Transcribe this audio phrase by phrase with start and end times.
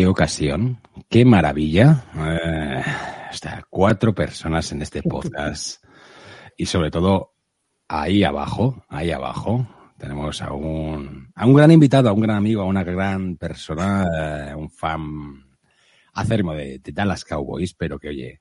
[0.00, 0.80] qué ocasión,
[1.10, 2.04] qué maravilla.
[2.16, 2.82] Eh,
[3.28, 5.84] hasta cuatro personas en este podcast.
[6.56, 7.34] Y sobre todo,
[7.86, 12.62] ahí abajo, ahí abajo, tenemos a un, a un gran invitado, a un gran amigo,
[12.62, 14.06] a una gran persona,
[14.50, 15.44] eh, un fan
[16.14, 18.40] acérrimo de, de Dallas Cowboys, pero que oye,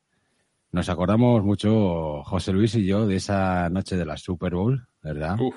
[0.71, 5.38] nos acordamos mucho, José Luis y yo, de esa noche de la Super Bowl, ¿verdad?
[5.41, 5.55] Uf.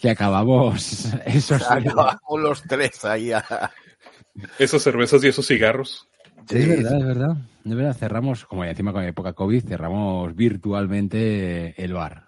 [0.00, 1.68] Que acabamos esos...
[1.68, 3.32] Acabamos los tres ahí.
[3.32, 3.72] a-
[4.58, 6.08] Esas cervezas y esos cigarros.
[6.50, 7.36] Es Sí, verdad, es verdad.
[7.64, 12.26] De verdad, cerramos, como encima con época COVID, cerramos virtualmente el bar.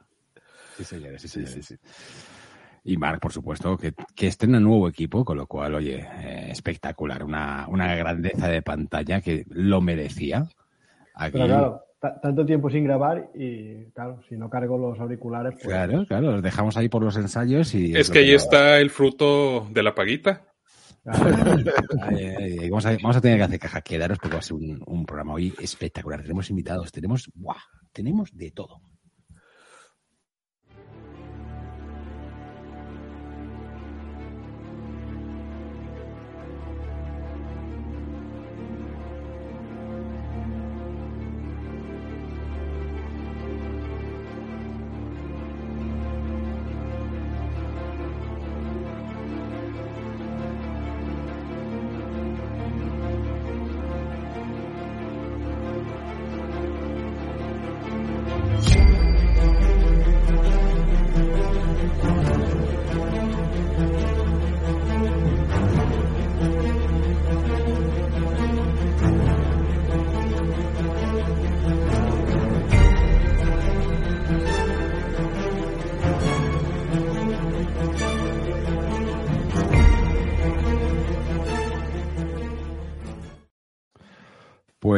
[0.76, 1.66] Sí, señores, sí, señores.
[1.66, 1.76] sí.
[2.84, 7.22] Y Marc, por supuesto, que, que estrena nuevo equipo, con lo cual, oye, eh, espectacular.
[7.24, 10.46] Una, una grandeza de pantalla que lo merecía.
[11.14, 15.52] Aquí, Pero claro, ta- tanto tiempo sin grabar y claro, si no cargo los auriculares,
[15.54, 17.94] pues claro, claro, los dejamos ahí por los ensayos y...
[17.94, 20.42] Es que ahí está el fruto de la paguita.
[22.70, 25.54] vamos, a, tener que hacer caja quedaros porque va a ser un, un programa hoy
[25.60, 26.22] espectacular.
[26.22, 27.56] Tenemos invitados, tenemos, ¡buah!
[27.92, 28.80] tenemos de todo.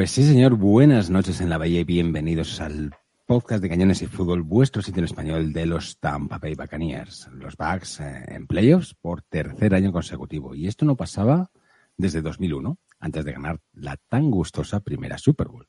[0.02, 2.92] Pues sí, señor, buenas noches en la Bahía y bienvenidos al
[3.24, 7.56] podcast de Cañones y Fútbol, vuestro sitio en español de los Tampa Bay Buccaneers, los
[7.56, 10.56] Bucks eh, en playoffs por tercer año consecutivo.
[10.56, 11.52] Y esto no pasaba
[11.96, 15.68] desde 2001, antes de ganar la tan gustosa primera Super Bowl.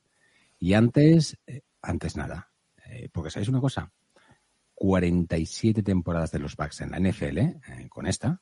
[0.57, 2.49] Y antes, eh, antes nada,
[2.87, 3.91] eh, porque sabéis una cosa,
[4.73, 8.41] 47 temporadas de los Bucks en la NFL, eh, con esta,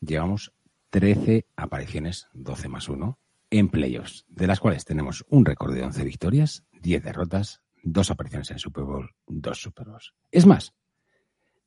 [0.00, 0.54] llevamos
[0.88, 3.18] 13 apariciones, 12 más 1,
[3.50, 8.50] en playoffs, de las cuales tenemos un récord de 11 victorias, 10 derrotas, dos apariciones
[8.50, 10.14] en Super Bowl, dos Super Bowls.
[10.30, 10.74] Es más,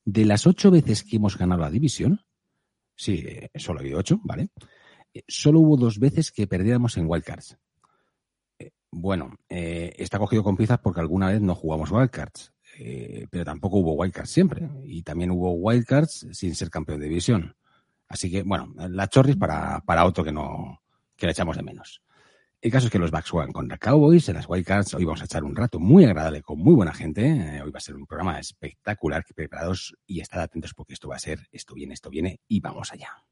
[0.05, 2.21] de las ocho veces que hemos ganado la división,
[2.95, 4.49] sí, eh, solo ha habido ocho, ¿vale?
[5.13, 7.57] Eh, Solo hubo dos veces que perdiéramos en wildcards.
[8.59, 13.77] Eh, Bueno, está cogido con pinzas porque alguna vez no jugamos wildcards, eh, pero tampoco
[13.77, 14.69] hubo wildcards siempre.
[14.85, 17.55] Y también hubo wildcards sin ser campeón de división.
[18.07, 20.81] Así que, bueno, la chorris para, para otro que no
[21.19, 22.01] que le echamos de menos.
[22.61, 24.93] El caso es que los Bucks juegan contra Cowboys en las Wildcards.
[24.93, 27.25] Hoy vamos a echar un rato muy agradable con muy buena gente.
[27.25, 29.23] Eh, hoy va a ser un programa espectacular.
[29.33, 32.91] Preparados y estad atentos porque esto va a ser, esto viene, esto viene y vamos
[32.91, 33.23] allá.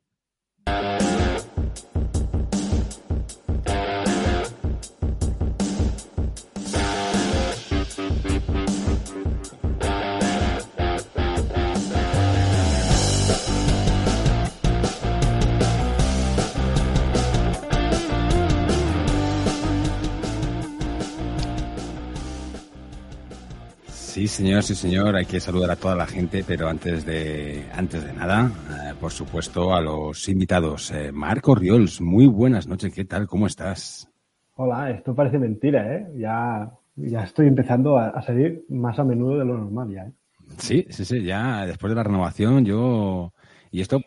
[24.17, 25.15] Sí, señor, sí, señor.
[25.15, 29.11] Hay que saludar a toda la gente, pero antes de, antes de nada, eh, por
[29.11, 30.89] supuesto, a los invitados.
[30.89, 32.91] Eh, Marco Riols, muy buenas noches.
[32.91, 33.27] ¿Qué tal?
[33.27, 34.09] ¿Cómo estás?
[34.55, 36.07] hola, esto parece mentira, ¿eh?
[36.15, 40.11] Ya, ya estoy empezando a, a salir más a menudo de lo normal ya, ¿eh?
[40.57, 41.21] Sí, sí, sí.
[41.23, 43.33] Ya después de la renovación, yo.
[43.69, 44.01] Y esto.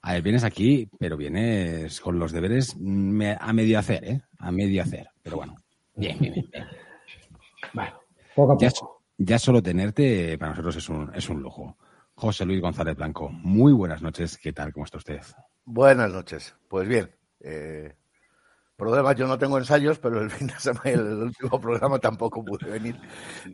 [0.00, 4.20] A ver, vienes aquí, pero vienes con los deberes me- a medio hacer, ¿eh?
[4.38, 5.08] A medio hacer.
[5.24, 5.56] Pero bueno,
[5.96, 6.46] bien, bien, bien.
[6.52, 6.64] bien.
[7.74, 7.90] Bueno,
[8.36, 8.97] poco a poco.
[9.18, 11.76] Ya solo tenerte para nosotros es un, es un lujo.
[12.14, 14.38] José Luis González Blanco, muy buenas noches.
[14.38, 14.72] ¿Qué tal?
[14.72, 15.20] ¿Cómo está usted?
[15.64, 16.54] Buenas noches.
[16.68, 17.10] Pues bien,
[17.40, 17.94] eh,
[18.76, 22.70] problemas yo no tengo ensayos, pero el fin de semana, el último programa tampoco pude
[22.70, 22.98] venir,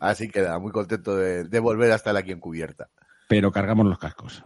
[0.01, 2.89] así que nada, muy contento de, de volver a estar aquí en cubierta.
[3.29, 4.45] Pero cargamos los cascos.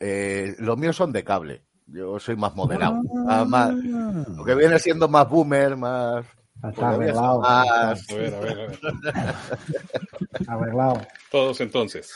[0.00, 3.02] Eh, los míos son de cable, yo soy más moderado,
[3.46, 6.24] más- lo que viene siendo más boomer, más...
[6.62, 8.78] Está arreglado, más- A ver, a ver, a ver.
[10.48, 11.00] arreglado.
[11.30, 12.12] Todos entonces.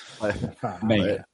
[0.82, 1.26] Venga.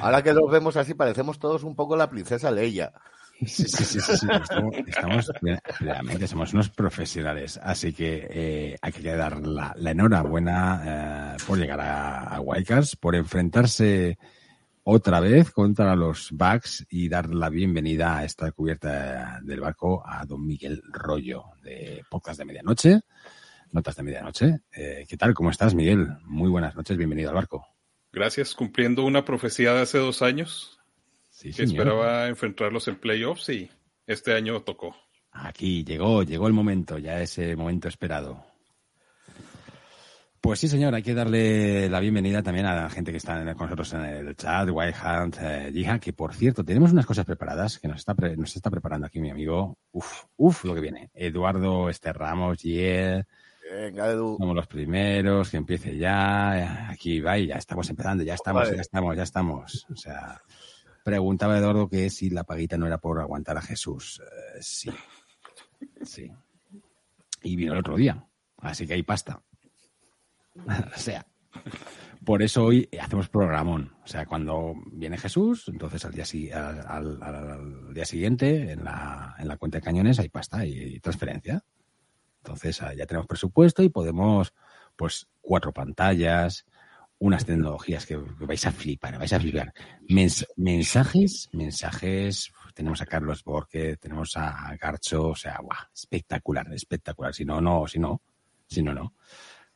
[0.00, 2.92] Ahora que los vemos así, parecemos todos un poco la princesa Leia.
[3.40, 4.26] Sí, sí, sí, sí, sí.
[4.32, 5.32] Estamos, estamos
[5.80, 11.58] realmente somos unos profesionales, así que eh, hay que dar la, la enhorabuena eh, por
[11.58, 14.18] llegar a, a Wildcards, por enfrentarse
[14.88, 20.24] otra vez contra los Bucks y dar la bienvenida a esta cubierta del barco a
[20.24, 23.00] don Miguel Rollo de Podcast de Medianoche,
[23.72, 24.60] Notas de Medianoche.
[24.72, 25.34] Eh, ¿Qué tal?
[25.34, 26.06] ¿Cómo estás, Miguel?
[26.26, 27.66] Muy buenas noches, bienvenido al barco.
[28.12, 30.78] Gracias, cumpliendo una profecía de hace dos años
[31.30, 31.88] Sí, que señor.
[31.88, 33.68] esperaba enfrentarlos en playoffs y
[34.06, 34.94] este año tocó.
[35.32, 38.46] Aquí llegó, llegó el momento, ya ese momento esperado.
[40.40, 43.66] Pues sí, señor, hay que darle la bienvenida también a la gente que está con
[43.66, 47.78] nosotros en el chat, White Hunt, eh, Jihan, que por cierto, tenemos unas cosas preparadas
[47.80, 49.76] que nos está, pre- nos está preparando aquí mi amigo.
[49.90, 51.10] Uf, uf, lo que viene.
[51.14, 54.36] Eduardo, Este Ramos, Venga, Edu.
[54.38, 56.90] somos los primeros, que empiece ya.
[56.90, 58.76] Aquí va y ya estamos empezando, ya estamos, Vale.
[58.76, 59.86] ya estamos, ya estamos.
[59.90, 60.40] O sea,
[61.04, 64.22] preguntaba Eduardo que si la paguita no era por aguantar a Jesús.
[64.22, 64.90] Eh, sí.
[66.04, 66.30] Sí.
[67.42, 68.24] Y vino el otro día.
[68.58, 69.42] Así que hay pasta.
[70.94, 71.26] o sea.
[72.24, 73.94] Por eso hoy hacemos programón.
[74.02, 76.24] O sea, cuando viene Jesús, entonces al día,
[76.88, 80.98] al, al- al- día siguiente en la, en la cuenta de cañones hay pasta y,
[80.98, 81.62] transferencia.
[82.38, 84.52] Entonces ah, ya tenemos presupuesto y podemos,
[84.96, 86.66] pues, cuatro pantallas,
[87.18, 89.72] unas tecnologías que, vais a flipar, vais a flipar.
[90.08, 92.52] Mens- mensajes, mensajes.
[92.74, 97.32] Tenemos a Carlos Borque, tenemos a Garcho, o sea, guau, espectacular, espectacular.
[97.34, 98.20] Si no, no, si no,
[98.66, 99.14] si no, no.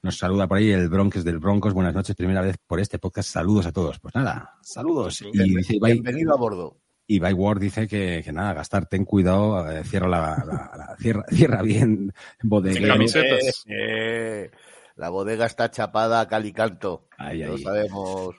[0.02, 1.74] Nos saluda por ahí el Bronx del Broncos.
[1.74, 3.28] Buenas noches, primera vez por este podcast.
[3.28, 3.98] Saludos a todos.
[4.00, 5.20] Pues nada, saludos.
[5.22, 6.78] Y dice Ibai, Bienvenido a bordo.
[7.06, 11.24] Ibai Ward dice que, que nada, gastar, ten cuidado, eh, cierra la, la- la- cierra,
[11.28, 12.12] cierra bien
[12.42, 12.94] bodeguero.
[13.02, 14.50] Eh, eh,
[14.96, 17.08] la bodega está chapada a cal y canto.
[17.18, 17.62] Ahí, Lo ahí.
[17.62, 18.36] sabemos.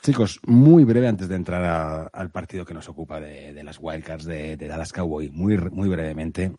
[0.00, 3.78] Chicos, muy breve antes de entrar a- al partido que nos ocupa de, de las
[3.80, 6.52] Wildcards de, de Dallas Cowboy, muy, muy brevemente.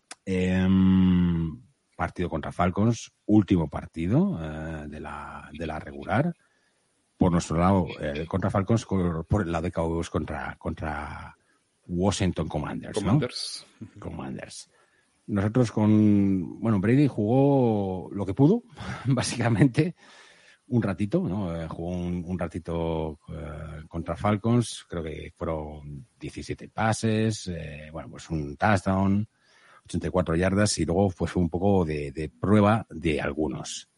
[2.00, 6.34] Partido contra Falcons, último partido eh, de, la, de la regular.
[7.18, 11.36] Por nuestro lado, eh, contra Falcons, por, el lado de Cowboys contra, contra
[11.86, 12.96] Washington Commanders.
[13.02, 13.02] ¿no?
[13.02, 13.66] Commanders.
[13.98, 14.70] Commanders.
[15.26, 18.62] Nosotros con, bueno, Brady jugó lo que pudo,
[19.04, 19.94] básicamente,
[20.68, 21.54] un ratito, ¿no?
[21.54, 28.08] Eh, jugó un, un ratito eh, contra Falcons, creo que fueron 17 pases, eh, bueno,
[28.08, 29.28] pues un touchdown,
[29.96, 33.88] 84 yardas y luego fue un poco de, prueba de algunos.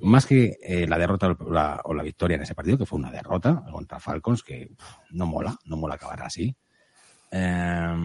[0.00, 1.36] Más que eh, la derrota
[1.84, 4.70] o la, victoria en ese partido, que fue una derrota contra Falcons, que
[5.10, 6.54] no mola, no mola acabar así.
[7.30, 8.04] Eh,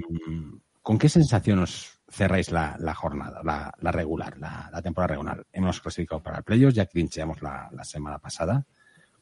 [0.81, 5.45] ¿Con qué sensación os cerráis la, jornada, la, la regular, la, temporada regular?
[5.51, 8.65] Hemos clasificado para el playoffs, ya clincheamos la semana pasada.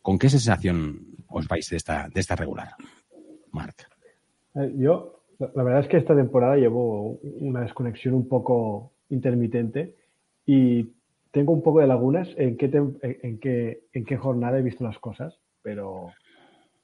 [0.08, 2.76] ¿Con qué sensación os vais de esta, de esta regular,
[3.52, 3.90] Marc?
[4.56, 9.96] Eh, Yo, la verdad es que esta temporada llevo una desconexión un poco intermitente
[10.46, 10.92] y
[11.32, 12.66] tengo un poco de lagunas en qué,
[13.02, 16.10] en, qué, en qué jornada he visto las cosas, pero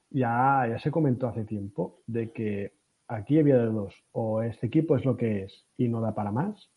[0.10, 2.74] ya, ya se comentó hace tiempo de que
[3.08, 6.32] aquí había de dos, o este equipo es lo que es y no da para
[6.32, 6.70] más,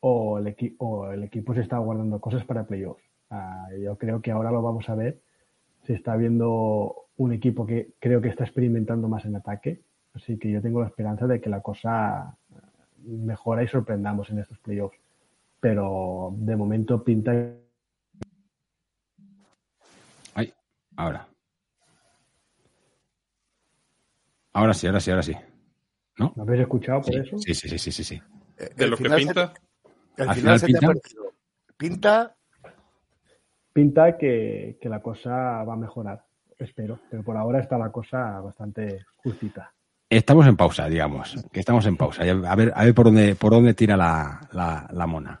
[0.00, 3.02] o el, o el equipo se está guardando cosas para playoffs.
[3.82, 5.20] Yo creo que ahora lo vamos a ver.
[5.82, 9.80] Se está viendo un equipo que creo que está experimentando más en ataque,
[10.16, 12.36] así que yo tengo la esperanza de que la cosa
[13.04, 14.98] mejora y sorprendamos en estos playoffs.
[15.60, 17.32] Pero de momento pinta
[20.34, 20.52] Ay,
[20.96, 21.26] ahora.
[24.52, 25.34] Ahora sí, ahora sí, ahora sí.
[26.18, 26.32] ¿No?
[26.36, 27.38] ¿Me habéis escuchado por Sí, eso?
[27.38, 28.22] sí, sí, sí, sí, sí, sí.
[28.58, 29.52] Eh, De lo que pinta,
[30.18, 30.86] ¿Al final final se te ha pinta?
[30.86, 31.32] perdido.
[31.76, 32.36] Pinta,
[33.74, 36.24] Pinta que, que la cosa va a mejorar,
[36.58, 36.98] espero.
[37.10, 39.74] Pero por ahora está la cosa bastante justita.
[40.08, 42.22] Estamos en pausa, digamos, que estamos en pausa.
[42.22, 45.40] A ver, a ver por dónde, por dónde tira la, la, la mona.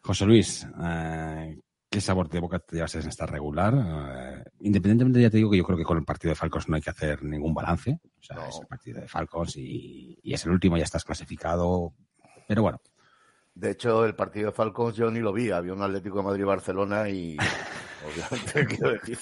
[0.00, 3.72] José Luis, eh, ¿qué sabor de boca te llevas en esta regular?
[3.74, 6.74] Eh, independientemente, ya te digo que yo creo que con el partido de Falcons no
[6.74, 8.00] hay que hacer ningún balance.
[8.18, 8.48] O sea, No.
[8.48, 11.92] es el partido de Falcons y, y es el último, ya estás clasificado.
[12.48, 12.80] Pero bueno,
[13.54, 15.52] de hecho, el partido de Falcons yo ni lo vi.
[15.52, 17.36] Había un Atlético de Madrid-Barcelona y
[18.04, 19.18] obviamente quiero decir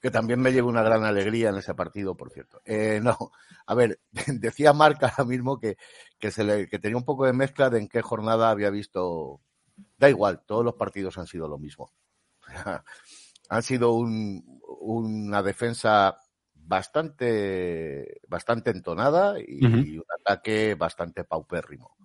[0.00, 2.60] que también me llevo una gran alegría en ese partido, por cierto.
[2.64, 3.16] Eh, no,
[3.66, 5.76] a ver, decía Marc ahora mismo que,
[6.18, 9.40] que, se le, que tenía un poco de mezcla de en qué jornada había visto.
[9.96, 11.92] Da igual, todos los partidos han sido lo mismo.
[13.48, 16.16] han sido un, una defensa
[16.54, 21.96] bastante, bastante entonada y un ataque bastante paupérrimo.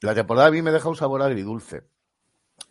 [0.00, 1.84] La temporada a mí me deja un sabor agridulce.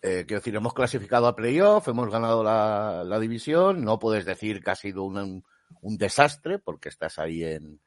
[0.01, 4.71] Eh, quiero decir, hemos clasificado a playoff, hemos ganado la, división, no puedes decir que
[4.71, 5.43] ha sido un,
[5.81, 7.79] un desastre porque estás ahí en...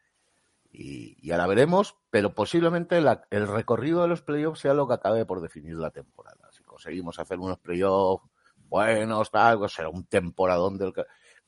[0.70, 4.94] Y, y ahora veremos, pero posiblemente la- el recorrido de los playoffs sea lo que
[4.94, 6.50] acabe por definir la temporada.
[6.52, 8.24] Si conseguimos hacer unos playoffs
[8.68, 10.92] buenos, tal, pues será un temporadón del...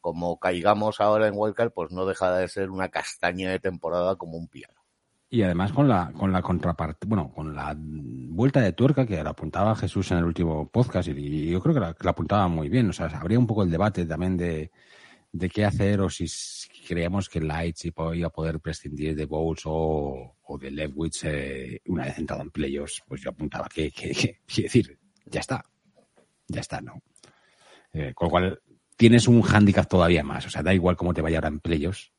[0.01, 4.37] como caigamos ahora en Wildcard, pues no deja de ser una castaña de temporada como
[4.37, 4.76] un piano.
[5.29, 9.31] Y además con la, con la contraparte, bueno, con la vuelta de tuerca que la
[9.31, 12.89] apuntaba Jesús en el último podcast y, yo creo que la, la, apuntaba muy bien.
[12.91, 14.71] O sea, habría un poco el debate también de,
[15.33, 16.27] de qué hacer o si
[16.87, 22.05] creíamos que Lights iba a poder prescindir de Bowles o, o de Lewis eh, una
[22.05, 25.65] vez entrado en playoffs, pues yo apuntaba que, que decir, ya está,
[26.49, 27.03] ya está, ¿no?
[27.93, 28.61] Eh, con lo cual
[28.97, 30.47] tienes un hándicap todavía más.
[30.47, 32.13] O sea, da igual cómo te vaya ahora en playoffs,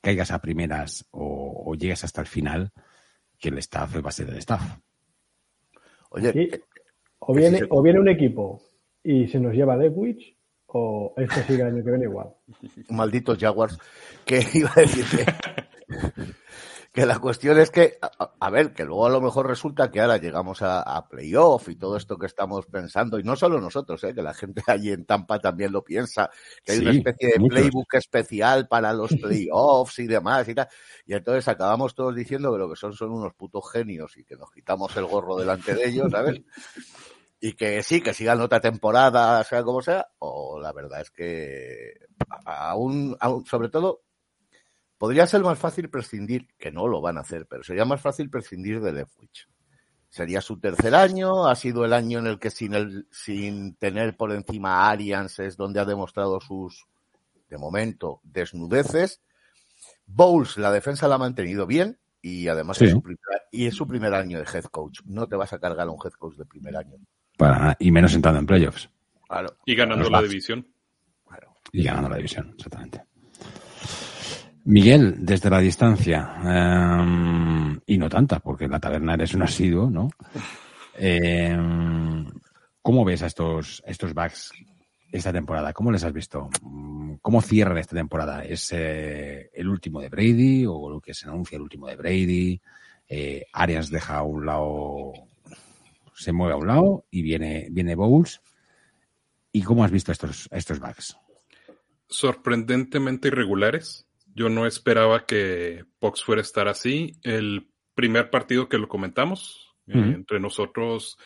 [0.00, 2.72] caigas a primeras o, o llegues hasta el final,
[3.38, 4.62] que el staff va a ser el staff.
[6.10, 6.48] Oye, Sí.
[6.48, 6.60] que-
[7.18, 8.62] O viene, o viene un equipo
[9.02, 10.34] y se nos lleva Lewis,
[10.66, 12.28] o esto sigue el año que viene igual.
[12.90, 13.78] malditos Jaguars,
[14.24, 15.04] que iba a decir
[16.96, 20.00] que, la cuestión es que, a, a ver, que luego a lo mejor resulta que
[20.00, 24.02] ahora llegamos a, a playoff y todo esto que estamos pensando, y no solo nosotros,
[24.04, 24.14] ¿eh?
[24.14, 26.30] que la gente allí en Tampa también lo piensa,
[26.64, 27.60] que hay una especie de muchos.
[27.60, 30.68] playbook especial para los playoffs y demás y tal,
[31.04, 34.36] y entonces acabamos todos diciendo que lo que son son unos putos genios y que
[34.36, 36.40] nos quitamos el gorro delante de ellos, ¿sabes?
[37.40, 41.94] y que sí, que sigan otra temporada, sea como sea, o la verdad es que
[42.44, 44.02] aún, aún, sobre todo,
[44.98, 48.30] podría ser más fácil prescindir, que no lo van a hacer, pero sería más fácil
[48.30, 49.48] prescindir de Leftwich.
[50.08, 54.16] Sería su tercer año, ha sido el año en el que sin, el, sin tener
[54.16, 56.86] por encima a Arians es donde ha demostrado sus,
[57.50, 59.20] de momento, desnudeces.
[60.06, 62.86] Bowles, la defensa la ha mantenido bien y además Sí.
[62.86, 63.20] es, su primer,
[63.52, 65.00] y es su primer año de head coach.
[65.04, 66.96] No te vas a cargar a un head coach de primer año.
[67.36, 68.88] Para nada, y menos entrando en playoffs
[69.28, 70.66] Claro, Y ganando la división.
[71.26, 71.52] claro.
[71.72, 73.02] y ganando la división, exactamente.
[74.66, 80.10] Miguel, desde la distancia, eh, y no tanta, porque la taberna eres un asiduo, ¿no?
[80.98, 81.56] Eh,
[82.82, 84.52] ¿Cómo ves a estos, estos backs
[85.12, 85.72] esta temporada?
[85.72, 86.48] ¿Cómo les has visto?
[87.22, 88.44] ¿Cómo cierran esta temporada?
[88.44, 92.60] ¿Es eh, el último de Brady o lo que se anuncia el último de Brady?
[93.08, 95.12] Eh, Arias deja a un lado,
[96.14, 98.40] se mueve a un lado y viene, viene Bowles.
[99.52, 101.16] ¿Y cómo has visto estos, estos backs?
[102.08, 104.05] sorprendentemente irregulares.
[104.36, 107.18] Yo no esperaba que Pox fuera a estar así.
[107.22, 111.16] El primer partido que lo comentamos eh, entre nosotros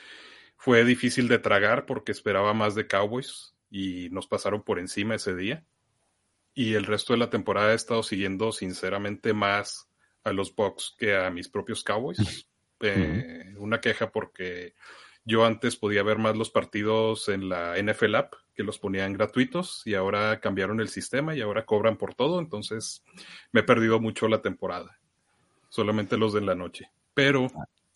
[0.56, 5.34] fue difícil de tragar porque esperaba más de Cowboys y nos pasaron por encima ese
[5.34, 5.64] día.
[6.54, 9.88] Y el resto de la temporada he estado siguiendo sinceramente más
[10.22, 12.48] a los Bucks que a mis propios Cowboys.
[12.78, 14.74] Eh, Una queja porque
[15.24, 19.80] yo antes podía ver más los partidos en la NFL App, que los ponían gratuitos,
[19.86, 23.02] y ahora cambiaron el sistema y ahora cobran por todo, entonces
[23.52, 25.00] me he perdido mucho la temporada.
[25.70, 26.90] Solamente los de la noche.
[27.14, 27.46] Pero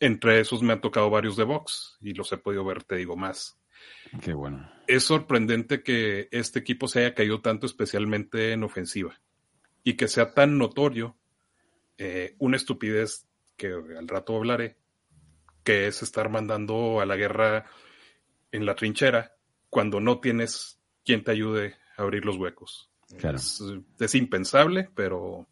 [0.01, 3.15] entre esos me han tocado varios de box y los he podido ver, te digo,
[3.15, 3.61] más.
[4.23, 4.67] Qué bueno.
[4.87, 9.21] Es sorprendente que este equipo se haya caído tanto, especialmente en ofensiva,
[9.83, 11.15] y que sea tan notorio
[11.99, 13.27] eh, una estupidez
[13.59, 14.79] que al rato hablaré,
[15.63, 17.67] que es estar mandando a la guerra
[18.51, 19.35] en la trinchera
[19.75, 22.93] cuando no tienes quien te ayude a abrir los huecos.
[23.19, 23.39] Claro.
[23.39, 23.61] Es,
[23.99, 25.49] es impensable, pero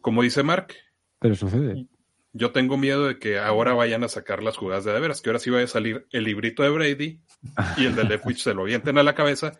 [0.00, 0.76] como dice Mark,
[1.18, 1.88] Pero sucede.
[2.32, 5.30] yo tengo miedo de que ahora vayan a sacar las jugadas de de veras, que
[5.30, 7.20] ahora sí vaya a salir el librito de Brady
[7.76, 9.58] y el de Leftwich se lo avienten a la cabeza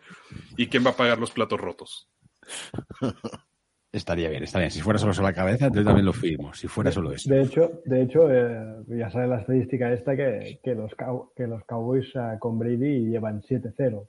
[0.55, 2.07] y quién va a pagar los platos rotos.
[3.93, 4.71] Estaría bien, estaría bien.
[4.71, 6.53] Si fuera solo la cabeza, yo también lo firmo.
[6.53, 7.29] Si fuera solo eso.
[7.29, 10.91] De hecho, de hecho eh, ya sale la estadística esta que, que, los,
[11.35, 14.07] que los Cowboys eh, con Brady llevan 7-0.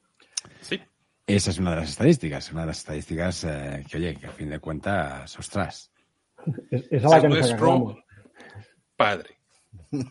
[0.61, 0.81] Sí,
[1.27, 2.53] Esa es una de las estadísticas.
[2.53, 5.91] Una de las estadísticas eh, que, oye, que a fin de cuentas, ostras.
[6.71, 7.55] Es, es a la que nos
[8.97, 9.31] padre.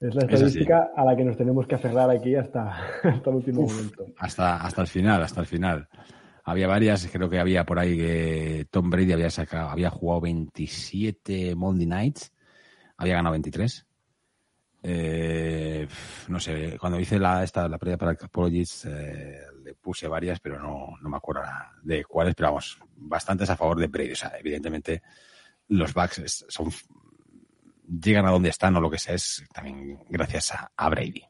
[0.00, 2.70] Es la Es estadística a la que nos tenemos que aferrar aquí hasta,
[3.02, 4.06] hasta el último momento.
[4.16, 5.88] Hasta, hasta el final, hasta el final.
[6.44, 11.54] Había varias, creo que había por ahí que Tom Brady había sacado, había jugado 27
[11.54, 12.32] Monday Nights,
[12.96, 13.86] había ganado 23.
[14.82, 15.86] Eh,
[16.28, 20.40] no sé, cuando hice la, esta, la previa para el Apologies, eh, le puse varias,
[20.40, 21.42] pero no, no me acuerdo
[21.82, 24.12] de cuáles, pero vamos, bastantes a favor de Brady.
[24.12, 25.02] O sea, evidentemente,
[25.68, 26.70] los backs son,
[27.86, 31.29] llegan a donde están o lo que sea, es también gracias a, a Brady.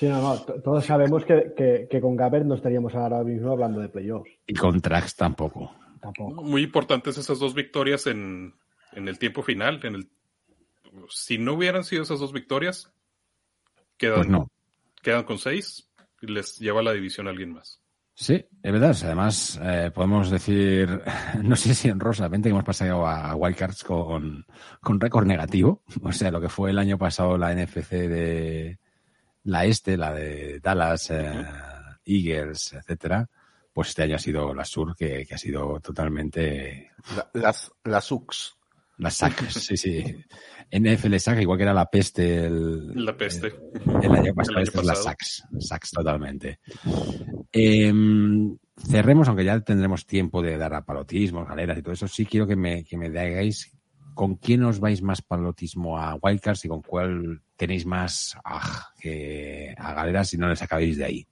[0.00, 3.80] Sí, no, no, todos sabemos que, que, que con Gabbert no estaríamos ahora mismo hablando
[3.80, 4.30] de playoffs.
[4.46, 5.74] Y con Trax tampoco.
[6.00, 6.42] Tampoco.
[6.42, 8.54] Muy importantes esas dos victorias en,
[8.92, 9.78] en el tiempo final.
[9.84, 10.08] En el,
[11.10, 12.90] si no hubieran sido esas dos victorias,
[13.98, 14.48] quedan, Pues no.
[15.02, 15.90] quedan con seis
[16.22, 17.82] y les lleva la división a alguien más.
[18.14, 18.96] Sí, es verdad.
[19.04, 21.02] Además, eh, podemos decir,
[21.42, 24.46] no sé si honrosamente que hemos pasado a Wildcards con,
[24.80, 25.82] con récord negativo.
[26.02, 28.78] O sea, lo que fue el año pasado la NFC de
[29.44, 31.44] la este, la de Dallas, eh,
[32.04, 33.28] Eagles, etcétera,
[33.72, 36.90] pues este año ha sido la Sur, que, que ha sido totalmente...
[37.34, 38.56] las, las UX.
[38.98, 40.04] Las SAC, sí, sí.
[40.70, 42.44] NFL SAC, igual que era la peste.
[42.44, 43.46] El, la peste.
[43.46, 45.44] El, el año pasado, esto es la SACs.
[45.58, 46.60] SACs totalmente.
[47.50, 47.90] Eh,
[48.76, 52.08] cerremos, aunque ya tendremos tiempo de dar a palotismos, galeras y todo eso.
[52.08, 53.74] Sí quiero que me, que me digáis
[54.14, 59.74] con quién os vais más palotismo a Wildcards y con cuál tenéis más ah, que
[59.76, 61.26] a galeras si no les acabéis de ahí.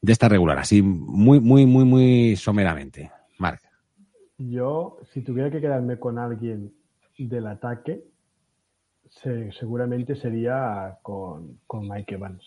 [0.00, 3.10] De esta regular, así muy, muy, muy, muy someramente.
[3.36, 3.60] Marc.
[4.38, 6.72] Yo, si tuviera que quedarme con alguien
[7.18, 8.04] del ataque,
[9.10, 12.44] se, seguramente sería con, con, Mike Evans.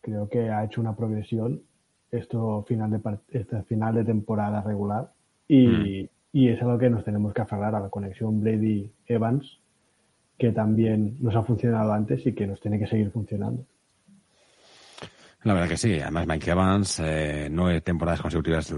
[0.00, 1.62] Creo que ha hecho una progresión
[2.10, 5.12] esto final de, este final de temporada regular
[5.46, 6.08] y, mm.
[6.32, 9.60] y, es algo que nos tenemos que aferrar a la conexión Brady-Evans,
[10.38, 13.66] que también nos ha funcionado antes y que nos tiene que seguir funcionando.
[15.44, 15.98] La verdad que sí.
[16.00, 18.74] Además, Mike Evans, eh, nueve temporadas consecutivas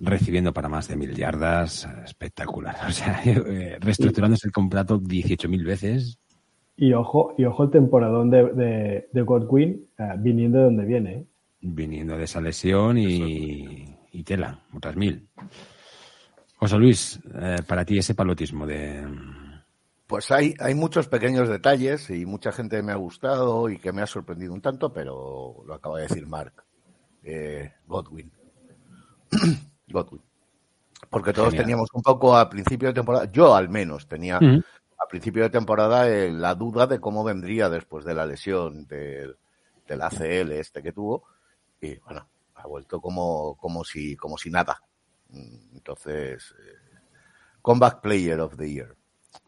[0.00, 1.88] recibiendo para más de mil yardas.
[2.04, 2.76] Espectacular.
[2.88, 6.18] O sea, eh, reestructurándose el contrato 18.000 veces.
[6.76, 11.26] Y ojo, y ojo el temporadón de, de, de Godwin eh, viniendo de donde viene.
[11.60, 15.28] Viniendo de esa lesión y, y tela, otras mil.
[16.56, 17.20] José Luis,
[17.66, 19.04] para ti ese palotismo de,
[20.12, 24.02] pues hay, hay muchos pequeños detalles y mucha gente me ha gustado y que me
[24.02, 26.52] ha sorprendido un tanto, pero lo acaba de decir Mark.
[27.22, 28.30] Eh, Godwin.
[29.88, 30.20] Godwin.
[31.08, 31.64] Porque todos Genial.
[31.64, 36.06] teníamos un poco a principio de temporada, yo al menos tenía a principio de temporada
[36.10, 39.38] eh, la duda de cómo vendría después de la lesión del,
[39.88, 41.24] del ACL este que tuvo.
[41.80, 44.78] Y bueno, ha vuelto como, como, si, como si nada.
[45.32, 46.98] Entonces, eh,
[47.62, 48.94] Comeback Player of the Year.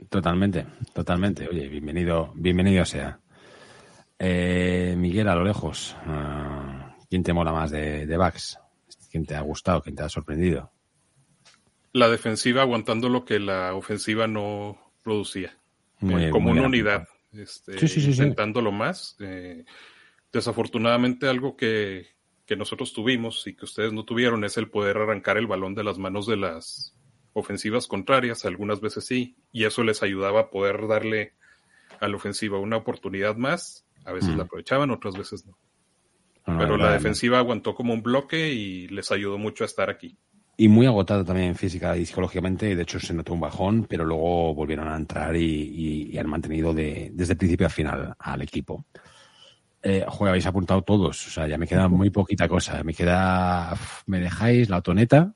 [0.08, 1.48] Totalmente, totalmente.
[1.48, 3.18] Oye, bienvenido, bienvenido sea.
[4.18, 8.58] Eh, Miguel, a lo lejos, uh, ¿quién te mola más de, de Bax?
[9.10, 9.82] ¿Quién te ha gustado?
[9.82, 10.72] ¿Quién te ha sorprendido?
[11.92, 15.56] La defensiva aguantando lo que la ofensiva no producía.
[16.00, 17.08] Muy, como muy una unidad.
[17.32, 19.16] Este, sí, sí, sí, intentándolo más.
[19.20, 19.64] Eh,
[20.32, 22.08] desafortunadamente, algo que,
[22.44, 25.84] que nosotros tuvimos y que ustedes no tuvieron es el poder arrancar el balón de
[25.84, 26.93] las manos de las
[27.34, 31.34] ofensivas contrarias, algunas veces sí, y eso les ayudaba a poder darle
[32.00, 33.84] a la ofensiva una oportunidad más.
[34.04, 34.38] A veces mm.
[34.38, 35.56] la aprovechaban, otras veces no.
[36.46, 40.16] no Pero la defensiva aguantó como un bloque y les ayudó mucho a estar aquí.
[40.56, 44.54] Y muy agotado también física y psicológicamente, de hecho se notó un bajón, pero luego
[44.54, 48.42] volvieron a entrar y, y, y han mantenido de, desde el principio al final al
[48.42, 48.84] equipo.
[49.86, 52.82] Eh, joder, habéis apuntado todos, o sea, ya me queda muy poquita cosa.
[52.82, 55.34] Me queda, me dejáis la autoneta.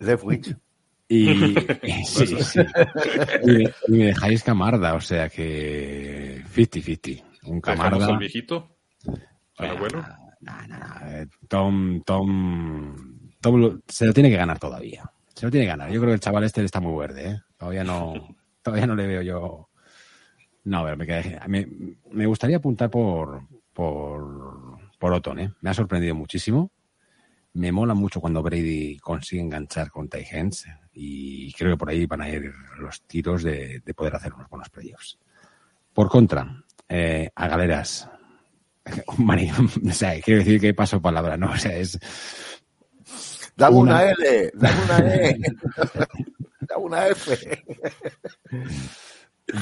[0.00, 0.56] Leftwich.
[1.08, 2.60] Y, sí, sí.
[3.42, 7.22] y, me, y, me, dejáis Camarda, o sea que 50-50.
[7.44, 8.06] Un Camarda.
[8.06, 8.76] al viejito?
[9.58, 10.02] ¿Al abuelo?
[10.40, 11.28] No, no, no.
[11.46, 15.10] Tom, Tom, Tom lo, se lo tiene que ganar todavía.
[15.34, 15.90] Se lo tiene que ganar.
[15.90, 17.40] Yo creo que el chaval este está muy verde, ¿eh?
[17.58, 18.14] Todavía no,
[18.62, 19.68] todavía no le veo yo.
[20.64, 21.68] No, a ver, me, quedé, me,
[22.12, 23.42] me gustaría apuntar por,
[23.74, 25.52] por, por Otton, ¿eh?
[25.60, 26.72] Me ha sorprendido muchísimo.
[27.52, 32.06] Me mola mucho cuando Brady consigue enganchar con Ty Hens y creo que por ahí
[32.06, 35.18] van a ir los tiros de, de poder hacer unos buenos playoffs.
[35.92, 38.08] Por contra, eh, a galeras.
[39.88, 41.50] O sea, quiero decir que paso palabra, ¿no?
[41.52, 41.98] O sea, es.
[43.56, 45.38] Dame una, una L, dame una E,
[46.60, 47.64] dame una F.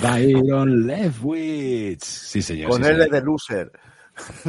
[0.00, 2.02] Byron Leftwich.
[2.02, 2.70] Sí, señor.
[2.70, 3.10] Con sí, L señor.
[3.10, 3.72] de loser.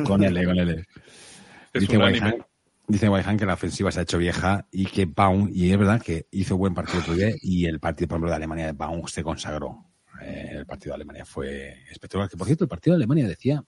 [0.06, 0.86] Con L, con L.
[1.74, 2.38] Es Dice un anime.
[2.88, 6.02] Dice Whitehan que la ofensiva se ha hecho vieja y que Baum, y es verdad
[6.02, 9.06] que hizo buen partido otro día y el partido, por ejemplo, de Alemania de Baum
[9.08, 9.86] se consagró.
[10.22, 12.30] Eh, el partido de Alemania fue espectacular.
[12.30, 13.63] Que por cierto, el partido de Alemania decía,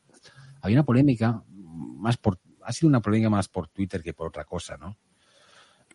[0.62, 4.45] había una polémica, más por, ha sido una polémica más por Twitter que por otra
[4.45, 4.97] cosa, ¿no?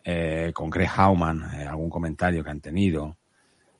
[0.03, 3.17] Eh, con Greg Hauman, eh, algún comentario que han tenido.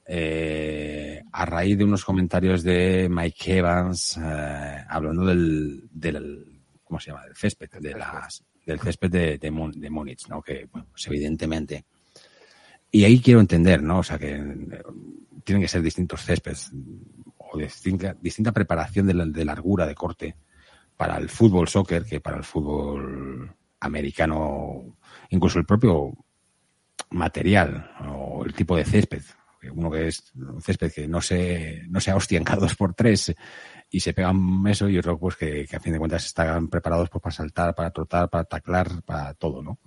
[0.06, 7.12] Eh, a raíz de unos comentarios de Mike Evans eh, hablando del, del, ¿cómo se
[7.12, 7.23] llama?
[7.25, 10.41] Del césped, de las, del césped de, de, de Múnich, ¿no?
[10.41, 11.86] Que, pues evidentemente.
[12.91, 14.00] Y ahí quiero entender, ¿no?
[14.00, 14.84] O sea, que eh,
[15.43, 16.71] tienen que ser distintos céspedes
[17.38, 20.36] o distinta, distinta preparación de, la, de largura, de corte
[20.97, 24.97] para el fútbol soccer que para el fútbol americano,
[25.30, 26.13] incluso el propio
[27.10, 29.24] material o el tipo de césped
[29.69, 33.34] uno que es un césped que no se, no se hostia dos por tres
[33.91, 37.10] y se pegan eso y otro pues que, que a fin de cuentas están preparados
[37.10, 39.77] pues, para saltar, para trotar, para taclar, para todo, ¿no?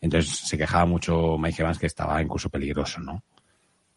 [0.00, 3.22] Entonces se quejaba mucho Mike Evans que estaba incluso peligroso, ¿no?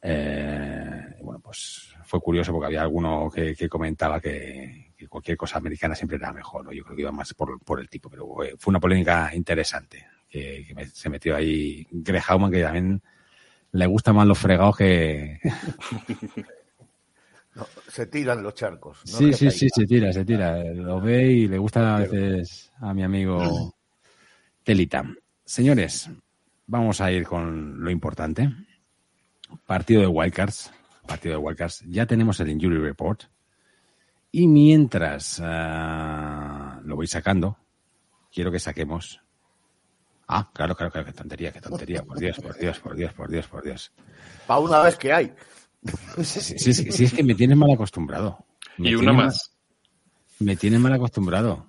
[0.02, 5.60] Eh, bueno, pues fue curioso porque había alguno que, que comentaba que, que, cualquier cosa
[5.60, 6.74] americana siempre era mejor, ¿no?
[6.74, 8.28] Yo creo que iba más por, por el tipo, pero
[8.60, 13.02] fue una polémica interesante que, me- se metió ahí Greg Hauman, que también
[13.72, 15.40] le gustan más los fregados que...
[17.94, 19.04] Se tiran los charcos.
[19.06, 20.64] no sí, sí, sí, se tira, se tira.
[20.64, 23.76] Lo ve y le gusta a veces a mi amigo
[24.64, 25.04] Telita.
[25.46, 26.10] Señores,
[26.66, 28.52] vamos a ir con lo importante.
[29.68, 30.72] Partido de Wildcards.
[31.06, 31.82] Partido de Wildcards.
[31.82, 33.26] Ya tenemos el Injury Report.
[34.32, 37.60] Y mientras ah, lo voy sacando,
[38.34, 39.22] quiero que saquemos.
[40.28, 42.02] Ah, claro, claro, claro, qué tontería, qué tontería.
[42.02, 43.94] Por Dios, por Dios, por Dios, por Dios, por Dios.
[44.48, 45.32] Pa' una vez que hay.
[46.18, 48.46] Sí, sí, sí, sí, sí, es que me tienes mal acostumbrado.
[48.78, 49.56] Me Y una mal- más.
[50.40, 51.68] me tienes mal acostumbrado.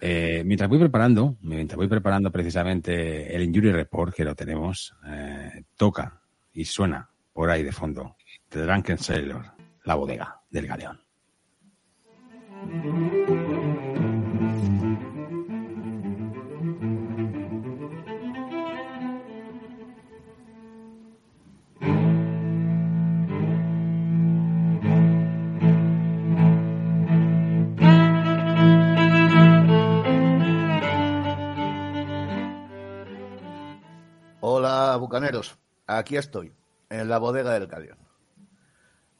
[0.00, 5.64] Eh, mientras voy preparando, mientras voy preparando precisamente el Injury Report que lo tenemos, eh,
[5.76, 6.22] toca
[6.54, 8.16] y suena por ahí de fondo
[8.48, 9.44] The Drunken Sailor,
[9.84, 11.00] la bodega del galeón.
[35.86, 36.52] Aquí estoy,
[36.88, 37.98] en la bodega del Galeón.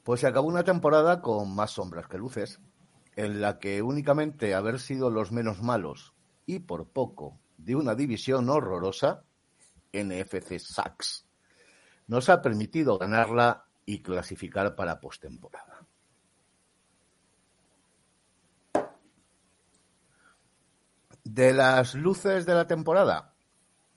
[0.02, 2.60] Pues se acabó una temporada con más sombras que luces,
[3.16, 6.14] en la que únicamente haber sido los menos malos
[6.46, 9.24] y por poco de una división horrorosa,
[9.92, 11.26] NFC Sachs,
[12.06, 15.86] nos ha permitido ganarla y clasificar para postemporada.
[21.22, 23.29] De las luces de la temporada,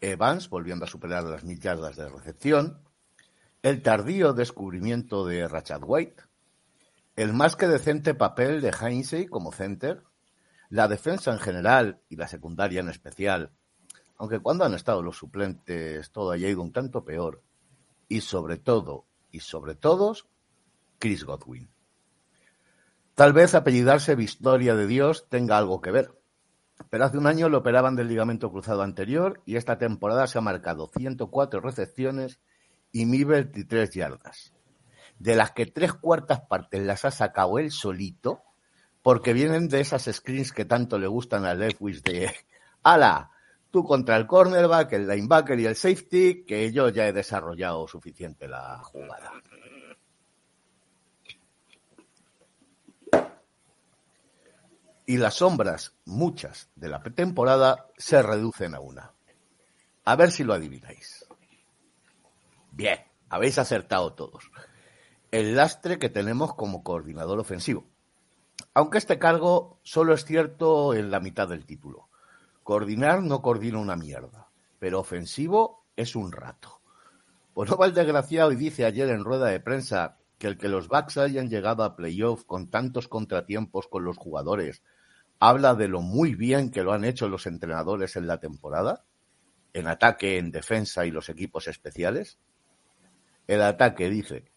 [0.04, 2.82] Evans volviendo a superar las mil yardas de recepción,
[3.62, 6.24] el tardío descubrimiento de Rachad White,
[7.16, 10.04] el más que decente papel de Hainsey como center,
[10.70, 13.52] la defensa en general y la secundaria en especial,
[14.18, 17.42] aunque cuando han estado los suplentes todo haya ido un tanto peor,
[18.10, 20.28] y sobre todo, y sobre todos,
[21.00, 21.70] Chris Godwin.
[23.16, 26.12] Tal vez apellidarse Victoria de Dios tenga algo que ver,
[26.90, 30.42] pero hace un año lo operaban del ligamento cruzado anterior y esta temporada se ha
[30.42, 32.40] marcado 104 recepciones
[32.92, 34.54] y 1023 yardas,
[35.20, 38.44] de las que tres cuartas partes las ha sacado él solito,
[39.02, 42.32] porque vienen de esas screens que tanto le gustan a Leftwich de
[42.84, 43.32] ala,
[43.72, 48.48] tú contra el cornerback, el linebacker y el safety, que yo ya he desarrollado suficiente
[48.48, 49.32] la jugada.
[55.06, 59.12] Y las sombras, muchas, de la pretemporada se reducen a una.
[60.06, 61.26] A ver si lo adivináis.
[62.72, 64.50] Bien, habéis acertado todos.
[65.32, 67.86] El lastre que tenemos como coordinador ofensivo.
[68.74, 72.10] Aunque este cargo solo es cierto en la mitad del título.
[72.64, 74.48] Coordinar no coordina una mierda,
[74.80, 76.80] pero ofensivo es un rato.
[77.54, 81.16] Pues el desgraciado y dice ayer en rueda de prensa que el que los Bucks
[81.16, 84.84] hayan llegado a playoff con tantos contratiempos con los jugadores
[85.40, 89.06] habla de lo muy bien que lo han hecho los entrenadores en la temporada,
[89.72, 92.40] en ataque, en defensa y los equipos especiales.
[93.48, 94.52] El ataque, dice,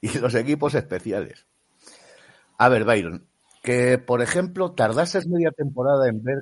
[0.00, 1.46] y los equipos especiales.
[2.56, 3.28] A ver, Byron,
[3.62, 6.40] que por ejemplo tardases media temporada en ver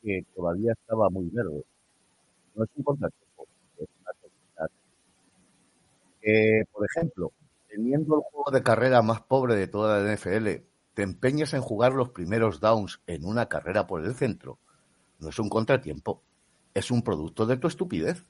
[0.00, 1.64] que todavía estaba muy verde.
[2.54, 4.68] No es contratiempo, es una.
[6.20, 7.32] Que, por ejemplo,
[7.74, 10.62] teniendo el juego de carrera más pobre de toda la NFL,
[10.94, 14.58] te empeñes en jugar los primeros downs en una carrera por el centro,
[15.18, 16.22] no es un contratiempo,
[16.72, 18.24] es un producto de tu estupidez.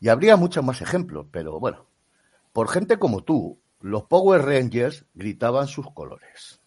[0.00, 1.86] Y habría muchos más ejemplos, pero bueno,
[2.52, 6.60] por gente como tú, los Power Rangers gritaban sus colores.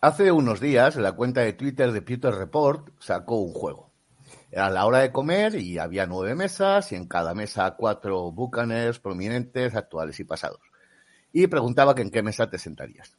[0.00, 3.93] Hace unos días, la cuenta de Twitter de Peter Report sacó un juego.
[4.54, 9.00] Era la hora de comer y había nueve mesas y en cada mesa cuatro bucaners
[9.00, 10.60] prominentes, actuales y pasados.
[11.32, 13.18] Y preguntaba que en qué mesa te sentarías.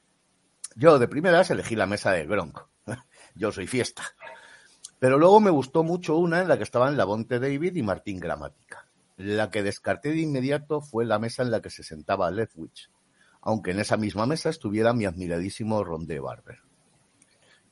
[0.77, 2.69] Yo de primeras elegí la mesa del Bronco.
[3.35, 4.03] Yo soy fiesta.
[4.97, 8.87] Pero luego me gustó mucho una en la que estaban Lavonte David y Martín Gramática.
[9.17, 12.89] La que descarté de inmediato fue la mesa en la que se sentaba Leftwich,
[13.41, 16.59] aunque en esa misma mesa estuviera mi admiradísimo Ronde Barber.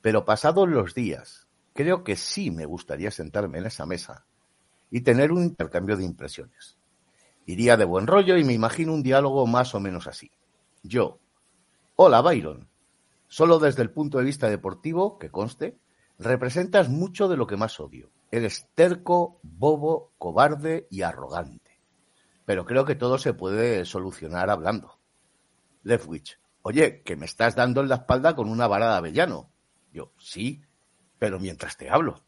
[0.02, 1.43] Pero pasados los días,
[1.74, 4.24] creo que sí me gustaría sentarme en esa mesa
[4.90, 6.78] y tener un intercambio de impresiones.
[7.46, 10.30] Iría de buen rollo y me imagino un diálogo más o menos así.
[10.82, 11.18] Yo,
[11.96, 12.68] hola Byron,
[13.28, 15.76] solo desde el punto de vista deportivo, que conste,
[16.18, 18.10] representas mucho de lo que más odio.
[18.30, 21.78] Eres terco, bobo, cobarde y arrogante.
[22.46, 24.98] Pero creo que todo se puede solucionar hablando.
[25.82, 29.50] Leftwich, oye, que me estás dando en la espalda con una vara de avellano.
[29.92, 30.62] Yo, sí,
[31.24, 32.22] pero mientras te hablo.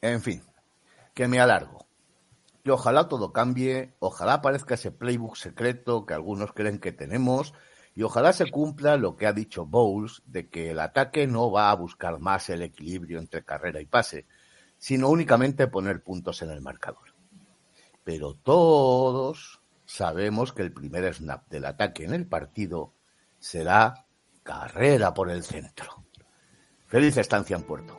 [0.00, 0.44] En fin,
[1.12, 1.88] que me alargo.
[2.62, 7.52] Y ojalá todo cambie, ojalá aparezca ese playbook secreto que algunos creen que tenemos,
[7.96, 11.72] y ojalá se cumpla lo que ha dicho Bowles de que el ataque no va
[11.72, 14.28] a buscar más el equilibrio entre carrera y pase,
[14.78, 17.12] sino únicamente poner puntos en el marcador.
[18.04, 22.94] Pero todos sabemos que el primer snap del ataque en el partido
[23.38, 24.06] será
[24.42, 26.04] carrera por el centro.
[26.86, 27.98] Feliz estancia en puerto.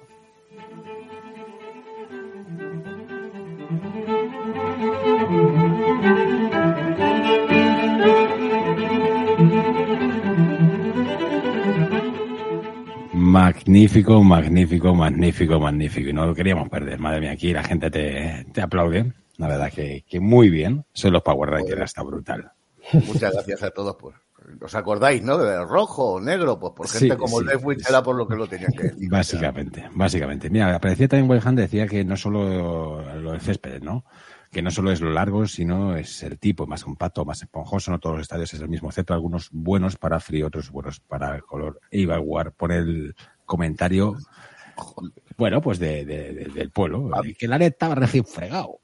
[13.13, 16.09] Magnífico, magnífico, magnífico, magnífico.
[16.09, 16.99] Y no lo queríamos perder.
[16.99, 19.11] Madre mía, aquí la gente te, te aplaude.
[19.37, 20.85] La verdad que, que muy bien.
[20.93, 22.51] Son los Power Rangers, está brutal.
[22.93, 24.13] Muchas gracias a todos por.
[24.61, 25.39] ¿Os acordáis, no?
[25.39, 27.85] De rojo o negro, pues por gente Sí, como sí, Leftwich sí.
[27.89, 29.09] era por lo que lo tenían que decir.
[29.09, 30.49] Básicamente, básicamente.
[30.51, 34.05] Mira, aparecía también Wayhand, decía que no solo lo de césped, ¿no?
[34.51, 37.89] Que no solo es lo largo, sino es el tipo, más compacto, más esponjoso.
[37.89, 41.35] No todos los estadios es el mismo césped, algunos buenos para frío, otros buenos para
[41.35, 41.79] el color.
[41.89, 44.15] E iba a jugar por el comentario,
[45.37, 48.79] bueno, pues de, de- de- del pueblo, eh, que la neta estaba recién fregado.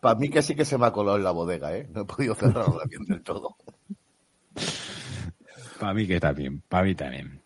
[0.00, 1.88] Para mí que sí que se me ha colado en la bodega, ¿eh?
[1.92, 3.56] No he podido cerrarla bien del todo.
[5.78, 7.40] Para mí que también, para mí también.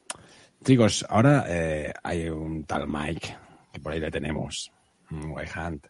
[0.65, 3.37] Chicos, ahora eh, hay un tal Mike,
[3.73, 4.73] que por ahí le tenemos,
[5.11, 5.87] un Wayhand,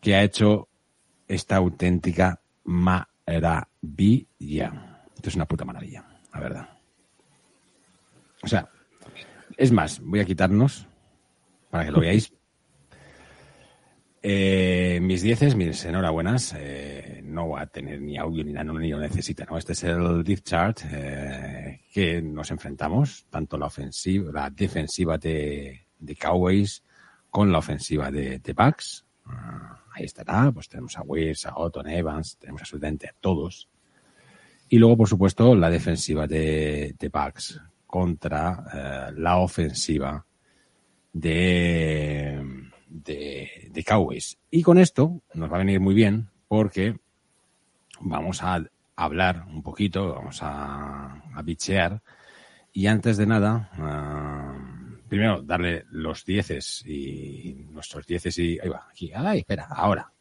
[0.00, 0.68] que ha hecho
[1.28, 3.68] esta auténtica maravilla.
[5.14, 6.68] Esto es una puta maravilla, la verdad.
[8.42, 8.68] O sea,
[9.56, 10.86] es más, voy a quitarnos
[11.70, 12.32] para que lo veáis.
[14.26, 18.88] Eh, mis dieces, mis enhorabuenas, eh, no va a tener ni audio ni nada, ni
[18.88, 19.58] lo necesita, ¿no?
[19.58, 25.88] Este es el Deep Chart eh, que nos enfrentamos, tanto la ofensiva, la defensiva de,
[25.98, 26.82] de Cowboys
[27.28, 29.04] con la ofensiva de, de Bucks.
[29.26, 33.68] Ah, ahí estará, pues tenemos a Wills, a Otton Evans, tenemos absolutamente a todos.
[34.70, 40.24] Y luego, por supuesto, la defensiva de, de Bucks contra eh, la ofensiva
[41.12, 42.63] de,
[42.94, 44.38] de, de Cowboys.
[44.50, 46.96] Y con esto nos va a venir muy bien porque
[48.00, 48.64] vamos a
[48.96, 52.00] hablar un poquito, vamos a, a bichear.
[52.72, 54.56] Y antes de nada, ah,
[55.08, 58.58] primero darle los dieces y nuestros dieces y...
[58.60, 59.12] Ahí va, aquí.
[59.14, 60.12] Ay, espera, ahora.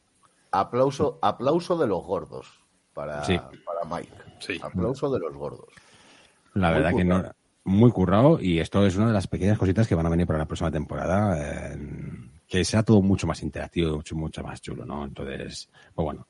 [0.51, 2.47] Aplauso, aplauso de los gordos
[2.93, 3.39] para, Sí.
[3.65, 4.13] para Mike.
[4.39, 4.59] Sí.
[4.61, 5.67] Aplauso de los gordos.
[6.53, 7.23] La Muy verdad que no,
[7.63, 10.39] muy currado y esto es una de las pequeñas cositas que van a venir para
[10.39, 11.77] la próxima temporada, eh,
[12.53, 15.05] que sea todo mucho más interactivo, mucho, mucho más chulo, ¿no?
[15.05, 16.27] Entonces, pues bueno,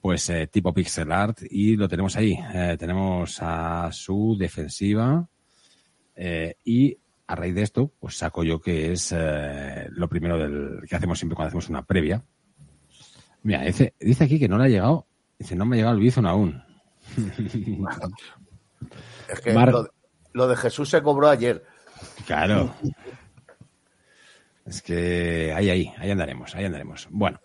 [0.00, 2.38] pues eh, tipo pixel art y lo tenemos ahí.
[2.54, 5.28] Eh, tenemos a su defensiva
[6.14, 10.94] eh, y a raíz de esto, pues saco yo que es lo primero del que
[10.94, 12.22] hacemos siempre cuando hacemos una previa.
[13.42, 16.00] Mira, dice, dice aquí que no le ha llegado, dice, no me ha llegado el
[16.00, 16.62] Bizon aún.
[19.28, 19.88] Es que Mar- lo,
[20.32, 21.64] lo de Jesús se cobró ayer.
[22.24, 22.72] Claro.
[24.66, 27.06] Es que ahí, ahí, ahí andaremos, ahí andaremos.
[27.10, 27.40] Bueno,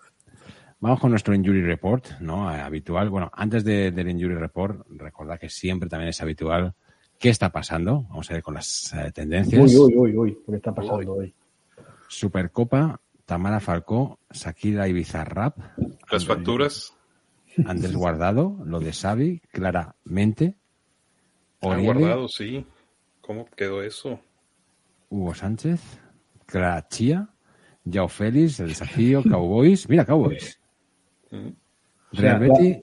[0.80, 2.54] vamos con nuestro injury report, ¿no?
[2.54, 3.10] Eh, habitual.
[3.10, 6.74] Bueno, antes de- del injury report, recordad que siempre también es habitual
[7.20, 8.04] qué está pasando.
[8.10, 9.62] Vamos a ver con las eh, tendencias.
[9.62, 11.34] Uy, uy, uy, uy, ¿qué está pasando hoy?
[12.08, 15.58] Supercopa, Tamara Falcó, Shakira Ibiza Rap,
[16.12, 16.94] Las facturas
[17.66, 20.56] Andrés Guardado, lo de Xavi, claramente.
[21.62, 22.66] han Oribe, guardado, sí.
[23.22, 24.20] ¿Cómo quedó eso?
[25.10, 25.80] Hugo Sánchez,
[26.52, 27.28] Clara Chía,
[27.86, 29.88] Yao Félix, el desafío, Cowboys.
[29.90, 30.60] Mira, Cowboys.
[31.32, 31.56] Real
[32.12, 32.82] O sea, Betty,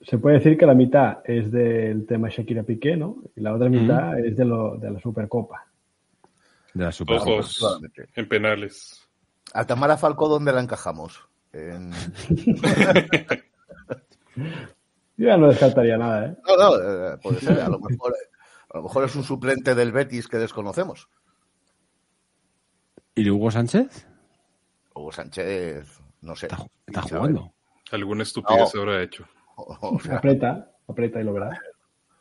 [0.00, 3.18] Se puede decir que la mitad es del tema Shakira Piqué, ¿no?
[3.36, 5.66] Y la otra mitad es de, lo, de la Supercopa.
[6.74, 7.30] de la Supercopa.
[7.30, 8.08] aproximadamente.
[8.14, 9.02] en penales.
[9.54, 11.20] A Tamara Falcó, ¿dónde la encajamos?
[11.52, 11.92] En-
[15.18, 16.36] Yo ya no descartaría nada, ¿eh?
[16.46, 17.60] No, no, eh, puede ser.
[17.60, 18.14] A lo, mejor,
[18.70, 21.08] a lo mejor es un suplente del Betis que desconocemos.
[23.16, 24.06] ¿Y Hugo Sánchez?
[24.94, 26.48] Hugo Sánchez, no sé.
[26.86, 27.52] Está, jugando.
[27.90, 28.80] Alguna estupidez No.
[28.82, 29.26] habrá hecho.
[29.58, 31.58] O sea, Aprieta, aprieta y lo verás.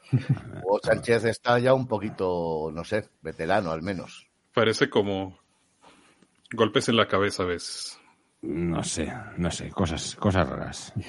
[0.64, 4.28] Hugo Sánchez está ya un poquito, no sé, veterano al menos.
[4.54, 5.38] Parece como
[6.54, 8.00] golpes en la cabeza a veces.
[8.42, 10.94] No sé, no sé, cosas, cosas raras.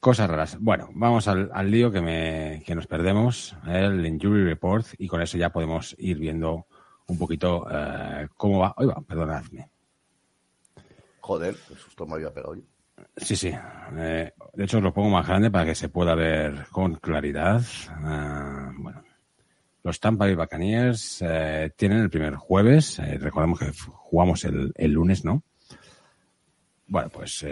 [0.00, 0.58] Cosas raras.
[0.60, 5.22] Bueno, vamos al, al lío que, me, que nos perdemos, el Injury Report, y con
[5.22, 6.66] eso ya podemos ir viendo
[7.06, 8.74] un poquito eh, cómo va.
[8.76, 9.68] Oiga, perdonadme.
[11.20, 12.62] Joder, qué susto me había pegado yo.
[13.16, 13.52] Sí, sí.
[13.96, 17.62] Eh, de hecho, lo pongo más grande para que se pueda ver con claridad.
[17.88, 19.02] Ah, bueno,
[19.82, 22.98] los Tampa Bay Buccaneers eh, tienen el primer jueves.
[23.20, 25.42] Recordemos que jugamos el, el, lunes, ¿no?
[26.86, 27.44] Bueno, pues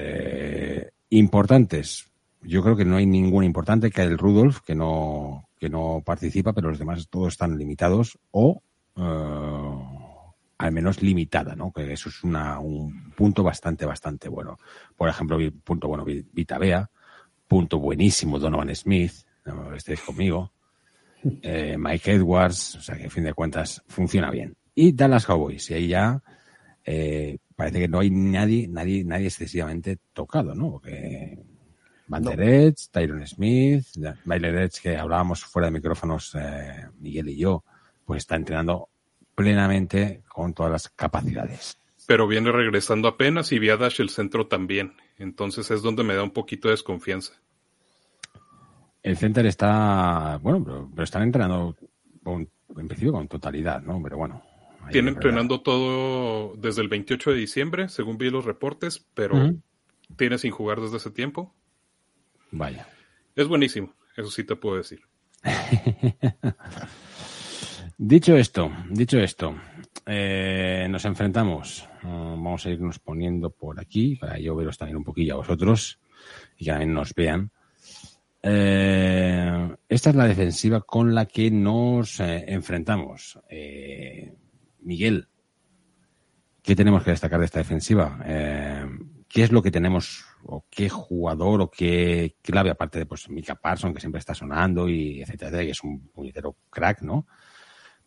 [1.11, 2.11] importantes.
[2.43, 6.53] Yo creo que no hay ningún importante que el Rudolf, que no, que no participa,
[6.53, 8.62] pero los demás todos están limitados o
[8.94, 11.72] al menos limitada, ¿no?
[11.72, 14.59] Que eso es una, un punto bastante, bastante bueno.
[14.96, 16.90] Por ejemplo, punto bueno, Vita Bea,
[17.48, 19.12] punto buenísimo Donovan Smith,
[19.44, 20.52] no estéis conmigo,
[21.42, 24.57] eh, Mike Edwards, o sea que a fin de cuentas funciona bien.
[24.74, 26.22] Y Dallas Cowboys, y ahí ya
[26.85, 30.70] eh, parece que no hay nadie, nadie, nadie excesivamente tocado, ¿no?
[30.70, 31.38] Porque
[32.07, 37.64] Van der Edge, Tyron Smith, Edge, que hablábamos fuera de micrófonos, eh, Miguel y yo,
[38.05, 38.88] pues está entrenando
[39.35, 41.79] plenamente con todas las capacidades.
[42.07, 44.95] Pero viene regresando apenas y Viadash el centro también.
[45.19, 47.35] Entonces es donde me da un poquito de desconfianza.
[49.03, 51.77] El center está, bueno, pero, están entrenando
[52.23, 54.01] con, en principio con totalidad, ¿no?
[54.03, 54.43] Pero bueno.
[54.91, 59.55] Tiene entrenando todo desde el 28 de diciembre, según vi los reportes, pero
[60.17, 61.55] tiene sin jugar desde ese tiempo.
[62.51, 62.88] Vaya.
[63.37, 65.03] Es buenísimo, eso sí te puedo decir.
[68.05, 69.55] Dicho esto, dicho esto,
[70.07, 71.88] eh, nos enfrentamos.
[72.03, 76.01] Uh, vamos a irnos poniendo por aquí para yo veros también un poquillo a vosotros
[76.59, 77.53] y que también nos vean.
[78.43, 83.38] Eh, esta es la defensiva con la que nos eh, enfrentamos.
[83.49, 84.35] Eh,
[84.81, 85.29] Miguel,
[86.61, 88.21] ¿qué tenemos que destacar de esta defensiva?
[88.27, 88.85] Eh,
[89.29, 93.55] ¿Qué es lo que tenemos o qué jugador o qué clave, aparte de pues Mika
[93.55, 97.29] Parson, que siempre está sonando y etcétera, que es un puñetero crack, ¿no?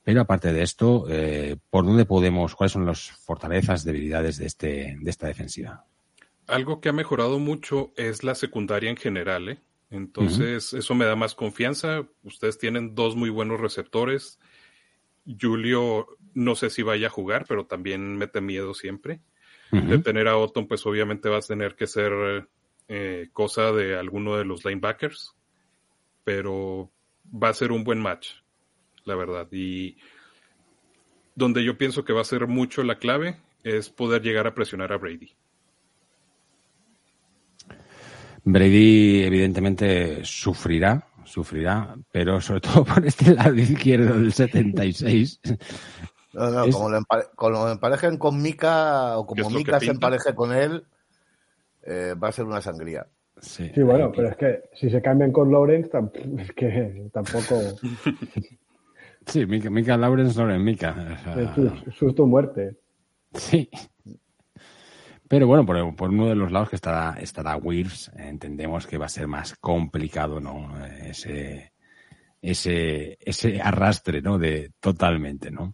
[0.06, 4.98] Pero aparte de esto, eh, ¿por dónde podemos, cuáles son las fortalezas, debilidades de, este,
[5.02, 5.84] de esta defensiva?
[6.46, 9.58] Algo que ha mejorado mucho es la secundaria en general, ¿eh?
[9.90, 12.08] Entonces, eso me da más confianza.
[12.24, 14.40] Ustedes tienen dos muy buenos receptores.
[15.26, 19.22] Julio, no sé si vaya a jugar, pero también mete miedo siempre.
[19.72, 22.48] De tener a Otton, pues obviamente vas a tener que ser
[22.88, 25.34] eh, cosa de alguno de los linebackers.
[26.24, 26.92] Pero
[27.26, 28.45] va a ser un buen match
[29.06, 29.48] la verdad.
[29.52, 29.98] Y
[31.36, 34.92] donde yo pienso que va a ser mucho la clave es poder llegar a presionar
[34.94, 35.32] a Brady.
[38.44, 45.42] Brady evidentemente sufrirá, sufrirá, pero sobre todo por este lado izquierdo del 76.
[46.34, 50.86] No, no, como, lo emparejen con Mika o como Mika se empareje con él,
[51.84, 53.08] eh, va a ser una sangría.
[53.40, 55.90] Sí, sí bueno, pero es que si se cambian con Lawrence,
[56.38, 57.60] es que tampoco.
[59.26, 61.20] Sí, Mika, Mika Lawrence, Lauren Mika.
[61.36, 62.78] es susto muerte.
[63.34, 63.70] Sí.
[65.28, 69.08] Pero bueno, por, por, uno de los lados que estará, estará Wills, entendemos que va
[69.08, 70.86] a ser más complicado, ¿no?
[70.86, 71.74] Ese,
[72.42, 74.38] ese, ese arrastre, ¿no?
[74.38, 75.74] De totalmente, ¿no?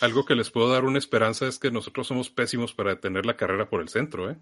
[0.00, 3.36] Algo que les puedo dar una esperanza es que nosotros somos pésimos para detener la
[3.36, 4.36] carrera por el centro, ¿eh?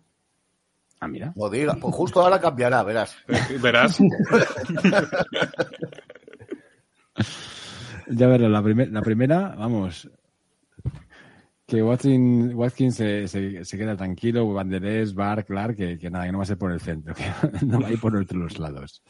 [1.01, 1.33] Ah, mira.
[1.35, 3.17] No diga, pues justo ahora cambiará, verás.
[3.63, 3.99] verás.
[8.11, 10.11] Ya verlo, la, la primera, vamos,
[11.71, 16.43] que Watkins, Watkins se, queda tranquilo, Vanderés, Bar, Clark, que, que, nada, que no va
[16.43, 17.15] a ser por el centro,
[17.61, 19.03] que no va a ir por otros lados.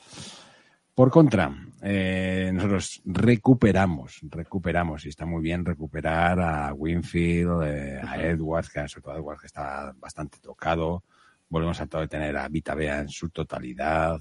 [0.95, 8.23] Por contra, eh, nosotros recuperamos, recuperamos, y está muy bien recuperar a Winfield, eh, a
[8.23, 11.05] Edwards, que sobre todo Edwards que está bastante tocado.
[11.49, 14.21] Volvemos a tener a Vita Bea en su totalidad.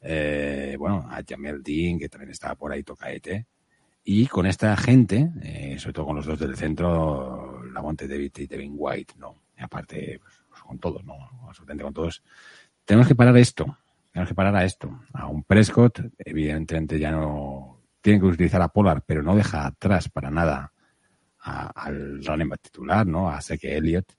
[0.00, 3.46] Eh, bueno, a Jamel Dean, que también estaba por ahí tocaete.
[4.10, 8.32] Y con esta gente, eh, sobre todo con los dos del centro, la Monte David
[8.38, 9.34] y Devin White, ¿no?
[9.58, 11.12] Aparte, pues, pues, con todos, ¿no?
[11.46, 12.22] Absolutamente con todos.
[12.86, 13.76] Tenemos que parar esto.
[14.10, 15.02] Tenemos que parar a esto.
[15.12, 20.08] A un Prescott, evidentemente ya no tienen que utilizar a Polar, pero no deja atrás
[20.08, 20.72] para nada
[21.40, 23.28] al running back titular, ¿no?
[23.28, 24.10] A Seke Elliott.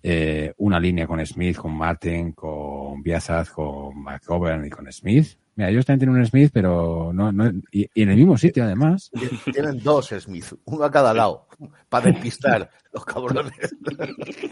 [0.00, 5.70] Eh, una línea con Smith, con Martin, con Biasaz, con McCovern y con Smith Mira,
[5.70, 9.10] ellos también tienen un Smith, pero no, no y, en el mismo sitio además.
[9.52, 11.48] Tienen dos Smith, uno a cada lado,
[11.88, 13.74] para despistar los cabrones.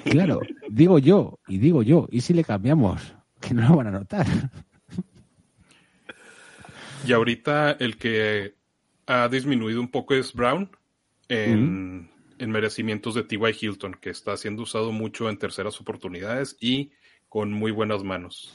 [0.03, 3.15] Claro, digo yo, y digo yo, ¿y si le cambiamos?
[3.41, 4.27] Que no lo van a notar.
[7.07, 8.57] Y ahorita el que
[9.07, 10.69] ha disminuido un poco es Brown
[11.29, 13.57] en, en merecimientos de T.Y.
[13.61, 16.91] Hilton, que está siendo usado mucho en terceras oportunidades y
[17.29, 18.53] con muy buenas manos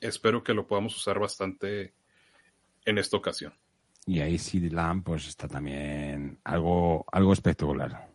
[0.00, 1.92] espero que lo podamos usar bastante
[2.84, 3.52] en esta ocasión.
[4.06, 8.08] Y ahí CD Lamb pues está también algo, algo espectacular.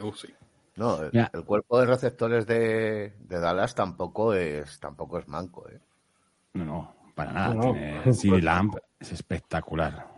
[0.00, 0.28] Oh, sí.
[0.76, 5.78] No, el, cuerpo de receptores de, Dallas tampoco es tampoco es manco, ¿eh?
[6.54, 7.54] No, no, para nada.
[7.54, 7.74] No,
[8.40, 10.08] Lamp es espectacular.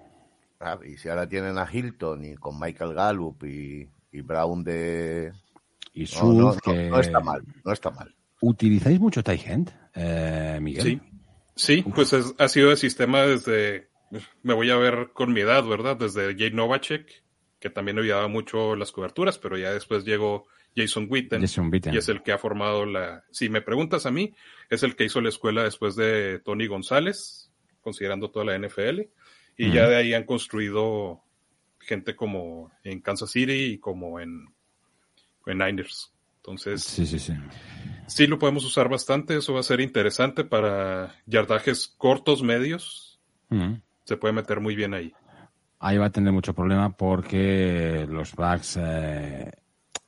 [0.60, 3.88] Ah, y si ahora tienen a Hilton y con Michael Gallup y,
[4.20, 5.32] Brown de...
[5.94, 6.88] Y no, que...
[6.88, 8.14] no, está mal, no está mal.
[8.40, 11.00] ¿Utilizáis mucho Tight eh, Miguel?
[11.54, 13.88] Sí, sí pues ha sido el sistema desde...
[14.42, 15.96] Me voy a ver con mi edad, ¿verdad?
[15.96, 17.24] Desde Jay Novacek,
[17.58, 21.96] que también ayudaba mucho las coberturas, pero ya después llegó Jason Witten, Jason Witten, y
[21.96, 23.24] es el que ha formado la...
[23.30, 24.34] Si me preguntas a mí,
[24.68, 29.00] es el que hizo la escuela después de Tony González, considerando toda la NFL
[29.56, 31.22] y ya de ahí han construido
[31.78, 34.48] gente como en Kansas City y como en,
[35.46, 36.12] en Niners.
[36.36, 37.34] Entonces, sí, sí, sí.
[38.06, 43.20] Sí lo podemos usar bastante, eso va a ser interesante para yardajes cortos, medios.
[44.04, 45.12] Se puede meter muy bien ahí.
[45.78, 49.50] Ahí va a tener mucho problema porque los backs, eh,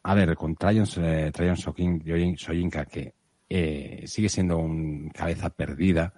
[0.03, 3.15] a ver, con Trajan eh, Soyinka, que
[3.49, 6.13] eh, sigue siendo un cabeza perdida,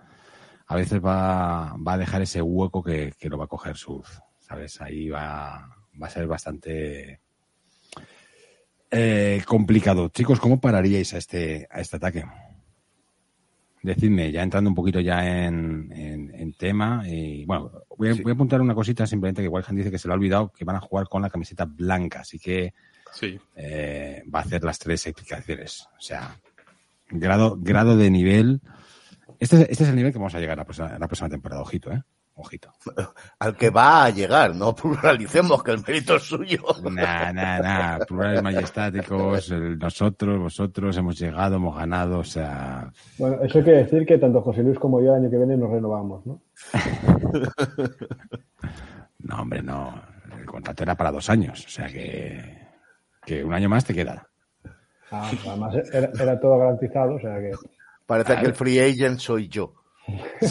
[0.66, 4.20] a veces va, va a dejar ese hueco que, que lo va a coger Suz,
[4.40, 4.80] ¿sabes?
[4.80, 5.68] Ahí va,
[6.00, 7.20] va a ser bastante
[8.90, 10.08] eh, complicado.
[10.08, 12.24] Chicos, ¿cómo pararíais a este, a este ataque?
[13.82, 18.34] Decidme, ya entrando un poquito ya en, en, tema, y bueno, voy a, voy a,
[18.34, 20.80] apuntar una cosita simplemente que Wildhand dice que se lo ha olvidado que van a
[20.80, 22.72] jugar con la camiseta blanca, así que
[23.12, 23.38] sí.
[23.54, 25.86] eh, va a hacer las tres explicaciones.
[25.98, 26.36] O sea,
[27.10, 28.60] grado, grado de nivel
[29.38, 31.62] este, este, es el nivel que vamos a llegar a la próxima, la próxima temporada,
[31.62, 32.02] ojito, ¿eh?
[32.38, 32.70] Ojito.
[33.38, 36.64] Al que va a llegar, no pluralicemos, que el mérito es suyo.
[36.82, 37.98] Nah, nah, nah.
[38.04, 42.92] Plurales majestáticos, nosotros, vosotros hemos llegado, hemos ganado, o sea.
[43.16, 45.70] Bueno, eso quiere decir que tanto José Luis como yo el año que viene nos
[45.70, 46.42] renovamos, ¿no?
[49.20, 50.02] no, hombre, no.
[50.38, 52.68] El contrato era para dos años, o sea que,
[53.24, 54.28] que un año más te queda.
[55.10, 57.52] Ah, además era, era todo garantizado, o sea que.
[58.04, 59.85] Parece que el free agent soy yo.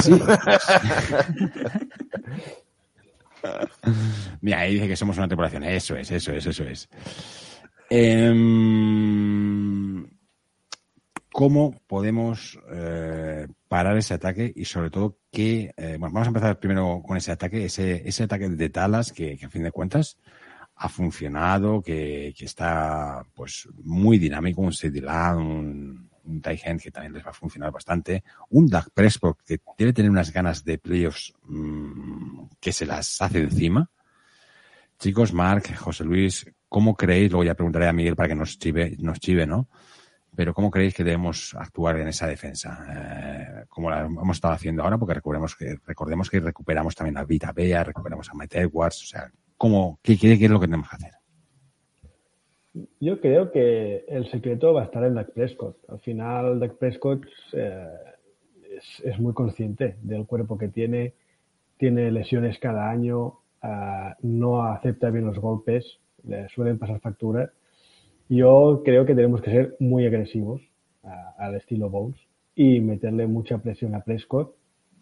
[0.01, 0.11] Sí.
[4.41, 5.63] Mira, ahí dice que somos una tripulación.
[5.63, 6.89] Eso es, eso es, eso es.
[7.89, 9.35] Em,
[11.31, 15.73] ¿Cómo podemos eh, parar ese ataque y sobre todo qué...
[15.75, 19.49] Eh, bueno, vamos a empezar primero con ese ataque, ese, ataque de Talas que, a
[19.49, 20.17] fin de cuentas
[20.77, 27.25] ha funcionado, que, está pues muy dinámico, un City un, un Tygen que también les
[27.25, 32.45] va a funcionar bastante, un Doug Prescott que debe tener unas ganas de playoffs mmm,
[32.59, 33.89] que se las hace encima.
[34.99, 37.31] Chicos, Mark, José Luis, ¿cómo creéis?
[37.31, 39.67] Luego ya preguntaré a Miguel para que nos chive, nos chive, ¿no?
[40.35, 42.85] Pero ¿cómo creéis que debemos actuar en esa defensa?
[42.89, 47.23] Eh, como la hemos estado haciendo ahora, porque recordemos que, recordemos que recuperamos también a
[47.23, 50.67] Vita Bea, recuperamos a Mike Edwards, o sea, ¿cómo, qué, qué, qué es lo que
[50.67, 51.11] tenemos que hacer?
[52.99, 55.77] Yo creo que el secreto va a estar en Dak Prescott.
[55.87, 57.87] Al final, Dak Prescott eh,
[59.03, 61.13] es, muy consciente del cuerpo que tiene,
[61.77, 67.49] tiene lesiones cada año, eh, no acepta bien los golpes, le suelen pasar facturas.
[68.27, 70.61] Yo creo que tenemos que ser muy agresivos
[71.37, 72.19] al estilo Bowles
[72.55, 74.55] y meterle mucha presión a Prescott,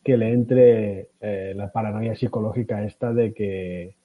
[0.03, 3.95] que le entre eh, la paranoia psicológica esta de que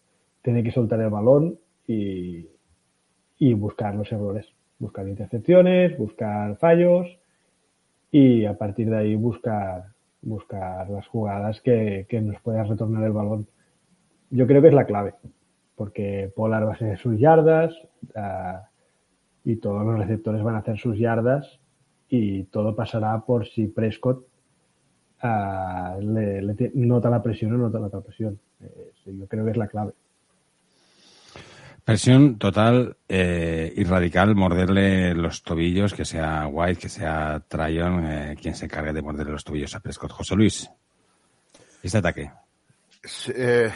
[0.42, 1.58] tiene que soltar el balón
[1.88, 2.46] y,
[3.38, 4.46] y buscar los errores,
[4.78, 7.06] buscar intercepciones, buscar fallos
[8.10, 13.46] y a partir de ahí buscar, buscar las jugadas que, nos puedan retornar el balón.
[14.30, 15.14] Yo creo que es la clave,
[15.76, 17.74] porque Polar va a hacer sus yardas
[18.14, 18.58] uh,
[19.44, 21.60] y todos los receptores van a hacer sus yardas
[22.08, 24.26] y todo pasará por si Prescott
[25.22, 28.38] uh, le, nota la presión o nota la presión.
[28.60, 29.92] Eh, yo creo que es la clave.
[31.88, 38.36] Presión total eh, y radical, morderle los tobillos, que sea White, que sea Tryon, eh,
[38.38, 40.12] quien se encargue de morderle los tobillos a Prescott.
[40.12, 40.70] José Luis,
[41.82, 42.30] este ataque.
[43.34, 43.72] Eh,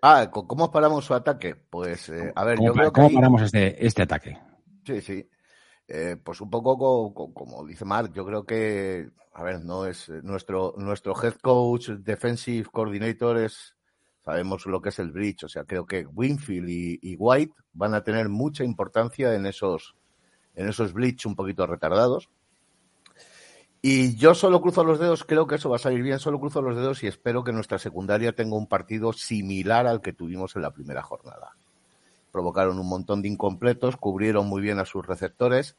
[0.00, 1.56] ah, ¿cómo paramos su ataque?
[1.56, 3.00] Pues, a ver, yo creo que.
[3.00, 4.38] ¿Cómo paramos este, este ataque?
[4.86, 5.28] Sí, sí.
[6.22, 11.20] pues un poco como, dice Mark, yo creo que, a ver, no es nuestro, nuestro
[11.20, 13.74] head coach, defensive coordinator es
[14.28, 18.04] sabemos lo que es el bridge, o sea, creo que Winfield y, White van a
[18.04, 19.94] tener mucha importancia en esos,
[20.54, 22.28] en esos bridge un poquito retardados.
[23.80, 26.60] Y yo solo cruzo los dedos, creo que eso va a salir bien, solo cruzo
[26.60, 30.60] los dedos y espero que nuestra secundaria tenga un partido similar al que tuvimos en
[30.60, 31.56] la primera jornada.
[32.30, 35.74] Provocaron un montón de incompletos, cubrieron muy bien a sus receptores.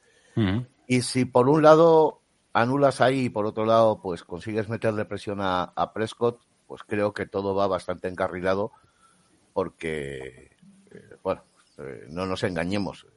[0.87, 2.21] Y si por un lado
[2.53, 6.39] anulas ahí y por otro lado pues consigues meterle presión a Prescott,
[6.69, 8.71] pues creo que todo va bastante encarrilado
[9.53, 10.51] porque,
[10.91, 11.41] eh, bueno,
[11.79, 13.07] eh, no nos engañemos.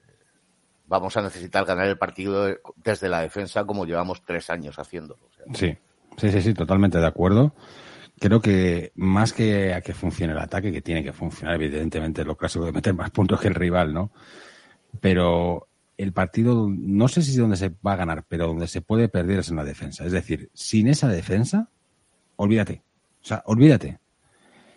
[0.86, 2.46] vamos a necesitar ganar el partido
[2.76, 5.20] desde la defensa como llevamos tres años haciéndolo.
[5.55, 5.76] Sí,
[6.16, 7.55] sí, sí, sí, totalmente de acuerdo.
[8.18, 12.36] Creo que más que a que funcione el ataque, que tiene que funcionar, evidentemente, lo
[12.36, 14.12] clásico de meter más puntos que el rival, ¿no?
[15.00, 18.80] Pero el partido, no sé si es donde se va a ganar, pero donde se
[18.80, 20.07] puede perder es en la defensa.
[20.07, 21.68] Es decir, sin esa defensa,
[22.36, 22.82] olvídate.
[23.22, 23.98] O sea, olvídate.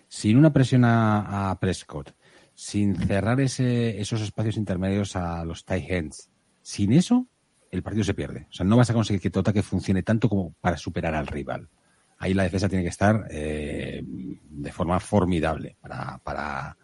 [0.07, 2.15] Sin una presión a, Prescott,
[2.53, 6.29] sin cerrar ese, esos espacios intermedios a los tight ends,
[6.61, 7.27] sin eso,
[7.71, 8.47] el partido se pierde.
[8.49, 11.27] O sea, no vas a conseguir que tu ataque funcione tanto como para superar al
[11.27, 11.69] rival.
[12.17, 16.77] Ahí la defensa tiene que estar eh, de forma formidable para, para,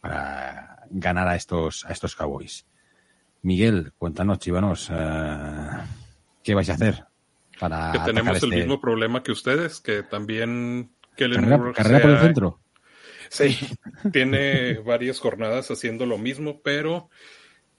[0.00, 2.66] para ganar a estos, a estos Cowboys.
[3.42, 5.68] Miguel, cuéntanos, chivanos, eh,
[6.42, 7.04] ¿qué vais a hacer
[7.58, 12.10] para que tenemos el este mismo problema que ustedes, que también que carrera, carrera por
[12.10, 12.60] el centro.
[13.28, 13.56] Sí,
[14.12, 17.10] tiene varias jornadas haciendo lo mismo, pero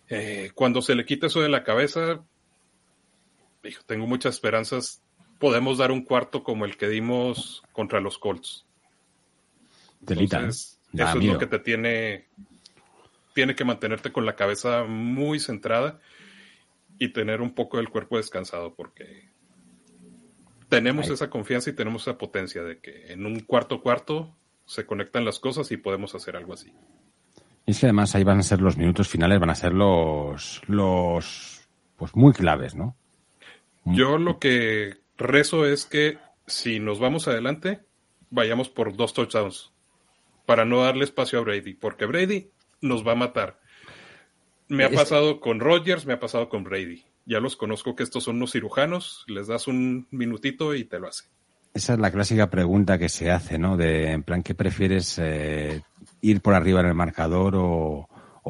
[0.09, 2.23] eh, cuando se le quita eso de la cabeza,
[3.85, 5.03] tengo muchas esperanzas.
[5.39, 8.65] Podemos dar un cuarto como el que dimos contra los Colts.
[10.01, 12.27] Entonces, eso es lo que te tiene
[13.33, 15.99] tiene que mantenerte con la cabeza muy centrada
[16.97, 19.29] y tener un poco del cuerpo descansado porque
[20.69, 25.25] tenemos esa confianza y tenemos esa potencia de que en un cuarto cuarto se conectan
[25.25, 26.73] las cosas y podemos hacer algo así.
[27.65, 30.61] Y es que además ahí van a ser los minutos finales, van a ser los,
[30.67, 32.95] los, pues muy claves, ¿no?
[33.85, 37.79] Yo lo que rezo es que si nos vamos adelante,
[38.29, 39.71] vayamos por dos touchdowns
[40.45, 42.49] para no darle espacio a Brady, porque Brady
[42.81, 43.59] nos va a matar.
[44.67, 47.05] Me ha pasado con Rogers, me ha pasado con Brady.
[47.27, 51.09] Ya los conozco que estos son unos cirujanos, les das un minutito y te lo
[51.09, 51.25] hace.
[51.73, 53.75] Esa es la clásica pregunta que se hace, ¿no?
[53.75, 55.83] De, en plan, ¿qué prefieres eh,
[56.21, 58.07] ir por arriba en el marcador o,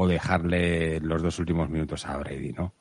[0.08, 2.76] dejarle los dos últimos minutos a Brady, ¿no?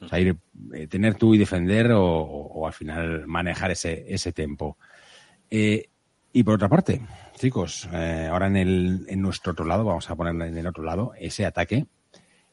[0.00, 0.34] O sea, ir,
[0.72, 4.78] eh, tener tú y defender o, al final manejar ese, ese tempo.
[5.50, 5.90] Eh,
[6.32, 7.02] y por otra parte,
[7.36, 11.12] chicos, ahora en, el, en nuestro otro lado, vamos a poner en el otro lado,
[11.18, 11.86] ese ataque,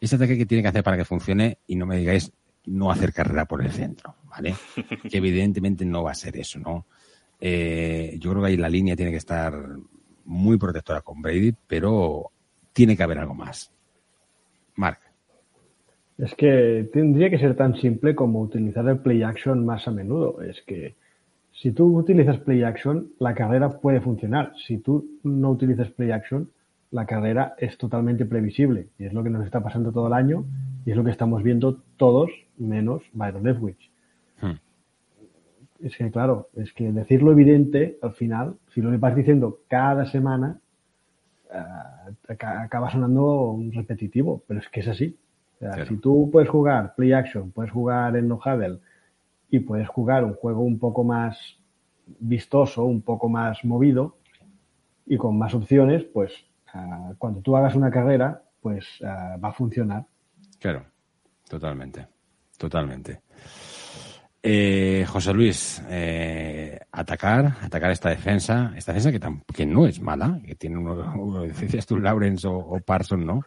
[0.01, 2.33] ese ataque que tiene que hacer para que funcione y no me digáis
[2.65, 4.53] no hacer carrera por el centro, ¿vale?
[5.09, 6.85] que evidentemente no va a ser eso, ¿no?
[7.39, 9.53] Eh, yo creo que ahí la línea tiene que estar
[10.25, 12.31] muy protectora con Brady, pero
[12.73, 13.71] tiene que haber algo más.
[14.75, 14.99] Mark.
[16.17, 20.41] Es que tendría que ser tan simple como utilizar el play action más a menudo.
[20.41, 20.95] Es que
[21.51, 24.53] si tú utilizas play action, la carrera puede funcionar.
[24.67, 26.51] Si tú no utilizas play action,
[26.91, 28.89] la carrera es totalmente previsible.
[28.99, 30.45] Y es lo que nos está pasando todo el año
[30.85, 32.29] y es lo que estamos viendo todos,
[32.61, 33.91] menos Byron Leftwich.
[34.41, 34.59] Hmm.
[35.83, 40.59] Es que, claro, es que decirlo evidente, al final, si lo vas diciendo cada semana,
[41.49, 45.17] uh, acaba sonando repetitivo, pero es que es así.
[45.87, 48.79] Si tú puedes jugar play action, puedes jugar en no huddle,
[49.51, 51.59] y puedes jugar un juego un poco más
[52.19, 54.17] vistoso, un poco más movido
[55.05, 56.31] y con más opciones, pues
[56.73, 60.05] ah, cuando tú hagas una carrera, pues ah, va a funcionar.
[60.57, 60.85] Claro,
[61.49, 62.07] totalmente,
[62.61, 63.21] totalmente.
[64.43, 70.39] Eh, José Luis, eh, atacar, atacar esta defensa, esta defensa que, que no es mala,
[70.45, 73.41] que tiene uno, uno decías tú, Lawrence o, Parson, ¿no?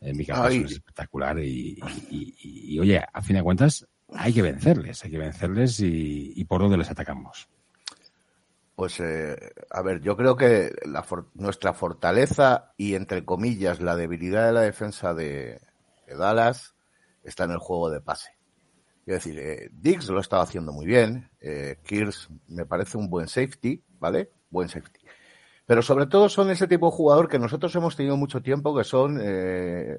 [0.00, 1.78] En mi caso es espectacular y,
[2.10, 6.76] y, oye, a fin de cuentas, hay que vencerles, hay que vencerles y, por dónde
[6.76, 7.48] les atacamos.
[8.74, 9.36] Pues, eh,
[9.70, 10.72] a ver, yo creo que
[11.34, 15.60] nuestra fortaleza y, entre comillas, la debilidad de la defensa de,
[16.06, 16.73] Dallas
[17.24, 18.30] está en el juego de pase.
[19.06, 21.76] Es decir, eh, Diggs lo estaba haciendo muy bien, eh,
[22.48, 24.30] me parece un buen safety, ¿vale?
[24.50, 25.00] Buen safety.
[25.66, 28.84] Pero sobre todo son ese tipo de jugador que nosotros hemos tenido mucho tiempo, que
[28.84, 29.98] son, eh,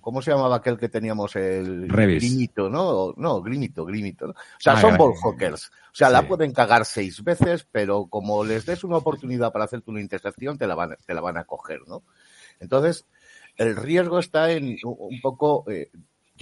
[0.00, 1.36] ¿cómo se llamaba aquel que teníamos?
[1.36, 3.12] El Grimito, ¿no?
[3.16, 4.30] No, Grimito, Grimito.
[4.30, 5.70] O sea, ah, son ball hawkers.
[5.92, 9.90] O sea, la pueden cagar seis veces, pero como les des una oportunidad para hacerte
[9.90, 12.04] una intercepción, te la van, te la van a coger, ¿no?
[12.58, 13.06] Entonces,
[13.56, 15.90] el riesgo está en un poco, eh,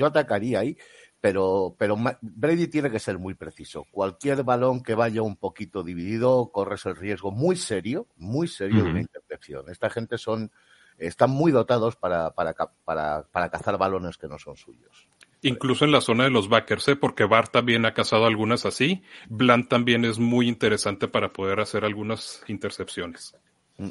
[0.00, 0.78] yo atacaría ahí,
[1.20, 3.84] pero, pero Brady tiene que ser muy preciso.
[3.90, 8.90] Cualquier balón que vaya un poquito dividido, corres el riesgo muy serio, muy serio de
[8.90, 9.68] una intercepción.
[9.68, 10.50] Esta gente son,
[10.96, 15.06] están muy dotados para, para, para, para cazar balones que no son suyos.
[15.42, 16.96] Incluso en la zona de los backers, ¿eh?
[16.96, 19.02] porque Bart también ha cazado algunas así.
[19.28, 23.36] Bland también es muy interesante para poder hacer algunas intercepciones.
[23.76, 23.90] Mm.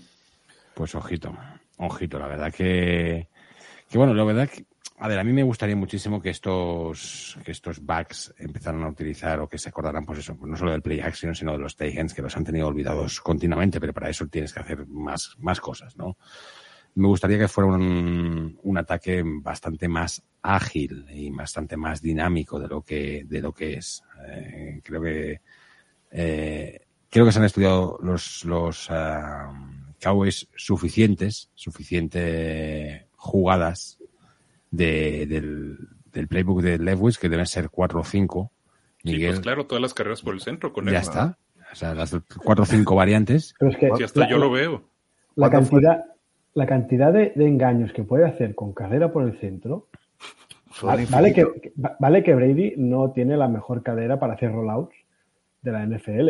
[0.74, 1.36] Pues ojito,
[1.78, 3.28] ojito, la verdad que,
[3.90, 4.66] que bueno, la verdad que
[5.02, 9.40] a ver, a mí me gustaría muchísimo que estos, que estos backs empezaran a utilizar
[9.40, 12.14] o que se acordaran, pues eso, no solo del play action, sino de los Tayhens,
[12.14, 15.96] que los han tenido olvidados continuamente, pero para eso tienes que hacer más, más cosas,
[15.96, 16.18] ¿no?
[16.96, 22.68] Me gustaría que fuera un, un ataque bastante más ágil y bastante más dinámico de
[22.68, 24.04] lo que, de lo que es.
[24.28, 25.42] Eh, creo que
[26.12, 28.94] eh, creo que se han estudiado los, los uh,
[30.02, 33.99] Cowboys suficientes, suficientes jugadas
[34.72, 35.78] de, del,
[36.12, 38.52] del playbook de Lewis, que deben ser cuatro o cinco.
[39.04, 40.94] Miguel, sí, pues claro, todas las carreras por el centro con él.
[40.94, 41.38] Ya está.
[41.72, 43.54] O sea, las cuatro o cinco variantes.
[43.60, 44.84] Pero es que si hasta la, yo lo veo.
[45.36, 46.06] La cantidad,
[46.54, 49.88] la cantidad de, de, engaños que puede hacer con carrera por el centro.
[50.82, 54.96] Vale, vale, que, vale que Brady no tiene la mejor cadera para hacer rollouts
[55.62, 56.30] de la NFL,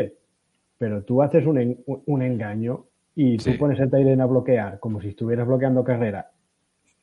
[0.78, 3.58] pero tú haces un, en, un engaño y tú sí.
[3.58, 6.32] pones el Tyren a bloquear como si estuvieras bloqueando carrera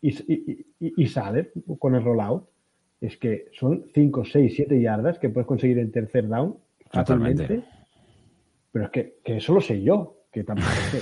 [0.09, 1.49] y, y, y, y sales
[1.79, 2.49] con el rollout.
[3.01, 6.57] Es que son 5, 6, 7 yardas que puedes conseguir en tercer down
[6.91, 7.63] fácilmente.
[8.73, 11.01] Pero es que, que, eso lo sé yo, que tampoco sé.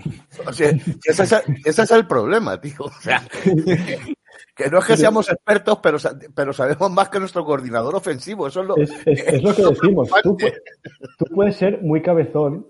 [0.46, 1.32] o sea, ese, es,
[1.64, 2.74] ese es el problema, tío.
[2.80, 3.22] O sea,
[4.54, 5.98] que no es que seamos expertos, pero,
[6.34, 8.46] pero sabemos más que nuestro coordinador ofensivo.
[8.46, 10.10] Eso es lo, es, es, es lo que decimos.
[10.22, 10.36] Tú,
[11.18, 12.66] tú, puedes ser muy cabezón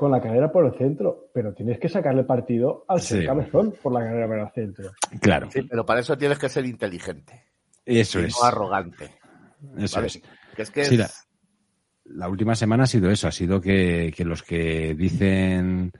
[0.00, 3.92] con la carrera por el centro, pero tienes que sacarle partido al ser cabezón por
[3.92, 4.92] la carrera por el centro.
[5.20, 5.50] Claro.
[5.50, 7.48] Sí, pero para eso tienes que ser inteligente.
[7.84, 8.34] Eso y es.
[8.40, 9.10] No arrogante.
[9.76, 10.06] Eso ¿vale?
[10.06, 10.22] es.
[10.56, 11.10] Que es que sí, la,
[12.04, 15.92] la, última semana ha sido eso, ha sido que, que los que dicen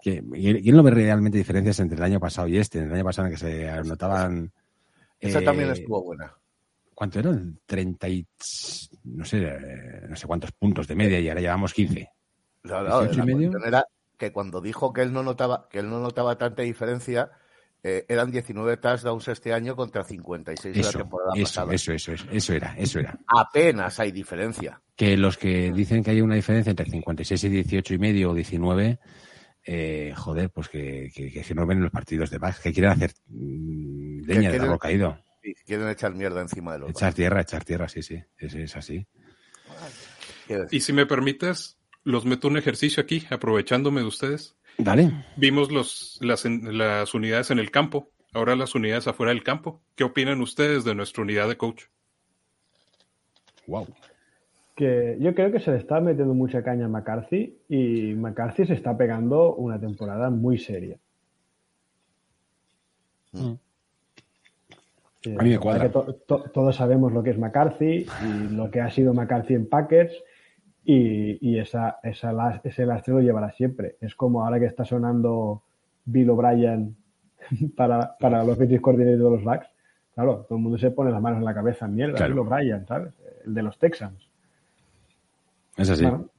[0.00, 2.78] que ¿quién no ve realmente diferencias entre el año pasado y este?
[2.78, 4.50] En el año pasado en que se anotaban.
[5.20, 6.32] Esa eh, también estuvo buena.
[6.94, 7.58] ¿Cuánto eran?
[7.66, 8.26] 30 y
[9.04, 9.46] no sé,
[10.08, 12.13] no sé cuántos puntos de media y ahora llevamos 15.
[12.64, 13.52] La y medio?
[13.64, 13.86] era
[14.16, 17.30] que cuando dijo que él no notaba, que él no notaba tanta diferencia,
[17.82, 21.74] eh, eran 19 touchdowns este año contra 56 eso, de la temporada eso, pasada.
[21.74, 23.18] Eso, eso, eso, eso era, eso era.
[23.26, 24.80] Apenas hay diferencia.
[24.96, 28.34] Que los que dicen que hay una diferencia entre 56 y 18 y medio o
[28.34, 28.98] 19,
[29.66, 33.12] eh, joder, pues que, que, que, no ven los partidos de Bax, que quieren hacer
[33.26, 35.18] mmm, leña de árbol caído.
[35.42, 38.76] Sí, quieren echar mierda encima de los Echar tierra, echar tierra, sí, sí, es, es
[38.76, 39.06] así.
[40.70, 44.54] Y si me permites, los meto un ejercicio aquí, aprovechándome de ustedes.
[44.78, 45.10] Dale.
[45.36, 49.80] Vimos los, las, las unidades en el campo, ahora las unidades afuera del campo.
[49.94, 51.84] ¿Qué opinan ustedes de nuestra unidad de coach?
[53.66, 53.86] Wow.
[54.76, 58.74] Que yo creo que se le está metiendo mucha caña a McCarthy y McCarthy se
[58.74, 60.98] está pegando una temporada muy seria.
[63.32, 63.54] Mm.
[65.38, 65.90] a mí me cuadra.
[65.90, 66.14] To,
[66.52, 70.12] todos sabemos lo que es McCarthy y lo que ha sido McCarthy en Packers
[70.84, 73.96] y, y esa, esa, ese lastre lo llevará siempre.
[74.00, 75.62] Es como ahora que está sonando
[76.04, 76.96] Bill O'Brien
[77.76, 79.66] para, para los offensive coordinators de los Bucks.
[80.14, 81.88] Claro, todo el mundo se pone las manos en la cabeza.
[81.88, 82.34] Mierda, Claro.
[82.34, 83.12] Bill O'Brien, ¿sabes?
[83.44, 84.28] El de los Texans.
[85.76, 86.04] Es así.
[86.04, 86.30] Bueno,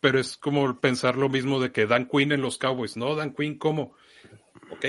[0.00, 2.96] Pero es como pensar lo mismo de que Dan Quinn en los Cowboys.
[2.96, 3.92] No, Dan Quinn como,
[4.70, 4.86] ok,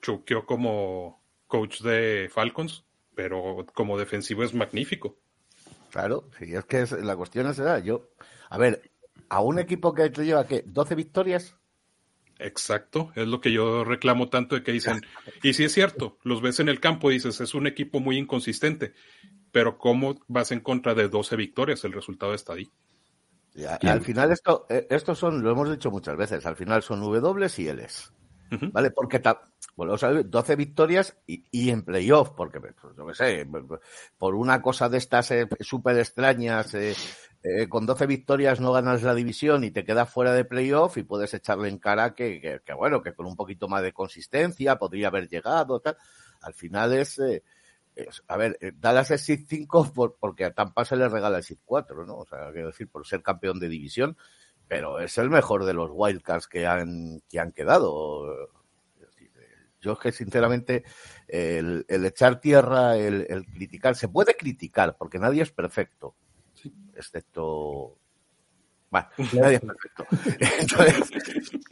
[0.00, 2.84] choqueó como coach de Falcons,
[3.14, 5.16] pero como defensivo es magnífico.
[5.96, 7.78] Claro, sí, es que es, la cuestión es esa.
[7.78, 8.10] Yo,
[8.50, 8.90] a ver,
[9.30, 10.62] a un equipo que te lleva, ¿qué?
[10.62, 11.56] ¿12 victorias?
[12.38, 15.00] Exacto, es lo que yo reclamo tanto de que dicen,
[15.42, 18.18] y si es cierto, los ves en el campo y dices, es un equipo muy
[18.18, 18.92] inconsistente,
[19.52, 21.82] pero ¿cómo vas en contra de 12 victorias?
[21.84, 22.70] El resultado está ahí.
[23.80, 27.46] Al final esto, eh, estos son, lo hemos dicho muchas veces, al final son W
[27.56, 28.12] y Ls.
[28.52, 28.70] Ujú.
[28.70, 28.90] ¿Vale?
[28.90, 29.50] Porque ta-
[29.98, 33.48] sea, 12 victorias y, en playoff, porque, pues, yo qué sé,
[34.16, 36.94] por una cosa de estas eh, súper extrañas, eh,
[37.42, 41.02] eh, con 12 victorias no ganas la división y te quedas fuera de playoff y
[41.02, 45.08] puedes echarle en cara que, que, bueno, que con un poquito más de consistencia podría
[45.08, 45.96] haber llegado, tal.
[46.40, 47.42] Al final es, eh,
[48.28, 51.58] a ver, Dallas es SID 5 por, porque a Tampa se le regala el SID
[51.64, 52.16] 4, ¿no?
[52.18, 54.16] O sea, quiero decir, por ser campeón de división,
[54.66, 58.50] pero es el mejor de los Wildcards que han, que han quedado.
[59.80, 60.84] Yo es que sinceramente
[61.28, 66.14] el, el echar tierra, el, el criticar, se puede criticar porque nadie es perfecto,
[66.94, 67.98] excepto...
[68.88, 70.06] Bueno, nadie es perfecto.
[70.60, 71.10] Entonces,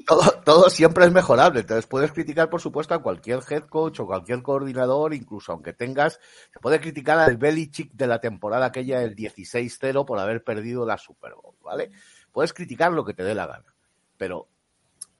[0.05, 1.61] todo, todo siempre es mejorable.
[1.61, 6.19] Entonces puedes criticar, por supuesto, a cualquier head coach o cualquier coordinador, incluso aunque tengas,
[6.53, 10.99] se puede criticar al Belichick de la temporada aquella del 16-0 por haber perdido la
[10.99, 11.91] Super Bowl, ¿vale?
[12.33, 13.75] Puedes criticar lo que te dé la gana,
[14.17, 14.49] pero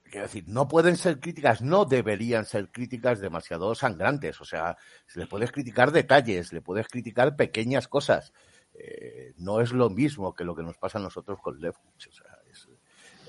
[0.09, 4.39] quiero decir, no pueden ser críticas, no deberían ser críticas demasiado sangrantes.
[4.41, 4.77] O sea,
[5.07, 8.31] se le puedes criticar detalles, le puedes criticar pequeñas cosas.
[8.73, 12.07] Eh, no es lo mismo que lo que nos pasa a nosotros con Leftwich.
[12.07, 12.67] O sea, es,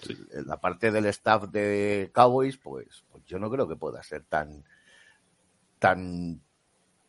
[0.03, 0.16] Sí.
[0.33, 4.24] el- la parte del staff de Cowboys, pues, pues yo no creo que pueda ser
[4.24, 4.64] tan,
[5.79, 6.41] tan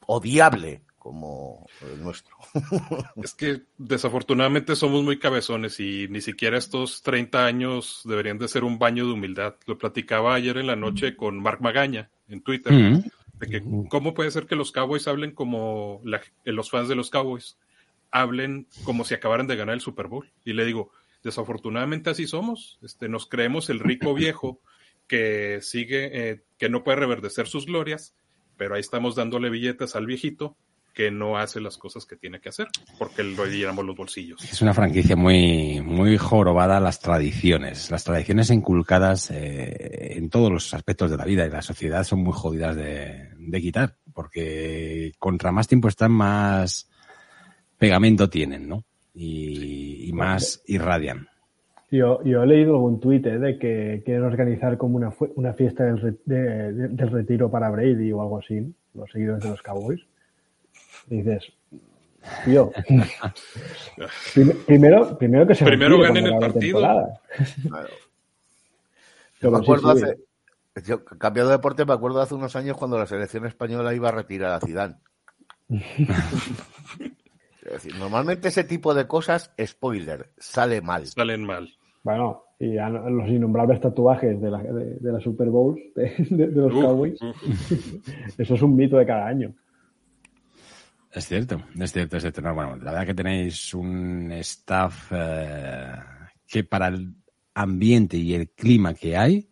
[0.06, 2.36] odiable como el nuestro.
[3.24, 8.66] Es que desafortunadamente somos muy cabezones y ni siquiera estos 30 años deberían de ser
[8.66, 9.56] un baño de humildad.
[9.68, 12.74] Lo platicaba ayer en la noche con Mark Magaña en Twitter.
[12.74, 13.04] Mm.
[13.40, 17.10] De que, ¿cómo puede ser que los Cowboys hablen como la- los fans de los
[17.10, 17.58] Cowboys
[18.12, 20.30] hablen como si acabaran de ganar el Super Bowl?
[20.44, 20.92] Y le digo,
[21.24, 22.80] desafortunadamente así somos.
[22.84, 24.60] Este, nos creemos el rico viejo
[25.08, 28.14] que sigue, eh, que no puede reverdecer sus glorias,
[28.58, 30.58] pero ahí estamos dándole billetes al viejito
[30.98, 32.66] que no hace las cosas que tiene que hacer,
[32.98, 34.44] porque lo llenamos los bolsillos.
[34.44, 37.92] Es una franquicia muy, muy jorobada a las tradiciones.
[37.92, 42.24] Las tradiciones inculcadas eh, en todos los aspectos de la vida y la sociedad son
[42.24, 46.90] muy jodidas de, de quitar, porque contra más tiempo están, más
[47.78, 48.84] pegamento tienen, ¿no?
[49.14, 51.28] Y, y más irradian.
[51.92, 56.02] Yo, yo he leído algún tuit eh, de que quieren organizar como una, fiesta del,
[56.02, 60.02] re- de- de- del retiro para Brady o algo así, los seguidores de los Cowboys.
[61.10, 61.52] Y dices,
[62.46, 62.72] tío,
[64.34, 66.80] prim- primero, primero que se Primero ganen el partido.
[66.80, 67.22] temporada.
[67.68, 67.88] Claro.
[69.40, 72.98] Pero me acuerdo sí, hace, yo, cambiando de deporte, me acuerdo hace unos años cuando
[72.98, 74.96] la selección española iba a retirar a Zidane.
[77.68, 81.06] Es decir, normalmente ese tipo de cosas, spoiler, sale mal.
[81.06, 81.70] Salen mal.
[82.02, 86.62] Bueno, y los innombrables tatuajes de la, de, de la Super Bowl de, de- de
[86.62, 87.36] los Uf, Cowboys, uf.
[88.40, 89.54] eso es un mito de cada año.
[91.18, 92.42] Es cierto, es cierto, es cierto.
[92.42, 95.96] No, bueno, la verdad que tenéis un staff eh,
[96.48, 97.12] que para el
[97.56, 99.50] ambiente y el clima que hay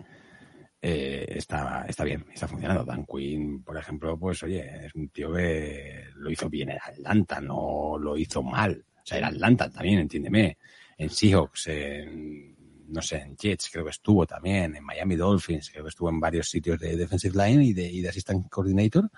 [0.80, 2.86] eh, está, está bien, está funcionando.
[2.86, 7.42] Dan Quinn, por ejemplo, pues oye, es un tío que lo hizo bien en Atlanta,
[7.42, 8.86] no lo hizo mal.
[8.98, 10.60] O sea, era Atlanta también, entiéndeme.
[11.00, 12.56] En Seahawks, en,
[12.90, 16.20] no sé, en Jets creo que estuvo también, en Miami Dolphins, creo que estuvo en
[16.20, 19.10] varios sitios de defensive line y de, y de assistant coordinator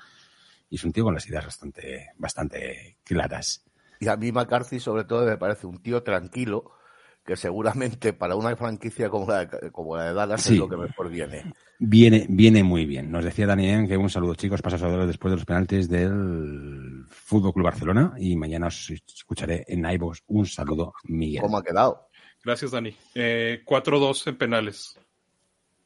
[0.69, 3.63] y es un tío con las ideas bastante, bastante claras.
[3.99, 6.71] Y a mí McCarthy, sobre todo, me parece un tío tranquilo
[7.25, 10.53] que seguramente para una franquicia como la de, como la de Dallas Sí.
[10.53, 11.51] es lo que mejor viene.
[11.79, 13.11] Viene, viene muy bien.
[13.11, 17.65] Nos decía Daniel que un saludo chicos, pasos después de los penaltis del Fútbol Club
[17.65, 20.19] Barcelona y mañana os escucharé en iVoox.
[20.27, 21.41] Un saludo, Miguel.
[21.41, 22.07] ¿Cómo ha quedado?
[22.45, 22.95] Gracias, Dani.
[23.13, 24.97] Eh, 4-2 en penales.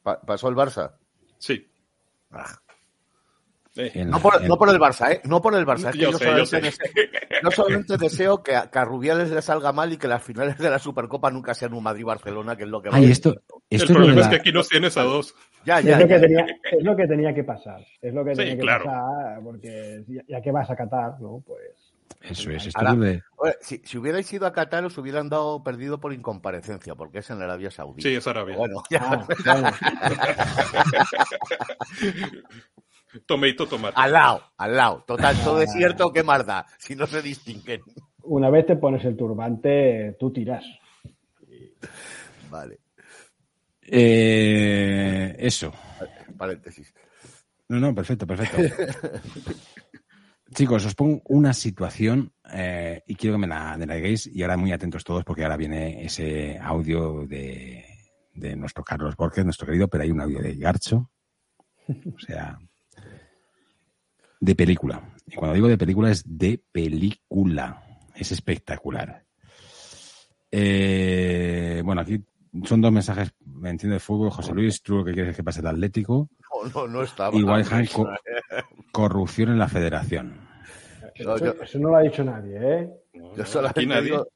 [0.02, 0.92] Pa- ¿Pasó el Barça?
[1.38, 1.66] Sí.
[2.30, 2.56] Ah.
[3.74, 5.20] Eh, No por, en- no por el Barça, ¿eh?
[5.24, 5.86] No por el Barça.
[5.88, 6.60] Es que Yo yo, sé, yo solamente sé.
[6.60, 6.86] deseo,
[7.42, 10.58] yo solamente deseo que a, que a Rubiales le salga mal y que las finales
[10.58, 13.30] de la Supercopa nunca sean un Madrid-Barcelona, que es lo que va Ay, a- esto,
[13.30, 13.36] el
[13.70, 15.34] esto es de problema es que aquí nos tienes a dos.
[15.64, 17.80] Ya, Es ya, lo, que tenía, es lo que tenía que pasar.
[18.02, 18.84] Es lo que Sí, tenía que claro.
[18.84, 21.42] pasar, porque ya, ya que vas a Qatar, ¿no?
[21.46, 21.60] Pues
[22.20, 23.22] Eso es, esto Ahora- de-
[23.62, 27.40] si, si hubierais ido a Qatar os hubieran dado perdido por incomparecencia, porque es en
[27.42, 28.02] Arabia Saudí.
[28.02, 28.56] Sí, es Arabia.
[28.56, 29.00] Bueno, ya.
[29.02, 29.70] ah, bueno,
[33.26, 33.94] Tomeito tomate.
[33.96, 35.04] Al lado, al lado.
[35.06, 36.66] Total, todo es cierto, ¿qué más da?
[36.78, 37.82] Si no se distinguen.
[38.24, 40.64] una vez te pones el turbante, tú tiras.
[42.50, 42.78] Vale,
[43.82, 45.72] Eh, eso.
[46.36, 46.94] paréntesis.
[47.68, 48.58] No, no, perfecto, perfecto.
[50.54, 54.42] Chicos, os pongo una situación eh, y quiero que me la, me la digáis y
[54.42, 57.84] ahora muy atentos todos porque ahora viene ese audio de,
[58.34, 61.10] de nuestro Carlos Borges, nuestro querido, pero hay un audio de Garcho.
[61.88, 62.58] O sea,
[64.42, 65.00] de película.
[65.26, 67.80] Y cuando digo de película es de película.
[68.16, 69.24] Es espectacular.
[70.50, 72.20] Eh, bueno, aquí
[72.64, 74.30] son dos mensajes, me entiendo, de fútbol.
[74.30, 76.28] José Luis, tú lo que quieres es que pase el Atlético.
[76.64, 77.36] No, no, no estaba.
[77.38, 78.08] Igual Han, co-
[78.92, 80.40] corrupción en la federación.
[81.14, 82.90] Eso, yo- eso no lo ha dicho nadie, ¿eh?
[83.14, 84.26] No, Yo solamente aquí nadie, digo-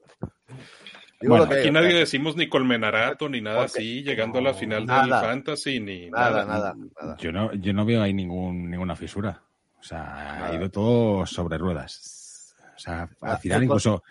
[1.21, 4.43] digo Bueno, lo que- aquí nadie decimos ni colmenarato ni nada Porque- así, llegando a
[4.43, 5.21] la final del nada.
[5.21, 6.47] fantasy ni Nada, nada.
[6.47, 7.17] nada, nada.
[7.19, 9.43] Yo no, yo no veo ahí ningún, ninguna fisura.
[9.87, 12.57] O sea, ha ido todo sobre ruedas.
[12.75, 14.03] O sea, al final incluso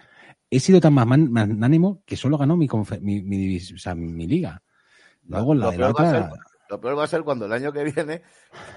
[0.49, 2.69] he sido tan magnánimo que solo ganó mi,
[3.01, 4.63] mi, mi o sea, mi liga.
[5.27, 6.29] Luego la Lo de la peor va a otra...
[6.29, 8.21] ser- Lo peor va a ser cuando el año que viene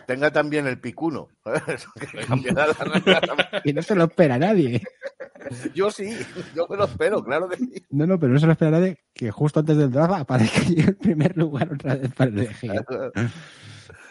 [0.09, 1.28] tenga también el picuno.
[2.42, 2.66] Que la.
[3.62, 4.82] Que no se lo espera nadie.
[5.74, 6.11] Yo sí,
[6.55, 7.72] yo me lo espero, claro que sí.
[7.90, 10.94] No, no, pero no se lo espera nadie que justo antes del draft aparezca en
[10.96, 12.72] primer lugar otra vez para elegir.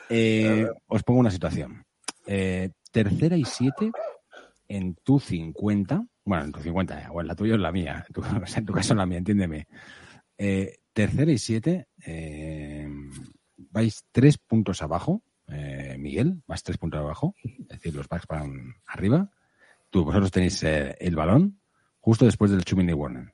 [0.09, 1.83] Eh, os pongo una situación.
[2.27, 3.91] Eh, tercera y siete
[4.67, 6.05] en tu 50.
[6.25, 8.05] Bueno, en tu 50, eh, o en la tuya o en la mía.
[8.07, 9.67] En tu, o sea, en tu caso en la mía, entiéndeme.
[10.37, 12.87] Eh, tercera y siete, eh,
[13.55, 15.23] vais tres puntos abajo.
[15.47, 17.35] Eh, Miguel, vas tres puntos abajo.
[17.43, 19.31] Es decir, los backs van arriba.
[19.89, 21.59] Tú, vosotros tenéis eh, el balón
[21.99, 23.33] justo después del Chumini Warner.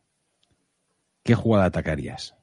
[1.23, 2.35] ¿Qué jugada atacarías?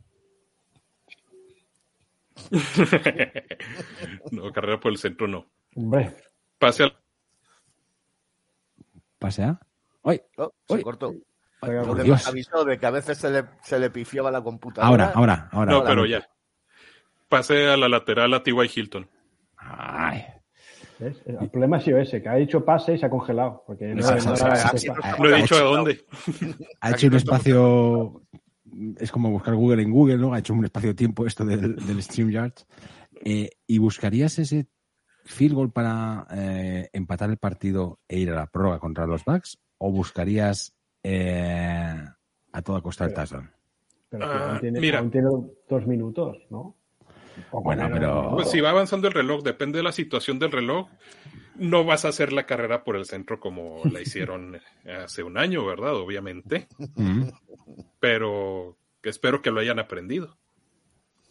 [4.31, 5.51] no, carrera por el centro no.
[5.77, 6.17] Hombre,
[6.61, 6.97] Pase al
[9.19, 9.59] ¿Pase a?
[10.05, 10.21] ¡Ay!
[10.37, 11.15] Oh, se cortó.
[11.63, 12.27] Lo por Dios.
[12.27, 14.89] avisó de que a veces se le, se le pifiaba la computadora.
[14.89, 15.73] Ahora, ahora, ahora.
[15.73, 15.89] No, ahora.
[15.89, 16.29] pero ya.
[17.29, 18.71] Pase a la lateral a T.Y.
[18.75, 19.09] Hilton.
[19.57, 20.25] Ay.
[20.99, 23.63] El problema ha sido ese, que ha dicho pase y se ha congelado.
[23.67, 26.05] Porque no, he dicho de dónde.
[26.81, 28.23] Ha hecho un espacio.
[28.99, 30.35] Es como buscar Google en Google, ¿no?
[30.35, 32.53] Ha hecho un espacio-tiempo esto del, del StreamYard.
[33.25, 34.67] Eh, ¿Y buscarías ese
[35.25, 39.59] field goal para eh, empatar el partido e ir a la prórroga contra los Bucks?
[39.79, 42.05] ¿O buscarías eh,
[42.53, 43.51] a toda costa el touchdown?
[44.11, 45.09] Pero ah, tiene, mira.
[45.11, 45.29] tiene
[45.69, 46.77] dos minutos, ¿no?
[47.53, 48.33] Bueno, pero.
[48.35, 50.89] Pues si va avanzando el reloj, depende de la situación del reloj.
[51.57, 55.65] No vas a hacer la carrera por el centro como la hicieron hace un año,
[55.65, 55.95] ¿verdad?
[55.95, 56.69] Obviamente.
[58.01, 60.37] Pero espero que lo hayan aprendido.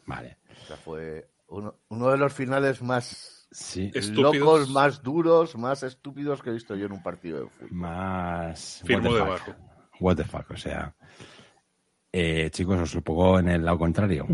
[0.06, 0.38] Vale.
[0.64, 3.39] O sea, fue uno, de los finales más
[4.14, 7.72] locos, más duros, más estúpidos que he visto yo en un partido de fútbol.
[7.72, 8.82] Más.
[8.86, 9.54] Firmo debajo.
[10.00, 10.96] What the fuck, o sea.
[12.12, 14.28] Eh, chicos, os supongo en el lado contrario.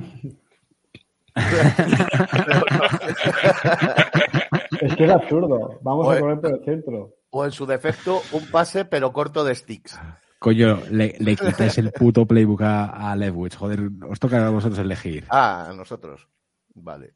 [4.81, 5.79] es que es absurdo.
[5.81, 7.15] Vamos a correr por el centro.
[7.31, 9.99] O en su defecto, un pase pero corto de sticks.
[10.39, 13.55] Coño, le, le quitáis el puto playbook a, a Lewis.
[13.55, 15.25] Joder, os toca a vosotros elegir.
[15.29, 16.29] Ah, a nosotros.
[16.75, 17.15] Vale.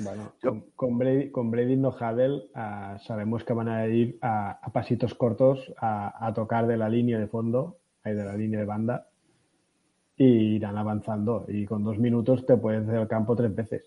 [0.00, 0.32] Bueno,
[0.74, 5.72] con, Brady, con Brady no Hadel ah, sabemos que van a ir a, pasitos cortos
[5.78, 9.08] a, a, tocar de la línea de fondo, de la línea de banda,
[10.16, 11.46] y irán avanzando.
[11.48, 13.82] Y con dos minutos te puedes hacer el campo tres veces.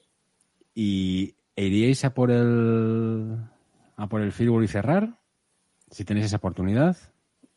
[0.73, 3.37] ¿Y iríais a por el
[3.95, 5.19] a por el field y cerrar?
[5.89, 6.97] Si tenéis esa oportunidad.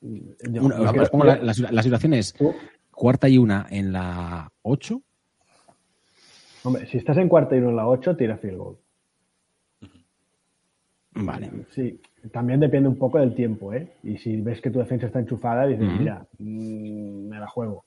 [0.01, 2.35] la, situación es
[2.91, 5.01] cuarta y una en la 8.
[6.67, 8.77] Hombre, si estás en cuarta y una en la 8, tira field goal.
[11.15, 11.49] Vale.
[11.71, 12.01] Sí,
[12.33, 13.93] también depende un poco del tiempo, ¿eh?
[14.03, 17.85] Y si ves que tu defensa está enchufada, dices, mira, mm, me la juego.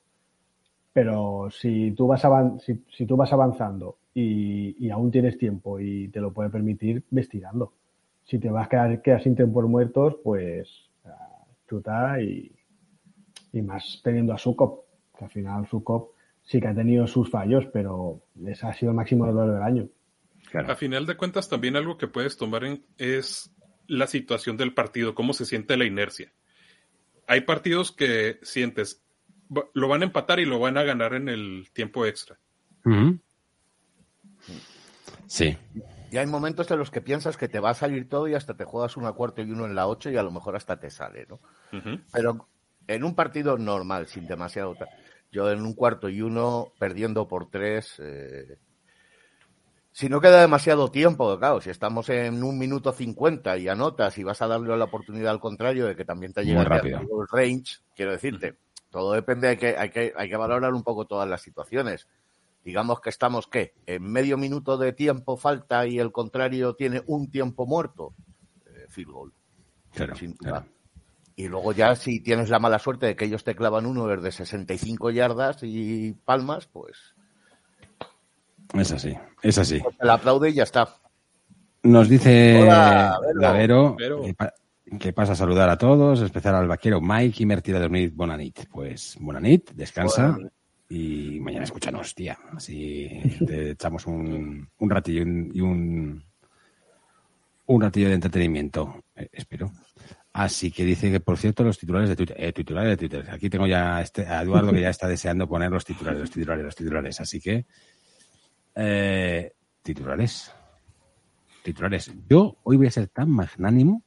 [0.94, 2.26] Pero si tú vas,
[2.64, 7.74] si, tú vas avanzando y, aún tienes tiempo y te lo puede permitir, ves tirando.
[8.24, 10.90] Si te vas a quedar, quedar sin tiempo muertos, pues
[11.68, 12.50] chuta y,
[13.52, 14.86] y más teniendo a Sukop,
[15.18, 16.12] que al final Sukop
[16.50, 19.88] sí que ha tenido sus fallos, pero ese ha sido el máximo dolor del año.
[20.68, 25.14] A final de cuentas, también algo que puedes tomar en, es la situación del partido,
[25.14, 26.34] cómo se siente la inercia.
[27.28, 29.04] Hay partidos que sientes,
[29.76, 32.40] lo van a empatar y lo van a ganar en el tiempo extra.
[35.28, 35.56] Sí.
[36.12, 38.58] Y hay momentos en los que piensas que te va a salir todo y hasta
[38.58, 40.90] te juegas una cuarta y uno en la ocho y a lo mejor hasta te
[40.90, 41.40] sale, ¿no?
[42.12, 42.48] Pero
[42.88, 44.76] en un partido normal, sin demasiado...
[45.32, 47.96] Yo en un cuarto y uno perdiendo por tres...
[48.00, 48.58] Eh,
[49.92, 54.24] si no queda demasiado tiempo, claro, si estamos en un minuto cincuenta y anotas y
[54.24, 58.12] vas a darle la oportunidad al contrario de que también te llegue el range, quiero
[58.12, 58.56] decirte,
[58.92, 62.08] todo depende, hay que, hay, que, hay que valorar un poco todas las situaciones.
[62.64, 63.74] Digamos que estamos, ¿qué?
[63.86, 68.14] En medio minuto de tiempo falta y el contrario tiene un tiempo muerto.
[68.68, 69.34] Eh, field goal.
[71.40, 74.30] Y luego ya si tienes la mala suerte de que ellos te clavan uno desde
[74.30, 77.16] 65 yardas y palmas, pues...
[78.74, 79.80] Es así, es así.
[79.80, 80.98] Pues te la aplaude y ya está.
[81.84, 82.68] Nos dice
[83.36, 83.96] Lavero,
[85.00, 88.66] que pasa a saludar a todos, especial al vaquero Mike y Mertira de dormir Bonanit.
[88.70, 90.38] Pues Bonanit, descansa
[90.90, 92.38] y mañana escúchanos, tía.
[92.52, 93.18] Así
[93.48, 96.22] te echamos un, un ratillo y un,
[97.66, 99.72] un ratillo de entretenimiento, eh, espero.
[100.40, 103.30] Así que dice que, por cierto, los titulares de Twitter, eh, titulares de Twitter.
[103.30, 106.64] Aquí tengo ya este, a Eduardo que ya está deseando poner los titulares, los titulares,
[106.64, 107.20] los titulares.
[107.20, 107.66] Así que,
[108.76, 110.54] eh, titulares.
[111.62, 112.14] Titulares.
[112.30, 114.04] Yo hoy voy a ser tan magnánimo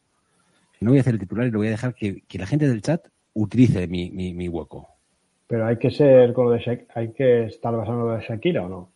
[0.82, 2.82] no voy a hacer el titular y lo voy a dejar que, la gente del
[2.82, 4.88] chat utilice mi, mi, hueco.
[5.46, 8.24] Pero hay que ser con lo de Shakira, hay que estar basado en lo de
[8.24, 8.92] Shakira o no?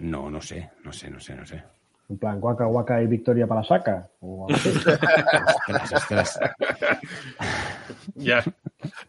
[0.00, 1.62] No, no sé, no sé, no sé, no sé.
[2.08, 4.08] En plan, guaca, guaca y victoria para saca.
[8.14, 8.42] ya.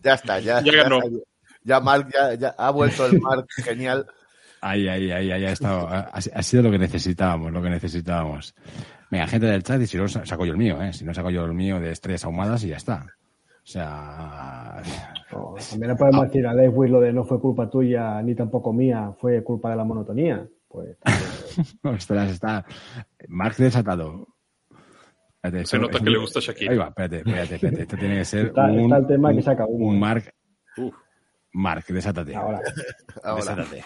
[0.03, 0.61] Ya está, ya.
[0.61, 0.99] Ya ganó.
[1.63, 4.07] Ya, Mark, ya, ha vuelto el Mark, genial.
[4.61, 8.55] Ay, ay, ay, ay, ha, estado, ha, sido lo que necesitábamos, lo que necesitábamos.
[9.09, 10.91] Venga, gente del chat, y si no, saco yo el mío, ¿eh?
[10.91, 13.05] Si no, saco yo el mío de estrellas ahumadas y ya está.
[13.05, 14.81] O sea...
[15.69, 19.13] También le podemos decir a Lewis lo de no fue culpa tuya ni tampoco mía,
[19.17, 20.45] fue culpa de la monotonía.
[20.69, 20.97] Pues...
[21.83, 22.65] Ostras, está...
[23.27, 24.27] Mark desatado.
[25.63, 26.71] Se nota que le gusta Shakira.
[26.71, 27.81] Ahí va, espérate, espérate, espérate.
[27.81, 29.85] Esto tiene que ser está, un, está el tema que saca uno.
[29.87, 30.33] un Mark...
[31.51, 32.35] Mark, desátate.
[32.35, 32.61] Ahora.
[33.35, 33.83] Desátate.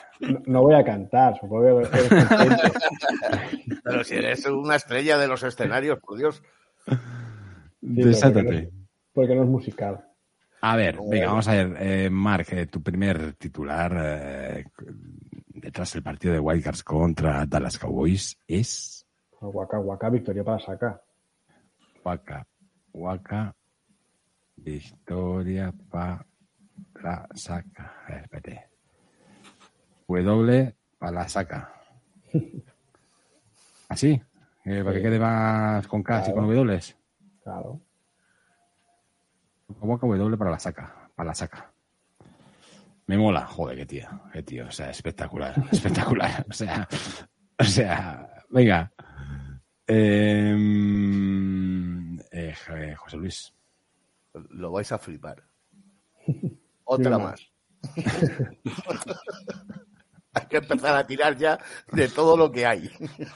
[0.48, 1.88] No, voy a cantar, supongo que
[3.84, 6.44] Pero si eres una estrella de los escenarios, por Dios.
[7.80, 8.70] desátate.
[9.14, 10.06] Porque no, es musical.
[10.62, 11.78] A ver, venga, vamos a ver.
[11.80, 14.66] Eh, Mark, eh, tu primer titular eh,
[15.64, 19.08] detrás del partido de Wildcards contra Dallas Cowboys es.
[19.40, 21.02] Huaca, Huaca, victoria para saca.
[22.04, 22.46] Huaca,
[22.92, 23.56] Huaca,
[24.58, 26.26] victoria para
[27.34, 28.04] saca.
[28.06, 28.70] A ver, espérate.
[30.08, 31.74] W para la saca.
[33.88, 34.22] ¿Así?
[34.66, 36.80] Eh, para que quede más con K y con W.
[37.42, 37.80] Claro.
[39.80, 41.10] Huaca W para la saca.
[41.16, 41.73] Para la saca.
[43.06, 46.88] Me mola, joder, qué tío, qué tío, o sea, espectacular, espectacular, o sea,
[47.60, 48.92] o sea, venga.
[49.86, 50.56] Eh,
[52.32, 53.54] eh, José Luis.
[54.50, 55.44] Lo vais a flipar.
[56.86, 57.52] Otra más.
[60.34, 61.60] hay que empezar a tirar ya
[61.92, 62.90] de todo lo que hay.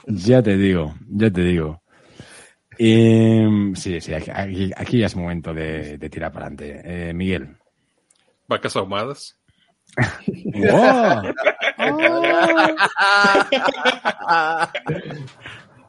[0.06, 1.82] ya te digo, ya te digo.
[2.78, 6.80] Eh, sí, sí, aquí, aquí, ya es momento de, de tirar para adelante.
[6.84, 7.56] Eh, Miguel.
[8.46, 9.38] Vacas ahumadas.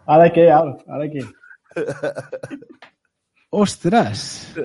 [0.05, 0.51] ¿Ahora qué?
[0.51, 1.25] ¿Ahora qué?
[3.51, 4.55] ¡Ostras!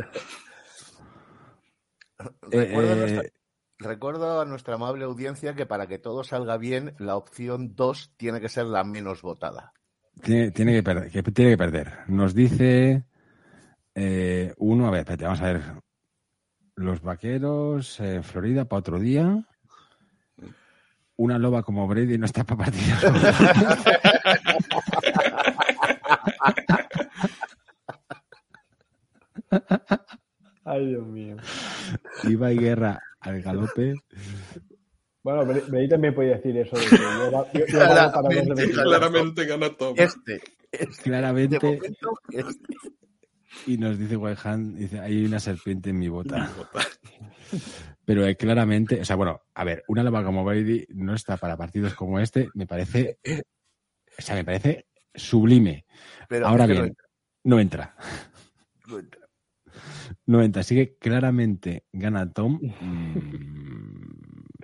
[2.51, 3.31] Eh,
[3.79, 8.41] recuerdo, a nuestra amable audiencia que para que todo salga bien, la opción 2 tiene
[8.41, 9.73] que ser la menos votada.
[10.23, 11.99] Tiene, que, perder, tiene que perder.
[12.09, 13.05] Nos dice
[13.95, 15.63] eh, uno, a ver, espérate, vamos a ver.
[16.77, 19.45] Los vaqueros, en Florida, para otro día.
[21.17, 23.05] Una loba como Brady no está para partidos.
[30.65, 31.37] Ay, Dios mío.
[32.25, 33.95] Iba y guerra al galope.
[35.23, 36.77] Bueno, Brady también podía decir eso.
[36.77, 39.95] De que yo, yo, claramente, claramente gana todo.
[39.97, 41.03] Este, este.
[41.03, 41.81] Claramente.
[42.29, 42.75] Este.
[43.67, 46.51] Y nos dice Wayhan, dice, hay una serpiente en mi bota.
[48.05, 51.57] Pero eh, claramente, o sea, bueno, a ver, una lava como Brady no está para
[51.57, 53.19] partidos como este, me parece,
[54.19, 55.87] o sea, me parece sublime.
[56.29, 56.95] Pero Ahora bien,
[57.45, 57.95] no entra.
[58.87, 59.21] No entra.
[60.27, 60.61] No entra.
[60.61, 62.61] Así que claramente gana Tom.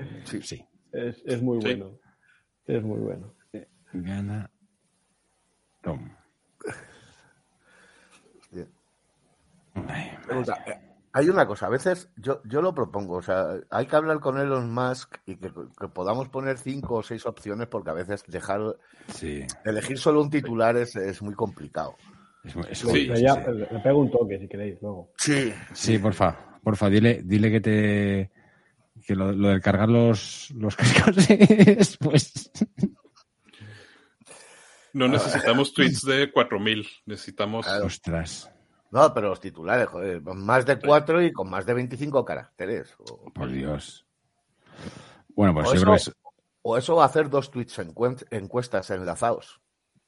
[0.01, 0.41] Mm, sí.
[0.41, 0.65] sí.
[0.93, 1.99] Es, es, muy bueno.
[2.65, 3.35] Es muy bueno.
[3.93, 4.51] Gana
[5.83, 6.11] Tom.
[9.89, 10.81] Eh,
[11.13, 14.39] hay una cosa, a veces yo, yo lo propongo, o sea, hay que hablar con
[14.39, 15.51] Elon Musk y que,
[15.93, 18.77] podamos poner cinco o seis opciones porque a veces dejar
[19.65, 21.97] elegir solo un titular es, es muy complicado.
[22.73, 25.13] sí, Le pego un toque si queréis luego.
[25.17, 28.31] Sí, sí, porfa, porfa, dile, dile que te
[29.05, 32.53] que lo, lo de cargar los, los cascos es pues
[34.93, 38.51] no necesitamos tweets de 4000, necesitamos ostras.
[38.91, 42.97] No, pero los titulares, joder, más de cuatro y con más de 25 caracteres.
[43.33, 44.05] Por Dios.
[45.35, 46.13] Bueno, pues o yo eso,
[46.63, 47.81] O eso va a hacer dos tweets
[48.31, 49.61] encuestas enlazados,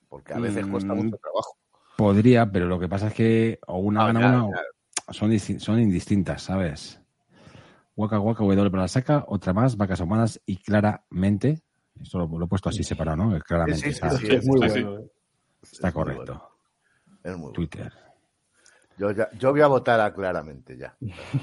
[0.08, 1.56] porque a veces cuesta mucho mm, trabajo.
[1.96, 4.60] Podría, pero lo que pasa es que o una ah, gana una
[5.10, 7.00] son, son indistintas, ¿sabes?
[7.94, 11.62] Waka Waka W para la saca, otra más, vacas humanas y claramente,
[12.00, 13.40] esto lo, he puesto así separado, ¿no?
[13.40, 15.02] Claramente está, es muy bueno.
[15.62, 16.50] Está correcto.
[17.22, 17.92] Es muy Twitter.
[19.02, 20.94] Yo, ya, yo voy a votar a claramente ya.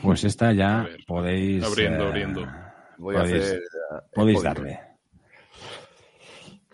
[0.02, 1.62] Pues esta ya podéis.
[1.62, 2.48] Abriendo, eh, abriendo.
[2.98, 3.62] Voy a hacer, eh,
[4.14, 4.80] podéis darle.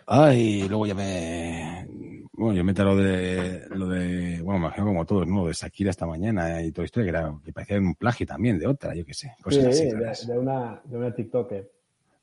[0.06, 1.88] Ay, luego ya me.
[2.34, 3.66] Bueno, yo me lo de.
[3.70, 4.40] Lo de.
[4.44, 5.38] Bueno, me imagino como todos, ¿no?
[5.38, 8.28] Lo de Shakira esta mañana y toda la historia, que, era, que parecía un plagio
[8.28, 9.34] también de otra, yo qué sé.
[9.42, 11.72] Cosas sí, de, una, de una TikToker.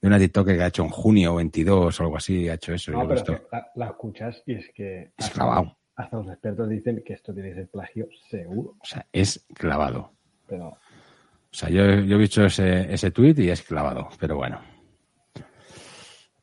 [0.00, 2.92] De una TikToker que ha hecho en junio 22 o algo así, ha hecho eso.
[2.92, 5.10] No, pero la, la, escuchas y es que.
[5.18, 8.76] Es clavado hasta los expertos dicen que esto tiene que ser plagio seguro.
[8.80, 10.12] O sea, es clavado.
[10.46, 10.68] Pero...
[10.68, 14.60] O sea, yo, yo he visto ese, ese tuit y es clavado, pero bueno.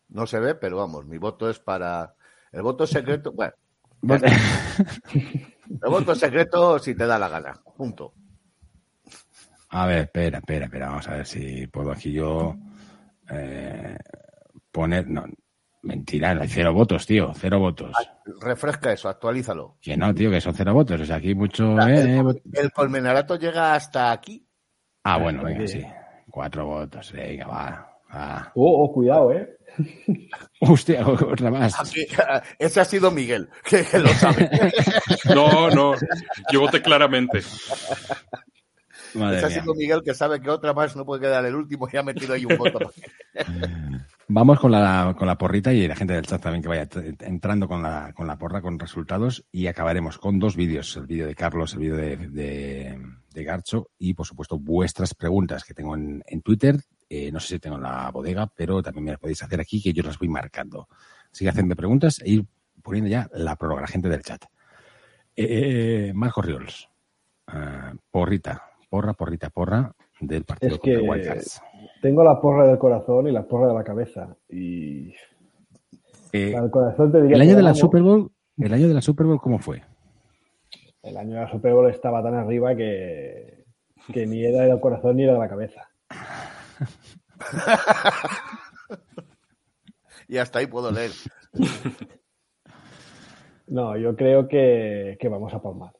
[0.09, 2.15] No se ve, pero vamos, mi voto es para...
[2.51, 3.53] El voto secreto, bueno.
[4.03, 8.13] el voto secreto si te da la gana, punto.
[9.69, 12.55] A ver, espera, espera, espera, vamos a ver si puedo aquí yo
[13.29, 13.97] eh,
[14.71, 15.07] poner...
[15.07, 15.25] No,
[15.81, 17.95] Mentira, hay cero votos, tío, cero votos.
[18.41, 19.77] Refresca eso, actualízalo.
[19.81, 20.99] Que no, tío, que son cero votos.
[20.99, 21.79] O sea, aquí mucho.
[21.87, 22.21] Eh,
[22.53, 24.45] el, colmenarato llega hasta aquí.
[25.03, 25.81] Ah, bueno, venga, sí.
[26.29, 27.89] Cuatro votos, venga, va.
[28.55, 29.57] Oh, oh, cuidado, eh.
[30.61, 31.75] Hostia, otra más.
[32.59, 34.49] ese ha sido Miguel, que, lo sabe.
[35.33, 35.93] no, no,
[36.51, 37.41] yo voté claramente.
[39.15, 42.03] Ha sido Miguel, que sabe que otra más no puede quedar el último y ha
[42.03, 42.91] metido ahí un voto.
[44.31, 46.87] Vamos con la, con la porrita y la gente del chat también que vaya
[47.21, 51.25] entrando con la, con la porra, con resultados y acabaremos con dos vídeos, el vídeo
[51.25, 52.17] de Carlos, el vídeo de,
[53.33, 56.79] de, Garcho y por supuesto vuestras preguntas que tengo en, en Twitter.
[57.09, 59.81] Eh, no sé si tengo en la bodega, pero también me las podéis hacer aquí
[59.81, 60.87] que yo las voy marcando.
[61.31, 62.45] Así que hacedme preguntas e ir
[62.83, 64.45] poniendo ya la prórroga, la gente del chat.
[65.35, 66.87] Eh, Marco Riols,
[67.51, 71.61] eh, porrita, porra, porrita, porra del partido Es que contra Wildcats.
[72.01, 74.35] tengo la porra del corazón y la porra de la cabeza.
[74.49, 75.13] Y
[76.33, 77.73] Eh, corazón te diría el que año de la.
[77.75, 79.81] Super Bowl, el año de la Super Bowl, ¿cómo fue?
[81.01, 83.63] El año de la Super Bowl estaba tan arriba que,
[84.13, 85.89] que ni era del corazón ni era de la cabeza.
[90.27, 91.09] Y hasta ahí puedo leer.
[93.65, 95.91] No, yo creo que, que vamos a palmar.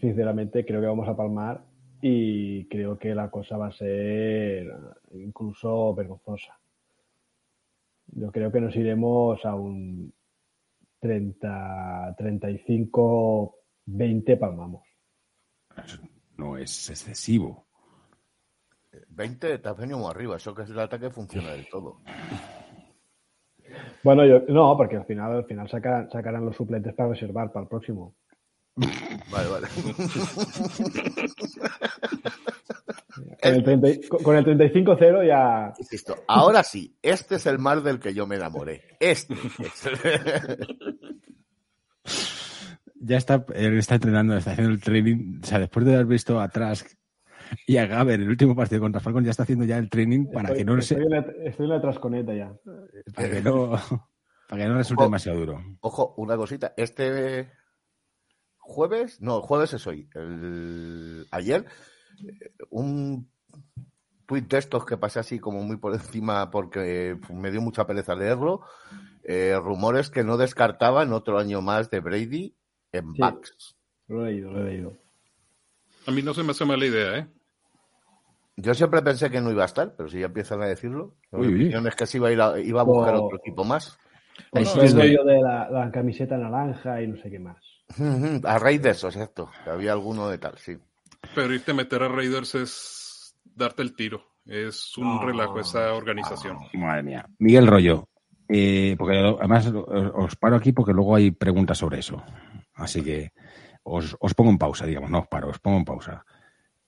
[0.00, 1.64] Sinceramente, creo que vamos a palmar
[2.00, 4.66] y creo que la cosa va a ser
[5.12, 6.58] incluso vergonzosa.
[8.06, 10.12] Yo creo que nos iremos a un
[11.00, 14.82] 30, 35, 20 palmamos.
[16.36, 17.66] No es excesivo.
[19.08, 20.36] 20 te has venido muy arriba.
[20.36, 22.00] Eso que es el ataque funciona del todo.
[24.02, 27.64] Bueno, yo, no, porque al final, al final sacarán, sacarán los suplentes para reservar para
[27.64, 28.14] el próximo.
[29.30, 29.66] Vale, vale.
[33.42, 35.72] Con el, 30 y- con el 35-0 ya.
[35.78, 38.96] Insisto, ahora sí, este es el mar del que yo me enamoré.
[39.00, 39.34] Este.
[43.00, 45.40] Ya está, él está entrenando, está haciendo el training.
[45.42, 46.86] O sea, después de haber visto a Trask
[47.66, 50.48] y a Gaber el último partido contra Falcon, ya está haciendo ya el training para
[50.48, 52.52] estoy, que no estoy se, en la, estoy en la trasconeta ya.
[53.14, 53.70] para que no,
[54.48, 55.08] para que no resulte Ojo.
[55.10, 55.62] demasiado duro.
[55.80, 56.74] Ojo, una cosita.
[56.76, 57.50] Este
[58.68, 60.08] jueves, no, el jueves es hoy.
[60.14, 61.64] El, ayer,
[62.20, 63.28] eh, un
[64.26, 68.14] tuit de estos que pasé así como muy por encima porque me dio mucha pereza
[68.14, 68.60] leerlo.
[69.30, 72.54] eh, rumores que no descartaban otro año más de Brady
[72.92, 73.20] en Sí.
[73.20, 73.76] backs.
[74.06, 74.92] Lo he leído, lo he leído.
[76.06, 77.26] A mí no se me hace mala idea, ¿eh?
[78.56, 81.40] Yo siempre pensé que no iba a estar, pero si ya empiezan a decirlo, Uy,
[81.40, 81.48] uy.
[81.48, 83.26] mi opinión es que se iba a, ir a, iba a buscar Oh.
[83.26, 83.98] otro equipo más.
[84.38, 87.38] Sí que el es de- rollo de la, la camiseta naranja y no sé qué
[87.38, 87.58] más.
[88.44, 89.50] A raíz de eso, exacto.
[89.64, 90.76] que había alguno de tal, sí.
[91.34, 94.24] Pero irte a meter a Raiders es darte el tiro.
[94.46, 96.58] Es un relajo esa organización.
[96.74, 97.26] Madre mía.
[97.38, 98.08] Miguel Rollo,
[98.48, 102.22] eh, porque además os, os paro aquí porque luego hay preguntas sobre eso.
[102.74, 103.32] Así que
[103.82, 106.24] os, os pongo en pausa, digamos, no os paro, os pongo en pausa.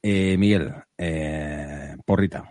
[0.03, 2.49] Eh, Miguel, eh, porrita.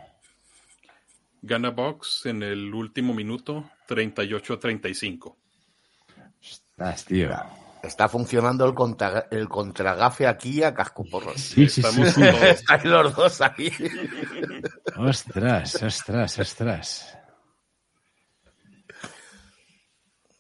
[1.41, 5.38] Gana Box en el último minuto 38 a 35.
[6.41, 7.30] Estás, tío.
[7.82, 11.32] Está funcionando el, contra, el contragafe aquí a casco porro.
[11.36, 12.22] Sí, sí, sí, Estamos sí.
[12.48, 13.72] Estáis los dos ahí.
[14.98, 17.18] Ostras, ostras, ostras.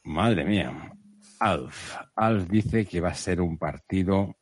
[0.03, 0.91] Madre mía.
[1.39, 1.95] Alf.
[2.15, 4.35] Alf dice que va a ser un partido.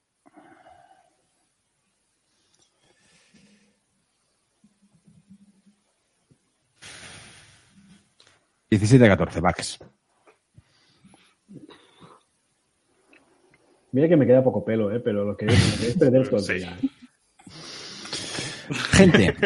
[8.70, 9.80] Diecisiete a 14, Max.
[13.92, 15.00] Mira que me queda poco pelo, ¿eh?
[15.00, 16.54] pero lo que es, es perder todo el Sí.
[16.56, 16.90] día, ¿eh?
[18.92, 19.34] Gente,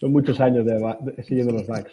[0.00, 1.92] Son muchos años de, siguiendo los backs.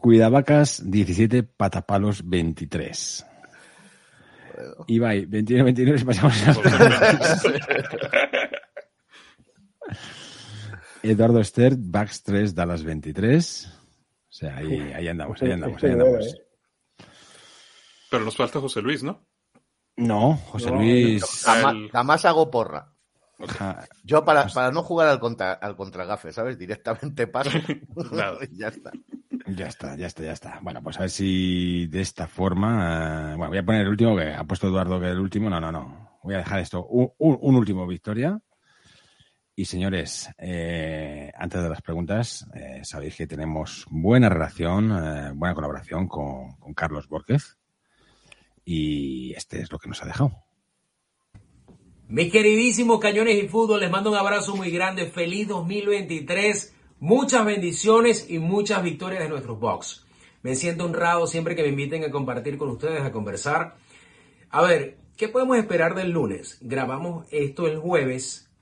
[0.00, 3.26] Cuidavacas 17, Patapalos 23.
[4.86, 6.52] Ibai, 21-29 y pasamos a
[11.02, 13.66] Eduardo Stern, Bax 3, Dallas 23.
[13.66, 13.70] O
[14.32, 16.36] sea, ahí, ahí andamos, ahí andamos, ahí Este bebé, andamos.
[18.10, 19.26] Pero nos falta José Luis, ¿no?
[19.96, 21.24] No, José No, Luis.
[21.92, 22.92] Jamás, hago porra.
[24.04, 26.58] Yo para, para no jugar al, contra, al contragafe, ¿sabes?
[26.58, 27.50] Directamente paso.
[28.50, 28.90] Y ya está.
[29.46, 30.58] Ya está, ya está, ya está.
[30.62, 33.32] Bueno, pues a ver si de esta forma.
[33.32, 35.48] eh, bueno, voy a poner el último, que ha puesto Eduardo que el último.
[35.48, 36.18] No, no, no.
[36.22, 36.84] Voy a dejar esto.
[36.86, 38.38] Un, un- un último victoria.
[39.56, 45.54] Y señores, eh, antes de las preguntas, eh, sabéis que tenemos buena relación, eh, buena
[45.54, 47.58] colaboración con, con Carlos Borquez.
[48.72, 50.30] Y este es lo que nos ha dejado.
[52.06, 55.06] Mis queridísimos cañones y fútbol, les mando un abrazo muy grande.
[55.06, 56.72] Feliz 2023.
[57.00, 60.06] Muchas bendiciones y muchas victorias de nuestros box.
[60.42, 63.74] Me siento honrado siempre que me inviten a compartir con ustedes, a conversar.
[64.50, 66.58] A ver, ¿qué podemos esperar del lunes?
[66.60, 68.52] Grabamos esto el jueves.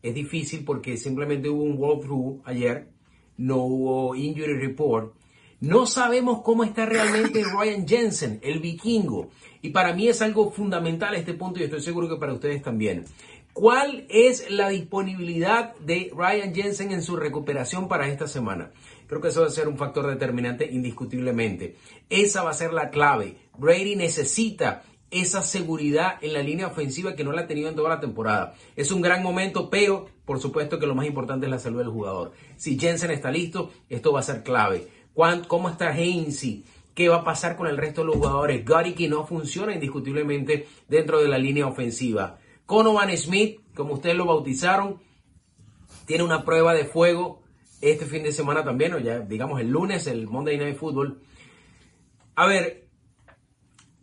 [0.00, 2.88] Es difícil porque simplemente hubo un walkthrough ayer.
[3.36, 5.14] No hubo injury report.
[5.60, 9.30] No sabemos cómo está realmente Ryan Jensen, el vikingo.
[9.60, 13.06] Y para mí es algo fundamental este punto y estoy seguro que para ustedes también.
[13.52, 18.70] ¿Cuál es la disponibilidad de Ryan Jensen en su recuperación para esta semana?
[19.08, 21.74] Creo que eso va a ser un factor determinante indiscutiblemente.
[22.08, 23.36] Esa va a ser la clave.
[23.56, 27.88] Brady necesita esa seguridad en la línea ofensiva que no la ha tenido en toda
[27.88, 28.54] la temporada.
[28.76, 31.88] Es un gran momento, pero por supuesto que lo más importante es la salud del
[31.88, 32.32] jugador.
[32.56, 34.86] Si Jensen está listo, esto va a ser clave.
[35.14, 36.64] ¿Cuán- ¿Cómo está Hainsey?
[36.94, 38.64] ¿Qué va a pasar con el resto de los jugadores?
[38.96, 42.38] Que no funciona indiscutiblemente dentro de la línea ofensiva.
[42.66, 45.00] Conovan Smith, como ustedes lo bautizaron,
[46.06, 47.42] tiene una prueba de fuego
[47.80, 51.20] este fin de semana también, o ya digamos el lunes, el Monday Night Football.
[52.34, 52.88] A ver,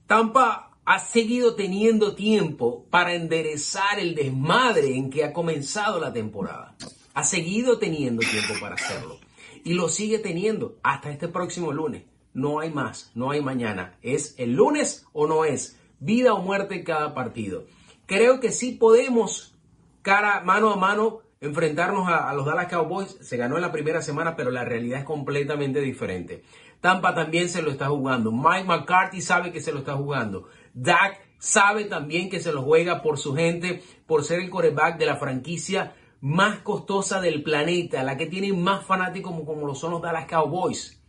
[0.07, 6.75] Tampa ha seguido teniendo tiempo para enderezar el desmadre en que ha comenzado la temporada.
[7.13, 9.19] Ha seguido teniendo tiempo para hacerlo.
[9.65, 12.03] Y lo sigue teniendo hasta este próximo lunes.
[12.35, 13.97] No hay más, no hay mañana.
[14.03, 15.81] Es el lunes o no es.
[15.99, 17.65] Vida o muerte cada partido.
[18.05, 19.57] Creo que sí podemos,
[20.03, 23.17] cara, mano a mano, enfrentarnos a, los Dallas Cowboys.
[23.21, 26.43] Se ganó en la primera semana, pero la realidad es completamente diferente.
[26.79, 28.31] Tampa también se lo está jugando.
[28.31, 30.47] Mike McCarthy sabe que se lo está jugando.
[30.75, 35.07] Dak sabe también que se lo juega por su gente, por ser el coreback de
[35.07, 35.95] la franquicia
[36.25, 40.25] más costosa del planeta, la que tiene más fanáticos como, como lo son los Dallas
[40.25, 40.99] Cowboys.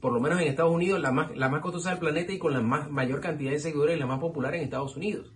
[0.00, 2.52] Por lo menos en Estados Unidos, la más, la más costosa del planeta y con
[2.52, 5.32] la más, mayor cantidad de seguidores y la más popular en Estados Unidos.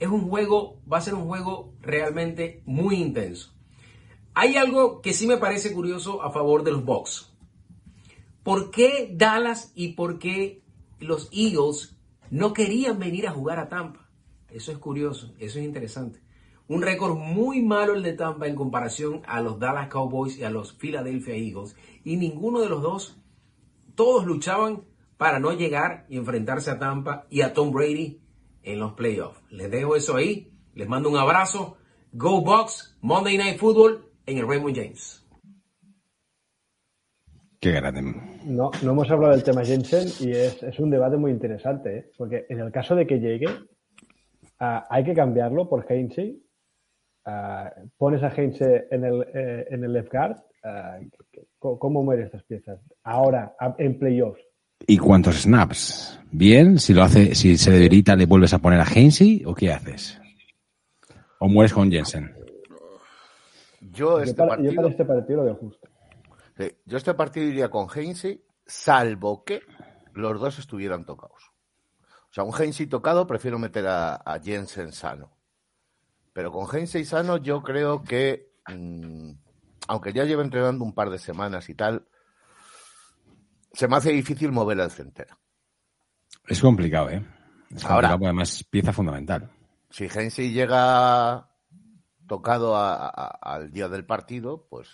[0.00, 3.54] Es un juego, va a ser un juego realmente muy intenso.
[4.34, 7.32] Hay algo que sí me parece curioso a favor de los Bucks.
[8.42, 10.64] ¿Por qué Dallas y por qué
[10.98, 11.96] los Eagles
[12.28, 14.10] no querían venir a jugar a Tampa?
[14.50, 16.31] Eso es curioso, eso es interesante.
[16.68, 20.50] Un récord muy malo el de Tampa en comparación a los Dallas Cowboys y a
[20.50, 21.76] los Philadelphia Eagles.
[22.04, 23.20] Y ninguno de los dos,
[23.94, 24.84] todos luchaban
[25.16, 28.20] para no llegar y enfrentarse a Tampa y a Tom Brady
[28.62, 29.40] en los playoffs.
[29.50, 30.52] Les dejo eso ahí.
[30.74, 31.76] Les mando un abrazo.
[32.12, 35.26] Go Bucks, Monday Night Football en el Raymond James.
[37.60, 38.02] Qué grande.
[38.44, 42.10] No, no hemos hablado del tema Jensen y es, es un debate muy interesante, ¿eh?
[42.18, 46.38] porque en el caso de que llegue, uh, hay que cambiarlo por Heinze.
[47.24, 50.36] Uh, pones a Heinze en el, eh, en el left guard.
[50.64, 52.80] Uh, ¿Cómo muere estas piezas?
[53.04, 54.42] Ahora, en playoffs.
[54.86, 56.18] ¿Y cuántos snaps?
[56.32, 59.72] Bien, si lo hace, si se debilita, le vuelves a poner a Heinze o qué
[59.72, 60.20] haces?
[61.38, 62.34] ¿O mueres con Jensen?
[63.92, 65.88] Yo este, para, partido, yo para este partido lo veo justo.
[66.56, 69.60] Sí, yo este partido iría con Heinze, salvo que
[70.14, 71.52] los dos estuvieran tocados.
[72.30, 75.30] O sea, un Heinze tocado prefiero meter a, a Jensen sano.
[76.32, 79.32] Pero con Heinze sano yo creo que, mmm,
[79.88, 82.06] aunque ya lleva entrenando un par de semanas y tal,
[83.72, 85.38] se me hace difícil mover el centeno.
[86.46, 87.24] Es complicado, ¿eh?
[87.74, 89.50] Es Ahora, complicado, además pieza fundamental.
[89.90, 91.50] Si Heinze llega
[92.26, 94.88] tocado a, a, al día del partido, pues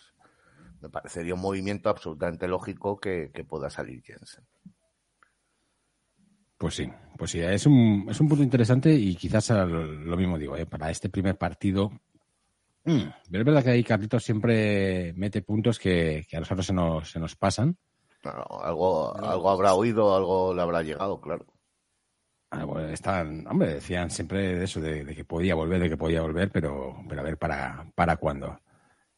[0.81, 4.44] me parecería un movimiento absolutamente lógico que, que pueda salir Jensen.
[6.59, 10.56] Pues sí, pues sí, es un, es un punto interesante y quizás lo mismo digo,
[10.56, 10.66] ¿eh?
[10.66, 11.93] para este primer partido.
[12.85, 16.72] Mmm, pero es verdad que ahí Carlitos siempre mete puntos que, que a nosotros se
[16.72, 17.76] nos, se nos pasan.
[18.24, 21.47] No, algo, algo habrá oído, algo le habrá llegado, claro.
[22.51, 25.97] Ah, bueno, están, hombre, decían siempre de eso, de, de, que podía volver, de que
[25.97, 28.59] podía volver, pero, pero a ver para, para cuándo.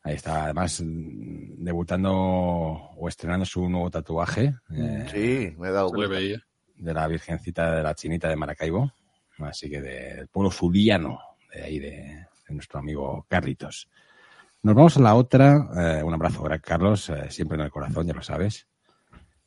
[0.02, 4.54] Ahí está, además, debutando o estrenando su nuevo tatuaje.
[4.72, 6.16] Eh, sí, me he dado cuenta.
[6.16, 6.42] veía.
[6.80, 8.92] De la Virgencita de la Chinita de Maracaibo.
[9.38, 11.20] Así que del pueblo zuliano,
[11.52, 13.88] de ahí, de, nuestro amigo Carlitos.
[14.62, 15.68] Nos vamos a la otra.
[15.76, 18.66] Eh, un abrazo, Carlos, eh, siempre en el corazón, ya lo sabes.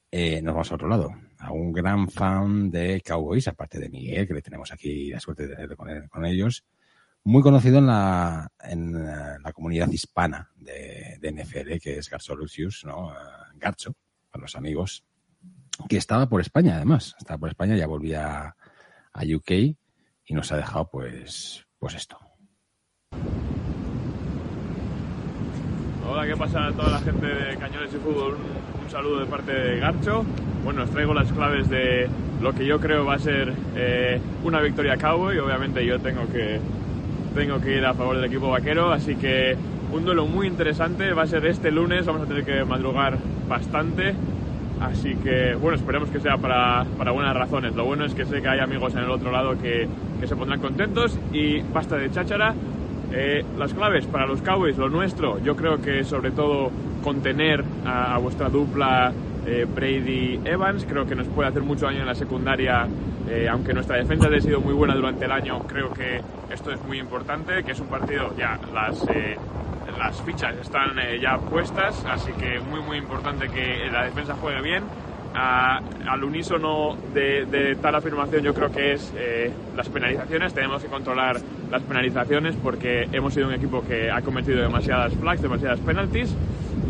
[0.09, 4.27] Eh, nos vamos a otro lado, a un gran fan de Cowboys, aparte de Miguel,
[4.27, 6.63] que le tenemos aquí la suerte de tener con, con ellos,
[7.23, 12.85] muy conocido en la, en la comunidad hispana de, de NFL, que es Garzo Lucius,
[12.85, 13.11] ¿no?
[13.55, 13.95] Garcho,
[14.29, 15.03] para los amigos,
[15.87, 18.55] que estaba por España, además, estaba por España, ya volvía
[19.13, 19.51] a UK
[20.25, 22.17] y nos ha dejado, pues, pues esto.
[26.07, 28.37] Hola, ¿qué pasa a toda la gente de Cañones y Fútbol?
[28.83, 30.23] Un, saludo de parte de Garcho.
[30.63, 32.07] Bueno, os traigo las claves de
[32.41, 35.37] lo que yo creo va a ser eh, una victoria cowboy.
[35.39, 36.59] Obviamente yo tengo que,
[37.33, 39.57] tengo que ir a favor del equipo vaquero, así que
[39.91, 41.13] un duelo muy interesante.
[41.13, 43.17] Va a ser este lunes, vamos a tener que madrugar
[43.47, 44.13] bastante.
[44.83, 47.73] Así que, bueno, esperemos que sea para, para buenas razones.
[47.73, 49.87] Lo bueno es que sé que hay amigos en el otro lado que,
[50.19, 52.53] que se pondrán contentos y basta de cháchara.
[53.13, 56.71] Eh, las claves para los Cowboys, lo nuestro, yo creo que sobre todo
[57.03, 59.13] contener a, a vuestra dupla
[59.45, 62.87] eh, Brady-Evans, creo que nos puede hacer mucho daño en la secundaria,
[63.29, 66.83] eh, aunque nuestra defensa haya sido muy buena durante el año, creo que esto es
[66.85, 69.37] muy importante, que es un partido, ya las, eh,
[69.97, 74.83] las fichas están ya puestas, así que muy muy importante que la defensa juegue bien.
[75.33, 80.53] Uh, al unísono de, de, tal afirmación yo creo que es eh, las penalizaciones.
[80.53, 81.37] Tenemos que controlar
[81.71, 86.35] las penalizaciones porque hemos sido un equipo que ha cometido demasiadas flags, demasiadas penalties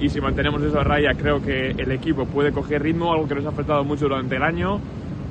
[0.01, 3.35] y si mantenemos eso a raya creo que el equipo puede coger ritmo, algo que
[3.35, 4.81] nos ha afectado mucho durante el año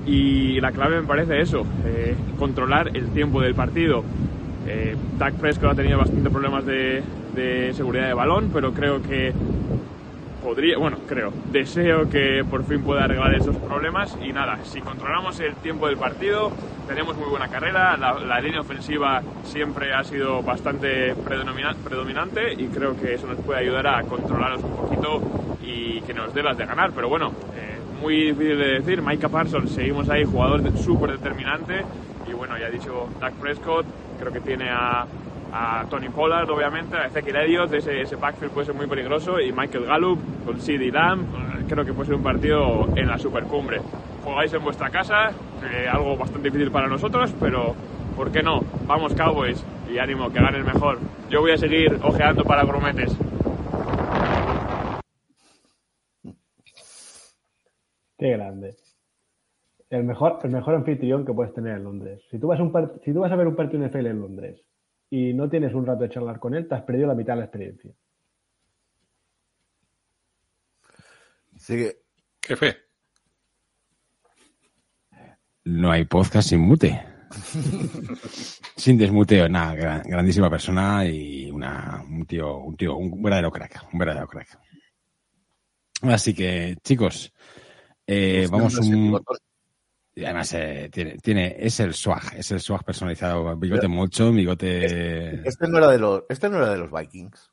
[0.07, 4.03] y la clave me parece eso, eh, controlar el tiempo del partido.
[4.67, 7.03] Eh, Dak Prescott ha tenido bastante problemas de,
[7.35, 9.33] de seguridad de balón, pero creo que
[10.43, 14.17] podría, bueno, creo, deseo que por fin pueda arreglar esos problemas.
[14.23, 16.53] Y nada, si controlamos el tiempo del partido,
[16.87, 23.15] tenemos muy buena carrera, la, línea ofensiva siempre ha sido bastante predominante y creo que
[23.15, 25.23] eso nos puede ayudar a controlarnos un poquito
[25.63, 29.29] y que nos dé las de ganar, pero bueno, eh, muy difícil de decir, Micah
[29.29, 31.85] Parsons, seguimos ahí, jugador súper determinante
[32.29, 33.87] y bueno, ya he dicho Dak Prescott,
[34.19, 35.07] creo que tiene a
[35.53, 39.53] a Tony Pollard, obviamente, a Ezekiel Elliott, ese, ese backfield puede ser muy peligroso, y
[39.53, 41.27] Michael Gallup con CD Lamb,
[41.69, 43.81] creo que puede ser un partido en la supercumbre.
[44.25, 45.31] Jugáis en vuestra casa,
[45.63, 47.75] eh, algo bastante difícil para nosotros, pero
[48.17, 48.61] ¿por qué no?
[48.87, 50.99] Vamos Cowboys y ánimo, que ganen mejor.
[51.29, 53.17] Yo voy a seguir ojeando para Grometes.
[58.17, 58.77] Qué grande.
[59.91, 62.23] El mejor, el mejor anfitrión que puedes tener en Londres.
[62.31, 62.73] Si tú vas, un
[63.05, 64.65] si tú vas a ver un partido NFL en Londres
[65.13, 67.41] y no tienes un rato de charlar con él, te has perdido la mitad de
[67.41, 67.93] la experiencia.
[71.55, 71.99] Sigue.
[72.41, 72.77] Jefe.
[75.65, 76.99] No hay podcast sin mute.
[78.75, 83.99] sin desmuteo, nada, grandísima persona y una, un tío, un tío, un verdadero crack, un
[83.99, 84.59] verdadero crack.
[86.05, 87.35] Así que, chicos,
[88.07, 89.23] eh, vamos un,
[90.15, 94.85] y además eh, tiene, tiene, es el swag, es el swag personalizado, bigote mucho, bigote.
[94.85, 97.51] Este, este, no era de los, este no era de los Vikings.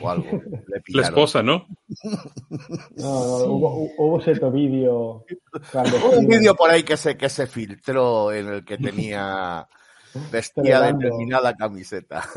[0.00, 0.26] O algo.
[0.88, 1.66] La esposa, ¿no?
[2.96, 5.24] No, no hubo, hubo cierto vídeo.
[5.72, 9.66] Hubo un vídeo por ahí que se, que se filtró en el que tenía
[10.30, 12.28] vestía determinada camiseta.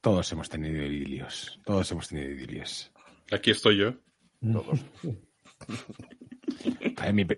[0.00, 1.60] Todos hemos tenido idilios.
[1.64, 2.90] Todos hemos tenido idilios.
[3.30, 3.92] Aquí estoy yo.
[4.40, 4.80] Todos.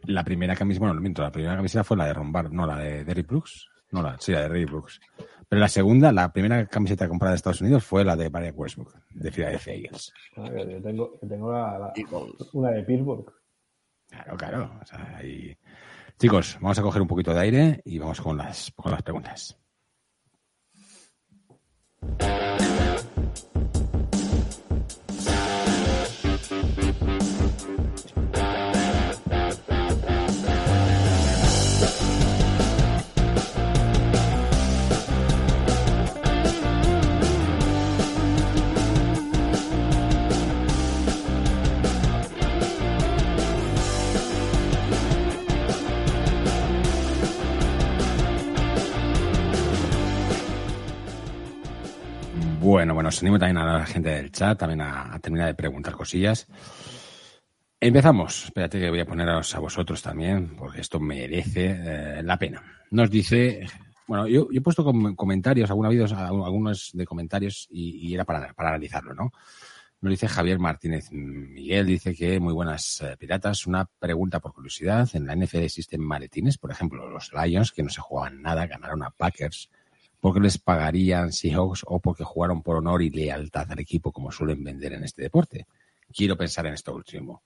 [0.07, 3.05] La primera camiseta, bueno, miento, la primera camiseta fue la de Rombar, no la de
[3.05, 3.69] Derry Brooks.
[3.93, 5.01] No, la, sí, la de Derry Brooks.
[5.49, 8.95] Pero la segunda, la primera camiseta comprada de Estados Unidos fue la de Barry Westbrook,
[9.11, 10.13] de Philadelphia Eagles.
[10.37, 11.93] Yo tengo, tengo la,
[12.53, 13.33] una de Pittsburgh.
[14.09, 14.81] Claro, claro.
[16.19, 19.57] Chicos, vamos a coger un poquito de aire y vamos con las, con las preguntas.
[52.67, 55.95] Bueno, bueno, os animo también a la gente del chat también a, terminar de preguntar
[55.95, 56.49] cosillas.
[57.79, 58.47] Empezamos.
[58.47, 62.65] Espérate que voy a poneros a vosotros también, porque esto merece eh, la pena.
[62.91, 63.65] Nos dice,
[64.09, 64.85] bueno, yo, he puesto
[65.15, 69.31] comentarios, algunos, algunos de comentarios y, era para, analizarlo, ¿no?
[70.01, 73.69] Nos dice Javier Martínez Miguel, dice que muy buenas eh, piratas.
[73.69, 75.09] Una pregunta por curiosidad.
[75.13, 79.05] En la NFL existen maletines, por ejemplo, los Lions, que no se jugaban nada, ganaron
[79.05, 79.71] a Packers
[80.27, 84.65] porque les pagarían Seahawks o porque jugaron por honor y lealtad al equipo como suelen
[84.65, 85.69] vender en este deporte.
[86.13, 87.45] Quiero pensar en esto último,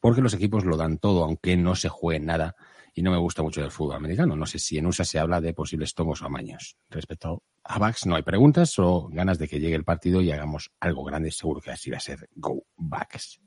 [0.00, 2.56] porque los equipos lo dan todo aunque no se juegue nada
[2.94, 4.34] y no me gusta mucho el fútbol americano.
[4.34, 6.78] No sé si en USA se habla de posibles tomos o amaños.
[6.88, 10.72] Respecto a Bucks no hay preguntas o ganas de que llegue el partido y hagamos
[10.80, 11.30] algo grande.
[11.32, 13.42] Seguro que así va a ser Go Bucks.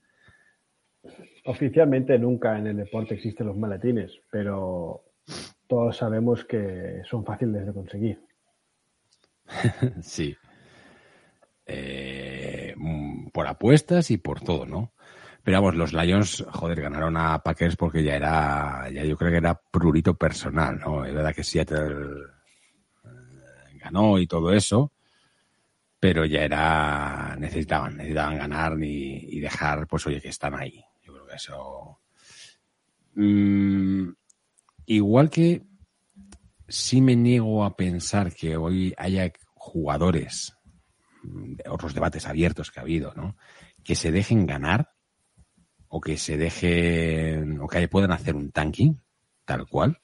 [1.46, 5.06] Oficialmente nunca en el deporte existen los maletines, pero
[5.66, 8.25] todos sabemos que son fáciles de conseguir.
[10.02, 10.36] sí.
[11.66, 14.94] Eh, mm, por apuestas y por todo, ¿no?
[15.44, 19.38] Pero vamos, los Lions, joder, ganaron a Packers porque ya era, ya yo creo que
[19.38, 21.06] era prurito personal, ¿no?
[21.06, 22.24] Es verdad que Seattle
[23.04, 24.92] eh, ganó y todo eso,
[26.00, 30.84] pero ya era, necesitaban, necesitaban ganar y, dejar, pues oye, que están ahí.
[31.04, 32.00] Yo creo que eso...
[33.14, 34.10] Mm,
[34.88, 35.62] igual que
[36.68, 40.54] sí me niego a pensar que hoy haya jugadores,
[41.24, 43.36] mm, otros debates abiertos que ha habido, ¿no?
[43.84, 44.92] Que se dejen ganar
[45.88, 49.02] o que se dejen, o que puedan hacer un tanking,
[49.46, 50.00] tal cual.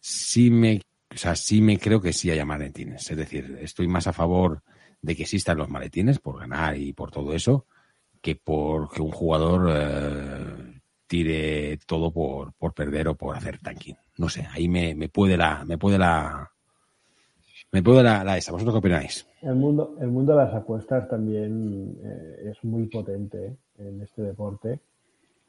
[0.00, 0.80] Sí me,
[1.14, 3.10] o sea, sí me creo que sí haya maletines.
[3.10, 4.62] Es decir, estoy más a favor
[5.02, 7.66] de que existan los maletines por ganar y por todo eso,
[8.20, 13.96] que por que un jugador eh, tire todo por, por perder o por hacer tanking
[14.20, 16.50] no sé, ahí me, me puede la, me puede la,
[17.72, 18.52] Me puedo la, la esa.
[18.52, 19.26] ¿Vosotros qué opináis?
[19.42, 24.80] El mundo, el mundo de las apuestas también eh, es muy potente en este deporte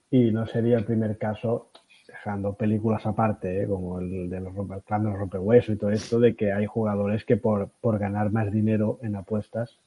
[0.10, 1.72] y no sería el primer caso,
[2.08, 6.36] dejando películas aparte, eh, como el de los el los rompehuesos y todo esto, de
[6.36, 9.78] que hay jugadores que por, por ganar más dinero en apuestas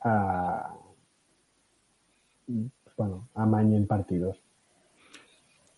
[0.00, 0.74] a,
[2.96, 4.36] bueno, amañen partidos.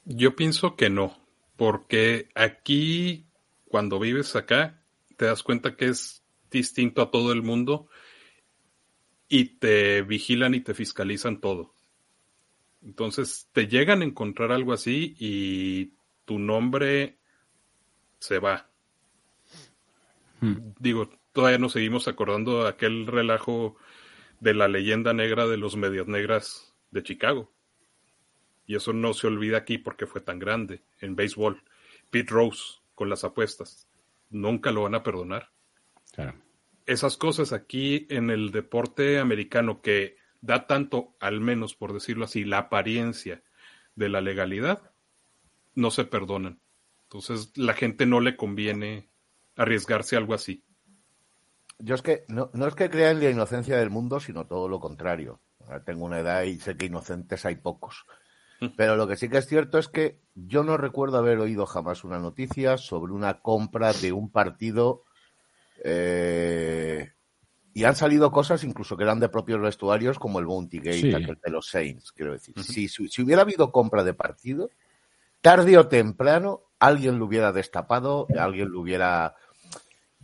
[0.06, 1.12] Yo pienso que no,
[1.61, 3.27] porque aquí,
[3.66, 4.82] cuando vives acá,
[5.19, 7.87] te das cuenta que es distinto a todo el mundo
[9.28, 11.74] y te vigilan y te fiscalizan todo.
[12.82, 15.93] Entonces te llegan a encontrar algo así y
[16.24, 17.19] tu nombre
[18.20, 18.70] se va.
[20.41, 20.73] Hmm.
[20.78, 23.77] Digo, todavía nos seguimos acordando de aquel relajo
[24.41, 27.53] de la leyenda negra de los medias negras de Chicago.
[28.70, 31.64] Y eso no se olvida aquí porque fue tan grande en béisbol.
[32.09, 33.88] Pete Rose con las apuestas.
[34.28, 35.51] Nunca lo van a perdonar.
[36.86, 42.44] Esas cosas aquí en el deporte americano que da tanto, al menos por decirlo así,
[42.44, 43.42] la apariencia
[43.97, 44.92] de la legalidad,
[45.74, 46.60] no se perdonan.
[47.09, 49.10] Entonces, la gente no le conviene
[49.56, 50.62] arriesgarse a algo así.
[51.80, 54.68] Yo es que no, no es que crea en la inocencia del mundo, sino todo
[54.68, 55.40] lo contrario.
[55.84, 58.06] tengo una edad y sé que inocentes hay pocos.
[58.77, 62.05] Pero lo que sí que es cierto es que yo no recuerdo haber oído jamás
[62.05, 65.05] una noticia sobre una compra de un partido
[65.82, 67.12] eh,
[67.73, 71.51] y han salido cosas incluso que eran de propios vestuarios, como el Bounty Gate, de
[71.51, 72.55] los Saints, quiero decir.
[72.62, 74.70] si, si, hubiera habido compra de partido,
[75.41, 79.37] tarde o temprano alguien lo hubiera destapado, alguien lo hubiera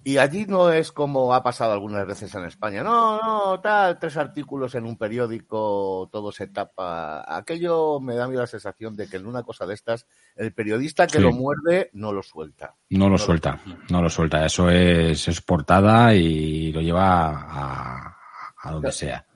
[0.06, 2.84] y allí no es como ha pasado algunas veces en España.
[2.84, 7.24] No, no, tal, tres artículos en un periódico, todo se tapa.
[7.26, 10.06] Aquello me da a mí la sensación de que en una cosa de estas,
[10.36, 12.76] el periodista que lo muerde no lo suelta.
[12.90, 13.60] No lo suelta,
[13.90, 14.46] no lo suelta.
[14.46, 18.16] Eso es, es portada y lo lleva a,
[18.58, 19.26] a donde sea.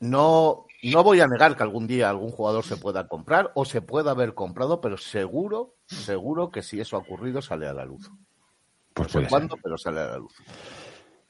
[0.00, 3.80] No, no voy a negar que algún día algún jugador se pueda comprar o se
[3.80, 8.10] pueda haber comprado, pero seguro, seguro que si eso ha ocurrido sale a la luz.
[8.98, 10.34] Pues puede cuándo, pero sale a la luz.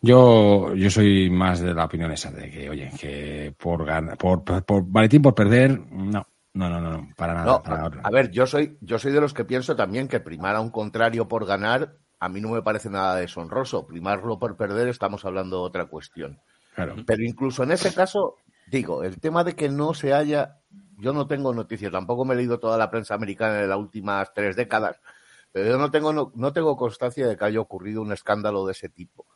[0.01, 4.45] Yo, yo soy más de la opinión esa, de que, oye, que por ganar, por,
[4.45, 7.63] por, por Valentín por perder, no, no, no, no, para nada.
[8.03, 10.71] a ver, yo soy, yo soy de los que pienso también que primar a un
[10.71, 13.87] contrario por ganar, a mí no me parece nada deshonroso.
[13.87, 16.41] Primarlo por perder, estamos hablando de otra cuestión.
[16.75, 16.97] Claro.
[17.07, 18.37] Pero incluso en ese caso,
[18.67, 20.59] digo, el tema de que no se haya,
[20.97, 24.33] yo no tengo noticias, tampoco me he leído toda la prensa americana en las últimas
[24.33, 25.01] tres décadas,
[25.53, 28.89] pero yo no tengo, no, tengo constancia de que haya ocurrido un escándalo de ese
[28.89, 29.27] tipo.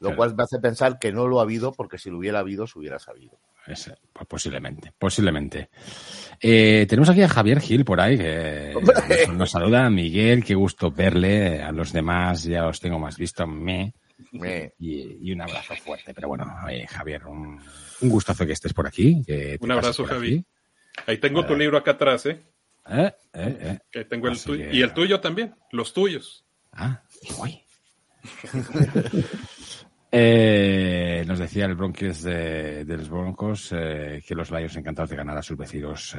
[0.00, 2.68] Lo cual me hace pensar que no lo ha habido porque si lo hubiera habido
[2.68, 3.40] se hubiera sabido.
[3.66, 3.90] pues
[4.28, 5.70] posiblemente, posiblemente.
[6.40, 8.74] Eh, tenemos aquí a Javier Gil por ahí que
[9.32, 9.90] nos, saluda.
[9.90, 11.60] Miguel, qué gusto verle.
[11.62, 13.44] A los demás ya os tengo más visto.
[13.46, 13.92] Me.
[14.78, 16.14] Y, un abrazo fuerte.
[16.14, 16.46] Pero bueno,
[16.88, 17.60] Javier, un,
[18.00, 19.24] gustazo que estés por aquí.
[19.60, 20.44] un abrazo, Javi.
[21.06, 22.40] Ahí tengo tu libro acá atrás, ¿eh?
[22.90, 24.04] Eh, eh, eh.
[24.04, 24.70] tengo el tuyo.
[24.70, 26.46] Y el tuyo también, los tuyos.
[26.72, 27.02] Ah,
[30.12, 35.42] eh, nos decía el Bronquis de, los Broncos que los Lions encantados de ganar a
[35.42, 36.16] sus vecinos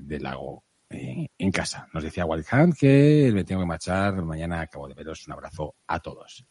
[0.00, 1.88] del lago en casa.
[1.92, 4.22] Nos decía Wildhand que me tengo que marchar.
[4.22, 5.26] Mañana acabo de veros.
[5.26, 6.46] Un abrazo a todos.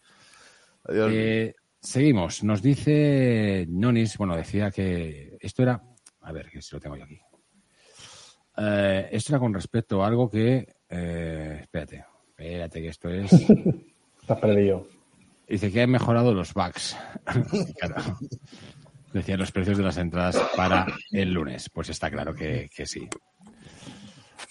[1.80, 2.44] seguimos.
[2.44, 5.82] Nos dice Nonis, bueno, decía que esto era.
[6.22, 7.20] A ver, que si lo tengo yo aquí.
[8.58, 10.68] Eh, esto era con respecto a algo que.
[10.90, 13.32] Eh, espérate, espérate, que esto es.
[14.22, 14.88] Estás perdido.
[15.48, 16.98] Dice que han mejorado los bugs.
[19.14, 21.70] Decía los precios de las entradas para el lunes.
[21.70, 23.10] Pues está claro que, sí.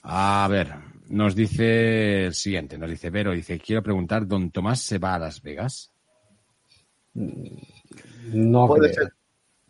[0.03, 0.75] A ver,
[1.09, 5.19] nos dice el siguiente, nos dice Vero, dice, quiero preguntar, ¿don Tomás se va a
[5.19, 5.91] Las Vegas?
[7.15, 9.15] No puede ser,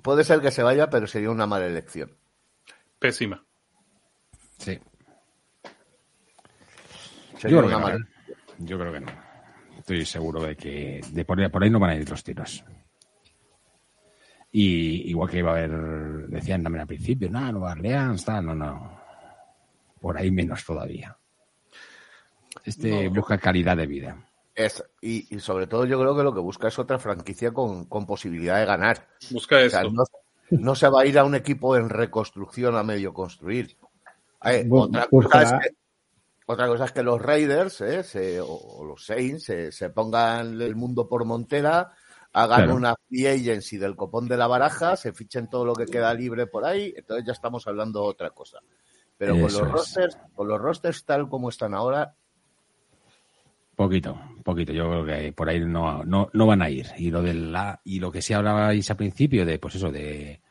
[0.02, 2.10] puede ser que se vaya, pero sería una mala elección.
[2.98, 3.44] Pésima.
[4.60, 4.78] Sí.
[7.48, 8.06] Yo creo, que no,
[8.58, 9.12] Yo creo que no.
[9.78, 12.62] Estoy seguro de que de por, ahí, no van a ir los tiros.
[14.52, 15.70] Y igual que iba a haber,
[16.28, 19.00] decían también al principio, no, Nueva Orleans, está, no, no.
[19.98, 21.16] Por ahí menos todavía.
[22.62, 24.28] Este busca calidad de vida.
[24.54, 28.58] Es, y, sobre todo yo creo que lo que busca es otra franquicia con, posibilidad
[28.58, 29.08] de ganar.
[29.30, 29.80] Busca eso.
[30.50, 33.78] no, se va a ir a un equipo en reconstrucción a medio construir
[34.40, 35.06] otra,
[36.66, 41.92] cosa es que, los Raiders eh, o, los Saints se pongan el mundo por montera,
[42.32, 46.12] hagan una free agency del copón de la baraja, se fichen todo lo que queda
[46.14, 48.58] libre por ahí, entonces ya estamos hablando de otra cosa.
[49.16, 52.14] Pero con los rosters, con los rosters tal como están ahora,
[53.80, 54.74] Poquito, poquito.
[54.74, 56.88] Yo creo que por ahí no, no, no van a ir.
[56.98, 60.42] Y lo de la, y lo que sí hablabais al principio de, pues eso, de,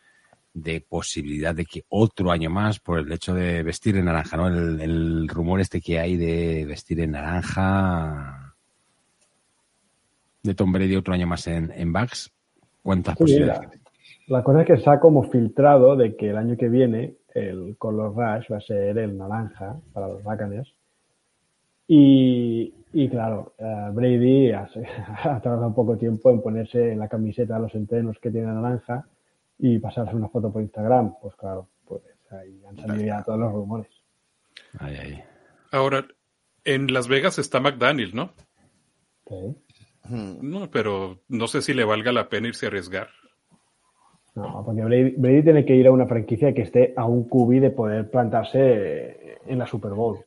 [0.61, 4.47] de posibilidad de que otro año más, por el hecho de vestir en naranja, ¿no?
[4.47, 8.55] El, el rumor este que hay de vestir en naranja
[10.43, 12.31] de Tom Brady otro año más en, en Bucks,
[12.81, 13.69] ¿cuántas Sí, posibilidades?
[14.27, 17.15] la, la cosa es que se ha como filtrado de que el año que viene
[17.33, 20.73] el color rush va a ser el naranja para los Buccaneers.
[21.87, 24.69] Y, y claro, eh, Brady ha,
[25.23, 29.05] ha tardado poco tiempo en ponerse la camiseta los entrenos que tiene naranja
[29.59, 31.13] y pasarse una foto por Instagram.
[31.21, 33.87] Pues claro, pues ahí han salido ya todos los rumores.
[34.79, 35.23] Ay, ay.
[35.71, 36.05] Ahora,
[36.63, 38.31] en Las Vegas está McDaniel, ¿no?
[39.27, 39.55] Sí.
[40.05, 40.37] Hmm.
[40.41, 43.09] No, pero no sé si le valga la pena irse a arriesgar.
[44.35, 47.59] No, porque Brady, Brady tiene que ir a una franquicia que esté a un cubi
[47.59, 50.19] de poder plantarse en la Super Bowl.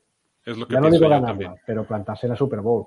[0.45, 1.55] Es lo que Ya no digo ganarla, también.
[1.67, 2.87] pero plantarse en la Super Bowl.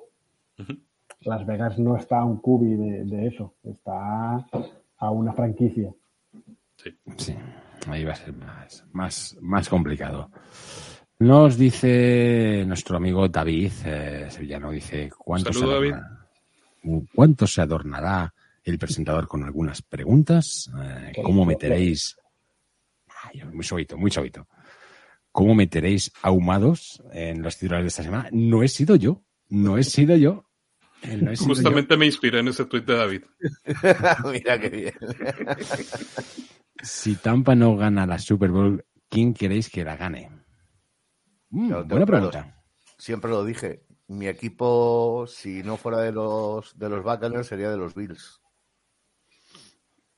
[1.22, 4.46] Las Vegas no está a un cubi de, de eso, está
[4.98, 5.92] a una franquicia.
[6.86, 6.98] Sí.
[7.18, 7.36] Sí,
[7.88, 10.30] ahí va a ser más, más, más complicado.
[11.20, 16.28] Nos dice nuestro amigo David eh, Sevillano, dice, ¿cuánto se, Saludo, adorna-
[17.14, 18.34] ¿cuánto se adornará
[18.64, 20.70] el presentador con algunas preguntas?
[20.82, 22.16] Eh, ¿Cómo meteréis?
[23.24, 24.48] Ay, muy suavito, muy suavito.
[25.32, 28.30] ¿Cómo meteréis ahumados en los titulares de esta semana?
[28.32, 30.46] No he sido yo, no he sido yo.
[31.02, 31.56] Eh, no he sido yo.
[31.56, 33.24] Justamente me inspiré en ese tuit de David.
[34.32, 34.94] Mira qué bien.
[36.82, 40.30] Si Tampa no gana la Super Bowl, ¿quién queréis que la gane?
[41.50, 42.64] Mm, buena pregunta.
[42.98, 43.84] Siempre lo dije.
[44.08, 48.40] Mi equipo, si no fuera de los de los Buccaneers, sería de los Bills.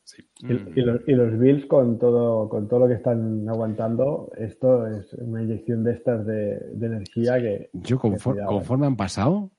[0.03, 0.27] Sí.
[0.39, 4.87] Y, y los, y los Bills con todo, con todo lo que están aguantando, esto
[4.87, 8.53] es una inyección de estas de, de energía que Yo, confor- cuidado, eh.
[8.55, 9.51] conforme han pasado,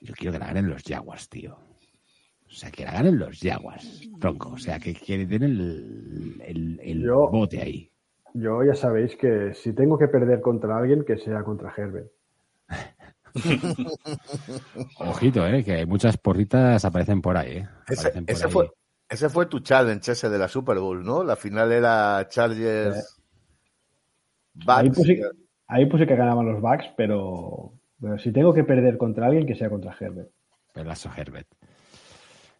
[0.00, 1.58] yo quiero que la ganen los Jaguars, tío.
[2.48, 4.50] O sea, que la ganen los Jaguars, tronco.
[4.50, 7.90] O sea, que, que den el, el, el Yo- bote ahí.
[8.34, 12.10] yo ya sabéis que si tengo que perder contra alguien, que sea contra Herbert.
[14.98, 17.68] Ojito, eh, que muchas porritas aparecen por ahí, eh.
[17.88, 18.50] Ese, Aparecen por ese ahí.
[18.52, 18.70] fue,
[19.08, 21.22] ese fue tu challenge ese de la Super Bowl, ¿no?
[21.24, 23.18] La final era Chargers.
[24.66, 24.98] Ahí Bucks.
[24.98, 25.20] puse,
[25.68, 29.54] ahí puse que ganaban los Bucks, pero, pero si tengo que perder contra alguien, que
[29.54, 30.30] sea contra Herbert.
[30.74, 31.46] Pedazo Herbert.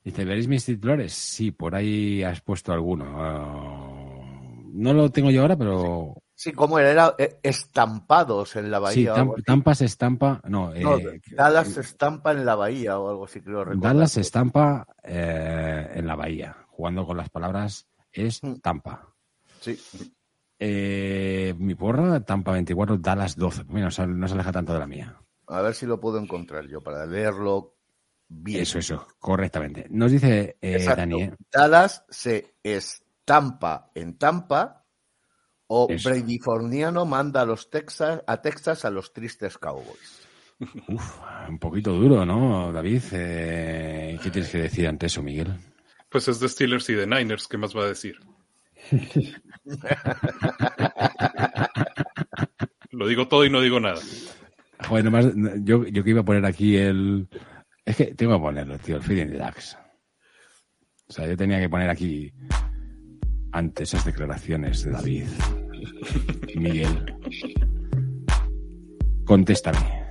[0.09, 1.13] Dice, ¿veréis mis titulares?
[1.13, 3.05] Sí, por ahí has puesto alguno.
[3.09, 4.25] Ah,
[4.73, 6.91] no lo tengo yo ahora, pero Sí, ¿cómo era?
[6.93, 9.13] Era eh, estampados en la sí, bahía.
[9.13, 9.43] o Tam- algo así.
[9.43, 10.41] Tampa se estampa.
[10.49, 13.93] No, No, eh, Dallas estampa en la bahía o algo así, creo recordar.
[13.95, 18.55] Dallas estampa eh, en la bahía, jugando con las palabras es Mm.
[18.63, 19.15] Tampa.
[19.61, 19.79] Sí.
[20.61, 23.65] Mi porra, Tampa 24, Dallas 12.
[23.69, 25.21] Mira, no se, no se aleja tanto de la mía.
[25.49, 27.75] A ver si lo puedo encontrar yo para leerlo
[28.29, 28.63] bien.
[28.63, 29.87] Eso, eso, correctamente.
[29.91, 30.85] Nos dice eh.
[30.85, 31.35] Dani, ¿eh?
[31.51, 34.85] Dallas se estampa en Tampa
[35.67, 36.09] o Eso.
[36.09, 40.23] Bradyforniano manda a los Texas a Texas a los tristes Cowboys.
[40.89, 41.19] Uf,
[41.49, 43.03] un poquito duro, ¿no, David?
[43.13, 45.55] Eh, ¿Qué tienes que decir ante eso, Miguel?
[46.09, 48.17] Pues es de Steelers y de Niners, ¿qué más va a decir?
[52.91, 54.01] Lo digo todo y no digo nada.
[54.89, 55.27] Joder, nomás,
[55.59, 57.29] yo, yo que iba a poner aquí el...
[57.89, 59.79] Es que tengo que ponerlo, tío, el feeding de Dax.
[61.09, 62.31] O sea, yo tenía que poner aquí,
[63.51, 65.27] ante esas declaraciones de David,
[66.55, 67.17] Miguel,
[69.25, 70.05] contéstame.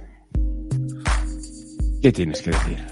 [2.02, 2.80] ¿Qué tienes que decir?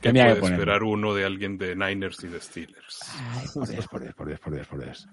[0.00, 3.00] ¿Qué que puede esperar uno de alguien de Niners y de Steelers?
[3.30, 5.08] Ay, por Dios, por Dios, por Dios, por Dios, por Dios.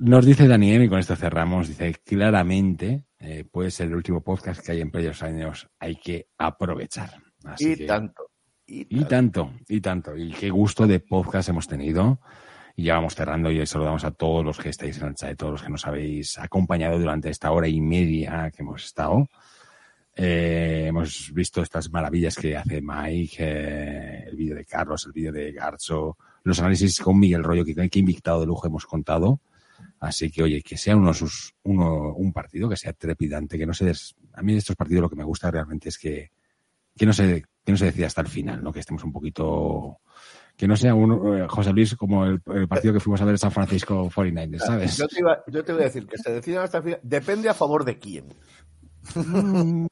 [0.00, 4.64] Nos dice Daniel, y con esto cerramos, dice claramente, eh, puede ser el último podcast
[4.64, 7.10] que hay en previos años, hay que aprovechar.
[7.44, 8.30] Así y que- tanto.
[8.66, 9.50] Y, y tanto.
[9.66, 10.16] y tanto.
[10.16, 12.20] Y qué gusto de podcast hemos tenido.
[12.76, 15.52] Y ya vamos cerrando y saludamos a todos los que estáis en el chat, todos
[15.52, 19.26] los que nos habéis acompañado durante esta hora y media que hemos estado.
[20.14, 25.32] Eh, hemos visto estas maravillas que hace Mike, eh, el vídeo de Carlos, el vídeo
[25.32, 29.40] de Garcho, los análisis con Miguel Rollo, que, que invitado de lujo hemos contado.
[30.00, 33.74] Así que, oye, que sea uno, sus, uno un partido que sea trepidante, que no
[33.74, 34.14] se des...
[34.34, 36.30] A mí de estos partidos lo que me gusta realmente es que,
[36.96, 38.72] que no se que no se decida hasta el final, ¿no?
[38.72, 39.98] Que estemos un poquito
[40.56, 43.34] que no sea un eh, José Luis como el, el partido que fuimos a ver
[43.34, 44.96] en San Francisco 49ers, ¿sabes?
[44.96, 47.00] Yo te, iba- yo te voy a decir que se decidan hasta el final.
[47.02, 48.24] Depende a favor de quién.
[49.14, 49.86] Mm,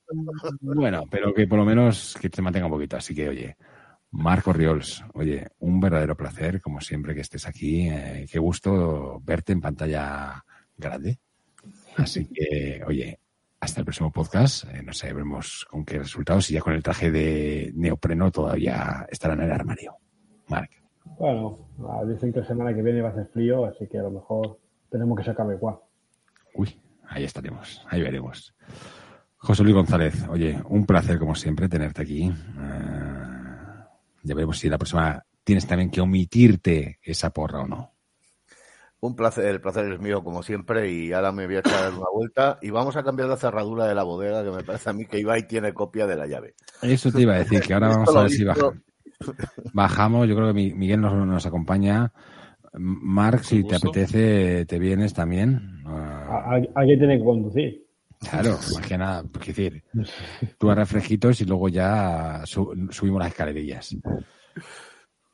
[0.61, 2.97] bueno, pero que por lo menos que se mantenga un poquito.
[2.97, 3.57] Así que, oye,
[4.17, 7.89] Marco Riols, oye, un verdadero placer, como siempre que estés aquí.
[7.89, 10.43] eh, qué gusto verte en pantalla
[10.77, 11.19] grande.
[11.97, 13.19] Así que, oye,
[13.61, 14.65] hasta el próximo podcast.
[14.73, 16.51] Eh, no sé, veremos con qué resultados.
[16.51, 19.97] Y ya con el traje de neopreno todavía estará en el armario.
[20.49, 20.71] Marc.
[21.19, 21.69] Bueno,
[22.07, 24.59] dicen que la semana que viene va a hacer frío, así que a lo mejor
[24.91, 25.77] tenemos que sacarlo igual.
[26.55, 28.55] Uy, ahí estaremos, ahí veremos.
[29.37, 32.25] José Luis González, oye, un placer como siempre tenerte aquí.
[32.25, 33.36] Eh,
[34.27, 37.93] ya veremos si la próxima tienes también que omitirte esa porra o no.
[38.99, 42.11] Un placer, el placer es mío como siempre y ahora me voy a echar una
[42.13, 45.07] vuelta y vamos a cambiar la cerradura de la bodega que me parece a mí
[45.07, 46.55] que Ibai tiene copia de la llave.
[46.83, 48.75] Eso te iba a decir, que ahora vamos a ver si bajamos.
[49.73, 52.13] Bajamos, yo creo que Miguel nos, nos acompaña.
[52.79, 55.85] Marc, si te apetece, te vienes también.
[56.75, 57.86] Alguien tiene que conducir.
[58.21, 59.85] Claro, más que nada, es decir,
[60.59, 63.97] tú a refresquitos y luego ya subimos las escalerillas.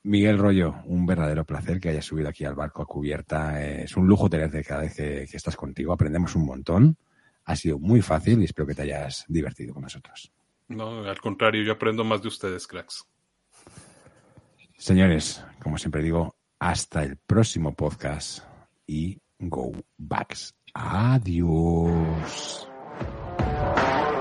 [0.05, 3.63] Miguel Rollo, un verdadero placer que hayas subido aquí al barco a cubierta.
[3.65, 5.93] Es un lujo tenerte cada vez que, estás contigo.
[5.93, 6.97] Aprendemos un montón.
[7.45, 10.33] Ha sido muy fácil y espero que te hayas divertido con nosotros.
[10.69, 13.05] No, al contrario, yo aprendo más de ustedes, cracks.
[14.77, 18.45] Señores, como siempre digo, hasta el próximo podcast
[18.87, 20.55] y go backs.
[20.75, 22.72] Adiós.
[23.01, 24.12] Música